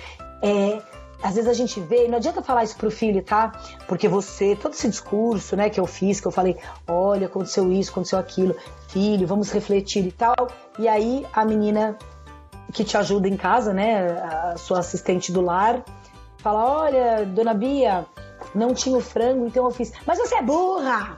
É, 0.42 0.82
às 1.22 1.36
vezes 1.36 1.48
a 1.48 1.54
gente 1.54 1.80
vê, 1.80 2.08
não 2.08 2.18
adianta 2.18 2.42
falar 2.42 2.64
isso 2.64 2.76
pro 2.76 2.89
filho, 2.89 3.22
tá? 3.22 3.52
Porque 3.88 4.08
você, 4.08 4.56
todo 4.56 4.74
esse 4.74 4.89
discurso, 4.89 5.56
né, 5.56 5.70
que 5.70 5.80
eu 5.80 5.86
fiz, 5.86 6.20
que 6.20 6.28
eu 6.28 6.32
falei, 6.32 6.58
olha, 6.88 7.28
aconteceu 7.28 7.72
isso, 7.72 7.92
aconteceu 7.92 8.18
aquilo, 8.18 8.56
filho, 8.88 9.28
vamos 9.28 9.52
refletir 9.52 10.08
e 10.08 10.12
tal. 10.12 10.50
E 10.80 10.88
aí 10.88 11.26
a 11.32 11.46
menina 11.46 11.96
que 12.74 12.84
te 12.84 12.98
ajuda 12.98 13.28
em 13.28 13.38
casa, 13.38 13.74
né, 13.74 14.08
a 14.22 14.58
sua 14.58 14.80
assistente 14.80 15.32
do 15.32 15.42
lar, 15.42 15.84
fala, 16.38 16.82
olha, 16.82 17.26
dona 17.26 17.54
Bia, 17.54 18.06
não 18.56 18.74
tinha 18.74 18.98
o 18.98 19.02
frango, 19.02 19.46
então 19.46 19.66
eu 19.66 19.72
fiz, 19.72 19.92
mas 20.08 20.18
você 20.18 20.36
é 20.36 20.42
burra! 20.42 21.18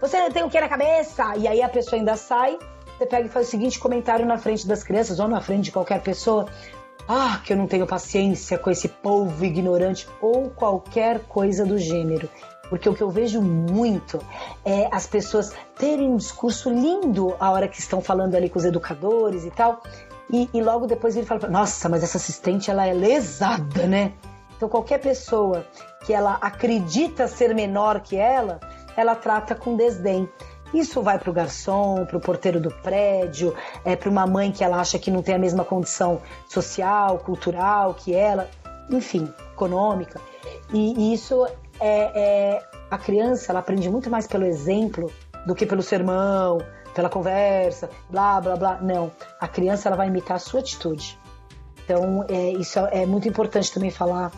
Você 0.00 0.30
tem 0.30 0.44
o 0.44 0.50
que 0.50 0.60
na 0.60 0.68
cabeça? 0.68 1.36
E 1.36 1.48
aí 1.48 1.60
a 1.60 1.68
pessoa 1.68 1.98
ainda 1.98 2.16
sai, 2.16 2.56
você 2.96 3.06
pega 3.06 3.26
e 3.26 3.28
faz 3.28 3.48
o 3.48 3.50
seguinte 3.50 3.78
comentário 3.78 4.24
na 4.24 4.38
frente 4.38 4.66
das 4.66 4.82
crianças 4.82 5.18
ou 5.18 5.26
na 5.26 5.40
frente 5.40 5.64
de 5.64 5.72
qualquer 5.72 6.00
pessoa. 6.02 6.46
Ah, 7.08 7.40
que 7.42 7.52
eu 7.52 7.56
não 7.56 7.66
tenho 7.66 7.86
paciência 7.86 8.58
com 8.58 8.70
esse 8.70 8.86
povo 8.88 9.44
ignorante 9.44 10.06
ou 10.20 10.50
qualquer 10.50 11.20
coisa 11.20 11.64
do 11.64 11.78
gênero. 11.78 12.28
Porque 12.68 12.88
o 12.88 12.94
que 12.94 13.02
eu 13.02 13.10
vejo 13.10 13.40
muito 13.40 14.20
é 14.64 14.88
as 14.92 15.06
pessoas 15.06 15.52
terem 15.78 16.10
um 16.10 16.16
discurso 16.16 16.68
lindo 16.68 17.34
a 17.40 17.50
hora 17.50 17.66
que 17.66 17.80
estão 17.80 18.00
falando 18.00 18.34
ali 18.34 18.50
com 18.50 18.58
os 18.58 18.64
educadores 18.64 19.44
e 19.44 19.50
tal. 19.50 19.82
E, 20.30 20.48
e 20.52 20.62
logo 20.62 20.86
depois 20.86 21.16
ele 21.16 21.24
fala: 21.24 21.48
Nossa, 21.48 21.88
mas 21.88 22.02
essa 22.02 22.18
assistente 22.18 22.70
ela 22.70 22.86
é 22.86 22.92
lesada, 22.92 23.86
né? 23.86 24.12
Então 24.56 24.68
qualquer 24.68 25.00
pessoa 25.00 25.64
que 26.04 26.12
ela 26.12 26.36
acredita 26.40 27.26
ser 27.26 27.54
menor 27.54 28.00
que 28.00 28.16
ela, 28.16 28.60
ela 28.98 29.14
trata 29.14 29.54
com 29.54 29.76
desdém. 29.76 30.28
Isso 30.74 31.00
vai 31.00 31.20
para 31.20 31.30
o 31.30 31.32
garçom, 31.32 32.04
para 32.04 32.16
o 32.16 32.20
porteiro 32.20 32.60
do 32.60 32.68
prédio, 32.82 33.54
é, 33.84 33.94
para 33.94 34.10
uma 34.10 34.26
mãe 34.26 34.50
que 34.50 34.64
ela 34.64 34.80
acha 34.80 34.98
que 34.98 35.08
não 35.08 35.22
tem 35.22 35.36
a 35.36 35.38
mesma 35.38 35.64
condição 35.64 36.20
social, 36.48 37.20
cultural 37.20 37.94
que 37.94 38.12
ela, 38.12 38.50
enfim, 38.90 39.32
econômica. 39.52 40.20
E, 40.74 41.14
isso 41.14 41.46
é, 41.78 42.58
é, 42.60 42.62
a 42.90 42.98
criança 42.98 43.52
ela 43.52 43.60
aprende 43.60 43.88
muito 43.88 44.10
mais 44.10 44.26
pelo 44.26 44.44
exemplo 44.44 45.10
do 45.46 45.54
que 45.54 45.64
pelo 45.64 45.82
sermão, 45.82 46.58
pela 46.92 47.08
conversa, 47.08 47.88
blá 48.10 48.40
blá 48.40 48.56
blá. 48.56 48.78
Não, 48.82 49.12
a 49.40 49.46
criança 49.46 49.88
ela 49.88 49.96
vai 49.96 50.08
imitar 50.08 50.36
a 50.36 50.40
sua 50.40 50.58
atitude. 50.58 51.16
Então 51.84 52.26
é, 52.28 52.50
isso 52.50 52.80
é 52.80 53.06
muito 53.06 53.28
importante 53.28 53.72
também 53.72 53.92
falar 53.92 54.32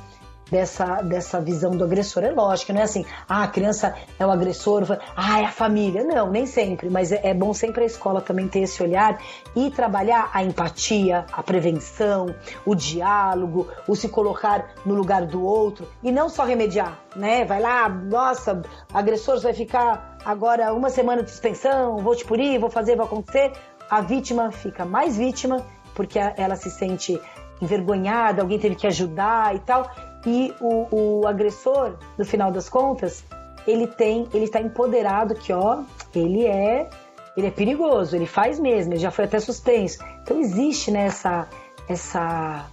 dessa, 0.50 1.02
dessa 1.02 1.40
visão 1.40 1.70
do 1.70 1.84
agressor. 1.84 2.24
É 2.24 2.30
lógico, 2.30 2.72
não 2.72 2.80
é 2.80 2.84
assim, 2.84 3.04
ah, 3.28 3.44
a 3.44 3.48
criança 3.48 3.94
é 4.18 4.26
o 4.26 4.30
agressor, 4.30 4.98
ah, 5.16 5.40
é 5.40 5.44
a 5.44 5.52
família. 5.52 6.02
Não, 6.02 6.30
nem 6.30 6.46
sempre, 6.46 6.90
mas 6.90 7.12
é, 7.12 7.20
é 7.28 7.34
bom 7.34 7.54
sempre 7.54 7.84
a 7.84 7.86
escola 7.86 8.20
também 8.20 8.48
ter 8.48 8.60
esse 8.60 8.82
olhar 8.82 9.18
e 9.54 9.70
trabalhar 9.70 10.30
a 10.32 10.42
empatia, 10.42 11.24
a 11.32 11.42
prevenção, 11.42 12.34
o 12.64 12.74
diálogo, 12.74 13.68
o 13.86 13.94
se 13.94 14.08
colocar 14.08 14.74
no 14.84 14.94
lugar 14.94 15.26
do 15.26 15.44
outro 15.44 15.86
e 16.02 16.10
não 16.10 16.28
só 16.28 16.44
remediar, 16.44 16.98
né? 17.14 17.44
Vai 17.44 17.60
lá, 17.60 17.88
nossa, 17.88 18.62
agressor 18.92 19.40
vai 19.40 19.54
ficar 19.54 20.18
agora 20.24 20.72
uma 20.74 20.90
semana 20.90 21.22
de 21.22 21.30
suspensão, 21.30 21.98
vou 21.98 22.14
te 22.14 22.24
punir, 22.24 22.58
vou 22.58 22.70
fazer, 22.70 22.96
vou 22.96 23.06
acontecer. 23.06 23.52
A 23.88 24.00
vítima 24.00 24.50
fica 24.50 24.84
mais 24.84 25.16
vítima 25.16 25.64
porque 25.94 26.18
ela 26.18 26.56
se 26.56 26.70
sente 26.70 27.20
envergonhada, 27.60 28.40
alguém 28.40 28.58
teve 28.58 28.74
que 28.74 28.86
ajudar 28.86 29.54
e 29.54 29.58
tal. 29.60 29.90
E 30.26 30.54
o, 30.60 31.20
o 31.20 31.26
agressor, 31.26 31.94
no 32.18 32.24
final 32.24 32.50
das 32.50 32.68
contas, 32.68 33.24
ele 33.66 33.86
tem, 33.86 34.28
ele 34.32 34.44
está 34.44 34.60
empoderado 34.60 35.34
que 35.34 35.52
ó, 35.52 35.82
ele 36.14 36.46
é, 36.46 36.88
ele 37.36 37.46
é 37.46 37.50
perigoso, 37.50 38.16
ele 38.16 38.26
faz 38.26 38.58
mesmo, 38.58 38.92
ele 38.92 39.00
já 39.00 39.10
foi 39.10 39.24
até 39.24 39.38
suspenso. 39.38 39.98
Então 40.22 40.38
existe 40.38 40.90
né, 40.90 41.06
essa, 41.06 41.48
essa, 41.88 42.66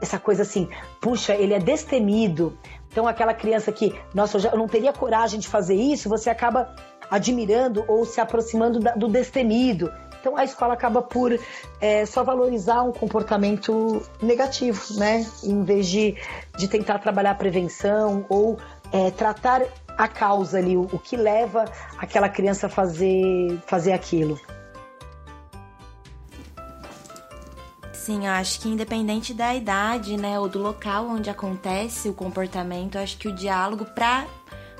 essa 0.00 0.18
coisa 0.18 0.42
assim, 0.42 0.68
puxa, 1.00 1.34
ele 1.34 1.54
é 1.54 1.58
destemido. 1.58 2.56
Então 2.90 3.06
aquela 3.06 3.34
criança 3.34 3.70
que, 3.70 3.94
nossa, 4.14 4.36
eu, 4.36 4.40
já, 4.40 4.50
eu 4.50 4.58
não 4.58 4.66
teria 4.66 4.92
coragem 4.92 5.38
de 5.38 5.48
fazer 5.48 5.74
isso, 5.74 6.08
você 6.08 6.30
acaba 6.30 6.74
admirando 7.10 7.84
ou 7.88 8.04
se 8.04 8.20
aproximando 8.20 8.80
da, 8.80 8.92
do 8.92 9.08
destemido. 9.08 9.92
Então 10.20 10.36
a 10.36 10.44
escola 10.44 10.74
acaba 10.74 11.02
por 11.02 11.38
é, 11.80 12.06
só 12.06 12.24
valorizar 12.24 12.82
um 12.82 12.92
comportamento 12.92 14.02
negativo, 14.20 14.80
né? 14.94 15.26
Em 15.42 15.62
vez 15.62 15.86
de, 15.86 16.16
de 16.56 16.68
tentar 16.68 16.98
trabalhar 16.98 17.32
a 17.32 17.34
prevenção 17.34 18.24
ou 18.28 18.58
é, 18.92 19.10
tratar 19.10 19.62
a 19.96 20.06
causa 20.06 20.58
ali, 20.58 20.76
o, 20.76 20.82
o 20.92 20.98
que 20.98 21.16
leva 21.16 21.64
aquela 21.98 22.28
criança 22.28 22.66
a 22.66 22.70
fazer, 22.70 23.58
fazer 23.66 23.92
aquilo. 23.92 24.38
Sim, 27.92 28.26
eu 28.26 28.32
acho 28.32 28.60
que 28.60 28.68
independente 28.68 29.34
da 29.34 29.54
idade, 29.54 30.16
né, 30.16 30.40
ou 30.40 30.48
do 30.48 30.58
local 30.58 31.06
onde 31.08 31.28
acontece 31.28 32.08
o 32.08 32.14
comportamento, 32.14 32.94
eu 32.94 33.02
acho 33.02 33.18
que 33.18 33.28
o 33.28 33.34
diálogo 33.34 33.84
para 33.84 34.26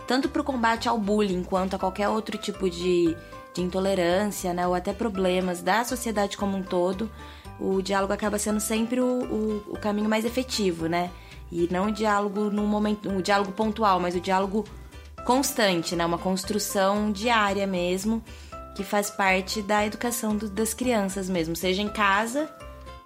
tanto 0.07 0.31
para 0.31 0.41
o 0.41 0.45
combate 0.45 0.89
ao 0.89 0.97
bullying 0.97 1.45
quanto 1.45 1.77
a 1.77 1.79
qualquer 1.79 2.09
outro 2.09 2.39
tipo 2.39 2.71
de 2.71 3.15
de 3.59 3.65
intolerância, 3.65 4.55
né, 4.55 4.67
ou 4.67 4.75
até 4.75 4.93
problemas 4.93 5.61
da 5.61 5.85
sociedade 5.85 6.37
como 6.37 6.57
um 6.57 6.63
todo, 6.63 7.11
o 7.59 7.83
diálogo 7.83 8.13
acaba 8.13 8.39
sendo 8.39 8.61
sempre 8.61 9.01
o, 9.01 9.07
o, 9.07 9.73
o 9.73 9.79
caminho 9.79 10.09
mais 10.09 10.25
efetivo, 10.25 10.87
né? 10.87 11.11
E 11.51 11.69
não 11.73 11.87
o 11.87 11.93
diálogo 11.93 12.51
num 12.51 12.67
momento, 12.67 13.09
o 13.11 13.21
diálogo 13.21 13.51
pontual, 13.53 13.99
mas 13.99 14.15
o 14.15 14.21
diálogo 14.21 14.65
constante, 15.25 15.97
né? 15.97 16.07
Uma 16.07 16.19
construção 16.19 17.11
diária 17.11 17.67
mesmo, 17.67 18.23
que 18.77 18.85
faz 18.85 19.11
parte 19.11 19.61
da 19.61 19.85
educação 19.85 20.37
do, 20.37 20.49
das 20.49 20.73
crianças 20.73 21.29
mesmo, 21.29 21.57
seja 21.57 21.83
em 21.83 21.89
casa 21.89 22.49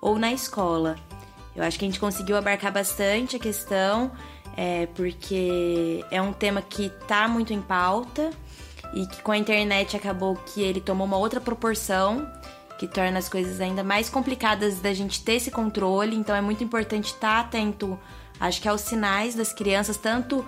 ou 0.02 0.18
na 0.18 0.32
escola. 0.32 0.96
Eu 1.56 1.64
acho 1.64 1.78
que 1.78 1.86
a 1.86 1.88
gente 1.88 2.00
conseguiu 2.00 2.36
abarcar 2.36 2.70
bastante 2.70 3.36
a 3.36 3.38
questão, 3.38 4.12
é, 4.54 4.86
porque 4.94 6.04
é 6.10 6.20
um 6.20 6.32
tema 6.32 6.60
que 6.60 6.86
está 6.86 7.26
muito 7.26 7.54
em 7.54 7.62
pauta 7.62 8.30
e 8.92 9.06
que 9.06 9.22
com 9.22 9.32
a 9.32 9.38
internet 9.38 9.96
acabou 9.96 10.36
que 10.36 10.62
ele 10.62 10.80
tomou 10.80 11.06
uma 11.06 11.16
outra 11.16 11.40
proporção 11.40 12.30
que 12.78 12.86
torna 12.86 13.18
as 13.18 13.28
coisas 13.28 13.60
ainda 13.60 13.84
mais 13.84 14.10
complicadas 14.10 14.80
da 14.80 14.92
gente 14.92 15.22
ter 15.22 15.34
esse 15.34 15.50
controle. 15.50 16.16
Então 16.16 16.34
é 16.34 16.40
muito 16.40 16.64
importante 16.64 17.06
estar 17.06 17.40
atento, 17.40 17.98
acho 18.40 18.60
que 18.60 18.68
aos 18.68 18.80
sinais 18.80 19.34
das 19.34 19.52
crianças, 19.52 19.96
tanto 19.96 20.44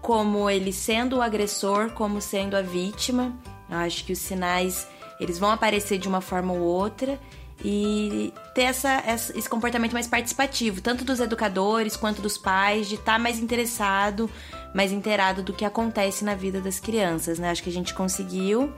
como 0.00 0.48
ele 0.48 0.72
sendo 0.72 1.16
o 1.16 1.22
agressor, 1.22 1.90
como 1.90 2.20
sendo 2.20 2.56
a 2.56 2.62
vítima. 2.62 3.32
Eu 3.68 3.78
acho 3.78 4.04
que 4.04 4.12
os 4.12 4.18
sinais 4.18 4.88
eles 5.20 5.38
vão 5.38 5.50
aparecer 5.50 5.98
de 5.98 6.08
uma 6.08 6.20
forma 6.20 6.52
ou 6.52 6.60
outra 6.60 7.18
e 7.64 8.32
ter 8.54 8.62
essa, 8.62 9.02
esse 9.34 9.48
comportamento 9.48 9.92
mais 9.92 10.06
participativo, 10.06 10.80
tanto 10.80 11.04
dos 11.04 11.20
educadores 11.20 11.96
quanto 11.96 12.20
dos 12.20 12.36
pais, 12.36 12.88
de 12.88 12.96
estar 12.96 13.18
mais 13.18 13.38
interessado, 13.38 14.30
mais 14.74 14.92
inteirado 14.92 15.42
do 15.42 15.52
que 15.52 15.64
acontece 15.64 16.24
na 16.24 16.34
vida 16.34 16.60
das 16.60 16.78
crianças, 16.78 17.38
né? 17.38 17.50
Acho 17.50 17.62
que 17.62 17.70
a 17.70 17.72
gente 17.72 17.94
conseguiu. 17.94 18.72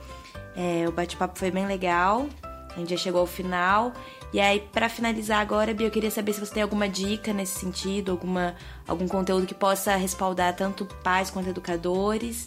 É, 0.57 0.89
o 0.89 0.93
bate-papo 0.93 1.39
foi 1.39 1.51
bem 1.51 1.66
legal. 1.66 2.26
A 2.74 2.78
gente 2.78 2.91
já 2.91 2.97
chegou 2.97 3.20
ao 3.20 3.26
final. 3.26 3.93
E 4.32 4.41
aí, 4.41 4.61
para 4.61 4.89
finalizar 4.89 5.41
agora, 5.41 5.72
Bia, 5.72 5.86
eu 5.86 5.91
queria 5.91 6.11
saber 6.11 6.32
se 6.32 6.41
você 6.41 6.55
tem 6.55 6.62
alguma 6.62 6.89
dica 6.89 7.32
nesse 7.32 7.59
sentido, 7.59 8.12
alguma, 8.12 8.55
algum 8.86 9.09
conteúdo 9.09 9.47
que 9.47 9.55
possa 9.55 9.97
respaldar 9.97 10.55
tanto 10.55 10.84
pais 11.03 11.30
quanto 11.30 11.49
educadores. 11.49 12.45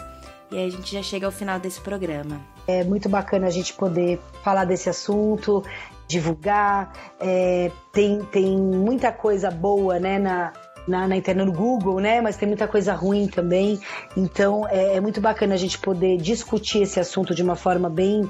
E 0.51 0.57
aí 0.57 0.67
a 0.67 0.69
gente 0.69 0.93
já 0.93 1.01
chega 1.01 1.25
ao 1.25 1.31
final 1.31 1.59
desse 1.59 1.81
programa. 1.81 2.39
É 2.67 2.83
muito 2.83 3.09
bacana 3.09 3.47
a 3.47 3.49
gente 3.49 3.73
poder 3.73 4.19
falar 4.43 4.65
desse 4.65 4.89
assunto 4.89 5.63
divulgar. 6.07 6.91
É, 7.19 7.71
tem, 7.91 8.23
tem 8.25 8.57
muita 8.57 9.11
coisa 9.11 9.49
boa 9.49 9.97
né, 9.99 10.19
na, 10.19 10.53
na, 10.87 11.07
na, 11.07 11.15
internet, 11.15 11.45
no 11.45 11.51
Google, 11.51 11.99
né? 11.99 12.21
Mas 12.21 12.37
tem 12.37 12.47
muita 12.47 12.67
coisa 12.67 12.93
ruim 12.93 13.27
também. 13.27 13.79
Então 14.15 14.67
é, 14.67 14.97
é 14.97 15.01
muito 15.01 15.21
bacana 15.21 15.53
a 15.53 15.57
gente 15.57 15.77
poder 15.79 16.17
discutir 16.17 16.83
esse 16.83 16.99
assunto 16.99 17.33
de 17.33 17.43
uma 17.43 17.55
forma 17.55 17.89
bem 17.89 18.29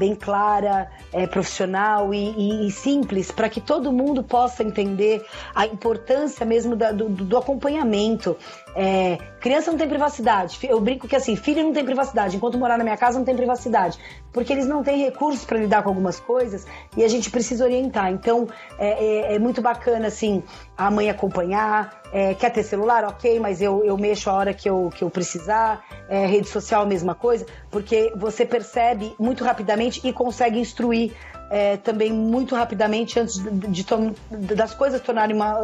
bem 0.00 0.14
clara, 0.14 0.90
é, 1.12 1.26
profissional 1.26 2.14
e, 2.14 2.30
e, 2.30 2.66
e 2.66 2.70
simples, 2.70 3.30
para 3.30 3.50
que 3.50 3.60
todo 3.60 3.92
mundo 3.92 4.22
possa 4.22 4.64
entender 4.64 5.22
a 5.54 5.66
importância 5.66 6.46
mesmo 6.46 6.74
da, 6.74 6.90
do, 6.90 7.10
do, 7.10 7.36
acompanhamento. 7.36 8.34
É, 8.74 9.18
criança 9.40 9.70
não 9.70 9.78
tem 9.78 9.88
privacidade. 9.88 10.58
Eu 10.62 10.80
brinco 10.80 11.08
que 11.08 11.16
assim, 11.16 11.36
filho 11.36 11.62
não 11.62 11.72
tem 11.72 11.84
privacidade. 11.84 12.36
Enquanto 12.36 12.58
morar 12.58 12.78
na 12.78 12.84
minha 12.84 12.96
casa, 12.96 13.18
não 13.18 13.24
tem 13.24 13.34
privacidade. 13.34 13.98
Porque 14.32 14.52
eles 14.52 14.66
não 14.66 14.82
têm 14.82 15.02
recursos 15.02 15.44
para 15.44 15.58
lidar 15.58 15.82
com 15.82 15.88
algumas 15.88 16.20
coisas 16.20 16.66
e 16.96 17.04
a 17.04 17.08
gente 17.08 17.30
precisa 17.30 17.64
orientar. 17.64 18.10
Então, 18.12 18.48
é, 18.78 19.32
é, 19.32 19.34
é 19.34 19.38
muito 19.38 19.60
bacana, 19.60 20.06
assim, 20.06 20.42
a 20.76 20.90
mãe 20.90 21.10
acompanhar. 21.10 22.00
É, 22.12 22.34
quer 22.34 22.50
ter 22.50 22.64
celular? 22.64 23.04
Ok, 23.04 23.38
mas 23.38 23.62
eu, 23.62 23.84
eu 23.84 23.96
mexo 23.96 24.30
a 24.30 24.34
hora 24.34 24.52
que 24.52 24.68
eu, 24.68 24.90
que 24.94 25.02
eu 25.02 25.10
precisar. 25.10 25.84
É, 26.08 26.26
rede 26.26 26.48
social, 26.48 26.86
mesma 26.86 27.14
coisa. 27.14 27.46
Porque 27.70 28.12
você 28.16 28.44
percebe 28.44 29.14
muito 29.18 29.44
rapidamente 29.44 30.00
e 30.06 30.12
consegue 30.12 30.58
instruir 30.58 31.12
é, 31.50 31.76
também 31.76 32.12
muito 32.12 32.54
rapidamente 32.54 33.18
antes 33.18 33.38
de, 33.38 33.50
de, 33.50 33.84
de, 33.84 34.54
das 34.54 34.72
coisas 34.72 35.00
tornarem 35.00 35.34
uma, 35.34 35.58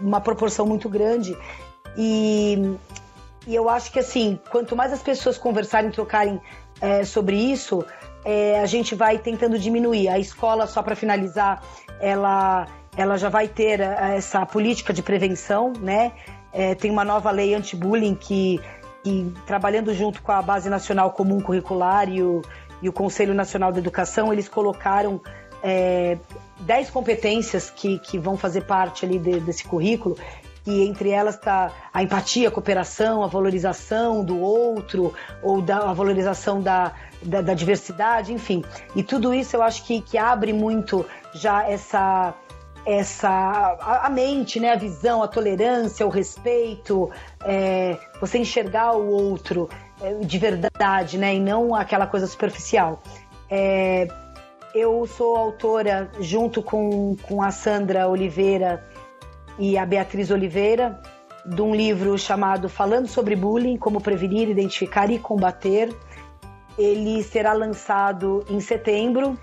uma 0.00 0.20
proporção 0.20 0.64
muito 0.64 0.88
grande. 0.88 1.36
E, 1.96 2.76
e 3.46 3.54
eu 3.54 3.68
acho 3.68 3.90
que 3.92 3.98
assim, 3.98 4.38
quanto 4.50 4.76
mais 4.76 4.92
as 4.92 5.02
pessoas 5.02 5.38
conversarem, 5.38 5.90
trocarem 5.90 6.40
é, 6.80 7.04
sobre 7.04 7.36
isso, 7.36 7.84
é, 8.24 8.60
a 8.60 8.66
gente 8.66 8.94
vai 8.94 9.18
tentando 9.18 9.58
diminuir. 9.58 10.08
A 10.08 10.18
escola, 10.18 10.66
só 10.66 10.82
para 10.82 10.94
finalizar, 10.94 11.62
ela, 12.00 12.66
ela 12.96 13.16
já 13.16 13.28
vai 13.28 13.48
ter 13.48 13.80
é, 13.80 14.16
essa 14.16 14.44
política 14.44 14.92
de 14.92 15.02
prevenção, 15.02 15.72
né? 15.80 16.12
É, 16.52 16.74
tem 16.74 16.90
uma 16.90 17.04
nova 17.04 17.30
lei 17.30 17.54
anti-bullying 17.54 18.14
que, 18.14 18.60
que, 19.04 19.32
trabalhando 19.46 19.92
junto 19.94 20.22
com 20.22 20.32
a 20.32 20.40
Base 20.40 20.68
Nacional 20.68 21.12
Comum 21.12 21.40
Curricular 21.40 22.08
e 22.08 22.22
o, 22.22 22.42
e 22.80 22.88
o 22.88 22.92
Conselho 22.92 23.34
Nacional 23.34 23.70
de 23.70 23.78
Educação, 23.78 24.32
eles 24.32 24.48
colocaram 24.48 25.20
é, 25.62 26.16
10 26.60 26.90
competências 26.90 27.70
que, 27.70 27.98
que 27.98 28.18
vão 28.18 28.36
fazer 28.36 28.62
parte 28.62 29.04
ali 29.04 29.18
de, 29.18 29.40
desse 29.40 29.64
currículo 29.64 30.16
que 30.68 30.86
entre 30.86 31.08
elas 31.08 31.34
está 31.36 31.72
a 31.94 32.02
empatia, 32.02 32.48
a 32.48 32.50
cooperação, 32.50 33.22
a 33.22 33.26
valorização 33.26 34.22
do 34.22 34.38
outro, 34.38 35.14
ou 35.42 35.62
da, 35.62 35.78
a 35.78 35.92
valorização 35.94 36.60
da, 36.60 36.92
da, 37.22 37.40
da 37.40 37.54
diversidade, 37.54 38.34
enfim. 38.34 38.62
E 38.94 39.02
tudo 39.02 39.32
isso 39.32 39.56
eu 39.56 39.62
acho 39.62 39.82
que, 39.84 40.02
que 40.02 40.18
abre 40.18 40.52
muito 40.52 41.06
já 41.32 41.66
essa 41.66 42.34
essa 42.86 43.28
a, 43.28 44.06
a, 44.06 44.10
mente, 44.10 44.60
né, 44.60 44.72
a 44.72 44.76
visão, 44.76 45.22
a 45.22 45.28
tolerância, 45.28 46.06
o 46.06 46.10
respeito, 46.10 47.10
é, 47.44 47.98
você 48.20 48.38
enxergar 48.38 48.92
o 48.92 49.10
outro 49.10 49.68
é, 50.00 50.14
de 50.14 50.38
verdade, 50.38 51.18
né, 51.18 51.34
e 51.34 51.40
não 51.40 51.74
aquela 51.74 52.06
coisa 52.06 52.26
superficial. 52.26 53.02
É, 53.50 54.08
eu 54.74 55.06
sou 55.06 55.36
autora 55.36 56.10
junto 56.20 56.62
com, 56.62 57.16
com 57.22 57.42
a 57.42 57.50
Sandra 57.50 58.08
Oliveira 58.08 58.82
e 59.58 59.76
a 59.76 59.84
Beatriz 59.84 60.30
Oliveira 60.30 61.00
de 61.44 61.62
um 61.62 61.74
livro 61.74 62.16
chamado 62.18 62.68
Falando 62.68 63.08
sobre 63.08 63.34
Bullying: 63.34 63.76
Como 63.76 64.00
Prevenir, 64.00 64.48
Identificar 64.48 65.10
e 65.10 65.18
Combater. 65.18 65.94
Ele 66.78 67.22
será 67.24 67.52
lançado 67.52 68.44
em 68.48 68.60
setembro 68.60 69.36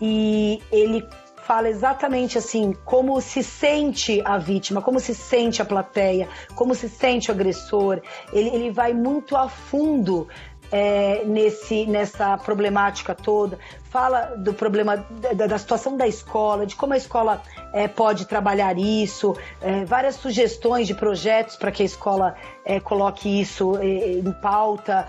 e 0.00 0.60
ele 0.72 1.06
fala 1.44 1.68
exatamente 1.68 2.38
assim 2.38 2.72
como 2.84 3.20
se 3.20 3.42
sente 3.42 4.20
a 4.24 4.38
vítima, 4.38 4.80
como 4.80 4.98
se 4.98 5.14
sente 5.14 5.60
a 5.60 5.64
plateia, 5.64 6.28
como 6.54 6.74
se 6.74 6.88
sente 6.88 7.30
o 7.30 7.34
agressor. 7.34 8.00
Ele, 8.32 8.48
ele 8.48 8.70
vai 8.70 8.92
muito 8.92 9.36
a 9.36 9.48
fundo 9.48 10.26
é, 10.72 11.24
nesse, 11.24 11.84
nessa 11.86 12.36
problemática 12.38 13.14
toda, 13.14 13.58
fala 13.92 14.34
do 14.36 14.54
problema 14.54 15.04
da, 15.36 15.46
da 15.46 15.58
situação 15.58 15.96
da 15.96 16.08
escola, 16.08 16.64
de 16.66 16.74
como 16.74 16.94
a 16.94 16.96
escola 16.96 17.42
é, 17.72 17.86
pode 17.86 18.26
trabalhar 18.26 18.78
isso, 18.78 19.36
é, 19.60 19.84
várias 19.84 20.16
sugestões 20.16 20.86
de 20.86 20.94
projetos 20.94 21.56
para 21.56 21.70
que 21.70 21.82
a 21.82 21.86
escola 21.86 22.34
é, 22.64 22.80
coloque 22.80 23.28
isso 23.40 23.78
em 23.82 24.32
pauta, 24.40 25.06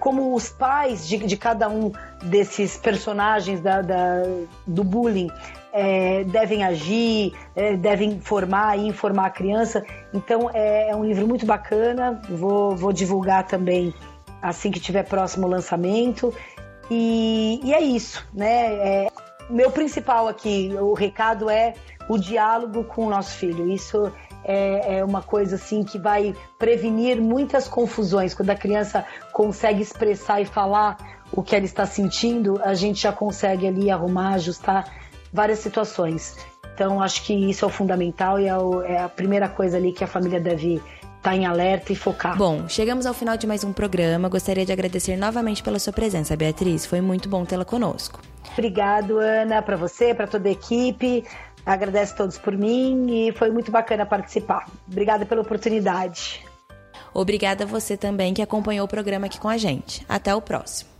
como 0.00 0.34
os 0.34 0.48
pais 0.48 1.06
de, 1.06 1.18
de, 1.18 1.36
cada 1.36 1.68
um 1.68 1.92
desses 2.22 2.76
personagens 2.76 3.60
da, 3.60 3.82
da 3.82 4.22
do 4.66 4.82
bullying 4.82 5.30
é, 5.76 6.24
devem 6.24 6.64
agir, 6.64 7.34
é, 7.54 7.76
devem 7.76 8.18
formar 8.18 8.78
e 8.78 8.86
informar 8.86 9.26
a 9.26 9.30
criança. 9.30 9.84
Então 10.12 10.50
é, 10.54 10.88
é, 10.88 10.96
um 10.96 11.04
livro 11.04 11.28
muito 11.28 11.44
bacana, 11.44 12.18
vou, 12.30 12.74
vou 12.74 12.94
divulgar 12.94 13.46
também 13.46 13.92
assim 14.40 14.70
que 14.70 14.80
tiver 14.80 15.02
próximo 15.02 15.46
lançamento. 15.46 16.32
E, 16.90 17.60
e 17.62 17.74
é 17.74 17.80
isso, 17.80 18.26
né? 18.32 18.74
É, 18.74 19.12
meu 19.50 19.70
principal 19.70 20.28
aqui, 20.28 20.70
o 20.78 20.94
recado 20.94 21.50
é 21.50 21.74
o 22.08 22.18
diálogo 22.18 22.84
com 22.84 23.06
o 23.06 23.10
nosso 23.10 23.36
filho. 23.36 23.68
Isso 23.70 24.12
é, 24.44 24.98
é, 24.98 25.04
uma 25.04 25.22
coisa 25.22 25.56
assim 25.56 25.82
que 25.82 25.98
vai 25.98 26.34
prevenir 26.58 27.20
muitas 27.20 27.66
confusões. 27.66 28.34
Quando 28.34 28.50
a 28.50 28.54
criança 28.54 29.04
consegue 29.32 29.82
expressar 29.82 30.40
e 30.40 30.44
falar 30.44 30.96
o 31.32 31.42
que 31.42 31.56
ela 31.56 31.64
está 31.64 31.84
sentindo, 31.84 32.60
a 32.62 32.74
gente 32.74 33.02
já 33.02 33.12
consegue 33.12 33.66
ali 33.66 33.90
arrumar, 33.90 34.34
ajustar 34.34 34.92
várias 35.32 35.58
situações. 35.58 36.36
Então, 36.72 37.00
acho 37.00 37.24
que 37.24 37.32
isso 37.32 37.64
é 37.64 37.68
o 37.68 37.70
fundamental 37.70 38.38
e 38.38 38.46
é, 38.46 38.92
é 38.92 39.02
a 39.02 39.08
primeira 39.08 39.48
coisa 39.48 39.76
ali 39.76 39.92
que 39.92 40.04
a 40.04 40.06
família 40.06 40.40
deve 40.40 40.80
estar 41.26 41.30
tá 41.32 41.36
em 41.36 41.44
alerta 41.44 41.92
e 41.92 41.96
focar. 41.96 42.36
Bom, 42.36 42.68
chegamos 42.68 43.04
ao 43.04 43.12
final 43.12 43.36
de 43.36 43.46
mais 43.46 43.64
um 43.64 43.72
programa. 43.72 44.28
Gostaria 44.28 44.64
de 44.64 44.72
agradecer 44.72 45.16
novamente 45.16 45.62
pela 45.62 45.78
sua 45.78 45.92
presença, 45.92 46.36
Beatriz. 46.36 46.86
Foi 46.86 47.00
muito 47.00 47.28
bom 47.28 47.44
tê-la 47.44 47.64
conosco. 47.64 48.20
Obrigado, 48.52 49.18
Ana, 49.18 49.60
para 49.60 49.76
você, 49.76 50.14
para 50.14 50.26
toda 50.26 50.48
a 50.48 50.52
equipe. 50.52 51.24
Agradeço 51.64 52.14
a 52.14 52.16
todos 52.16 52.38
por 52.38 52.56
mim 52.56 53.06
e 53.10 53.32
foi 53.32 53.50
muito 53.50 53.72
bacana 53.72 54.06
participar. 54.06 54.66
Obrigada 54.86 55.26
pela 55.26 55.42
oportunidade. 55.42 56.46
Obrigada 57.12 57.64
a 57.64 57.66
você 57.66 57.96
também 57.96 58.32
que 58.32 58.42
acompanhou 58.42 58.84
o 58.84 58.88
programa 58.88 59.26
aqui 59.26 59.40
com 59.40 59.48
a 59.48 59.56
gente. 59.56 60.06
Até 60.08 60.34
o 60.34 60.40
próximo. 60.40 60.95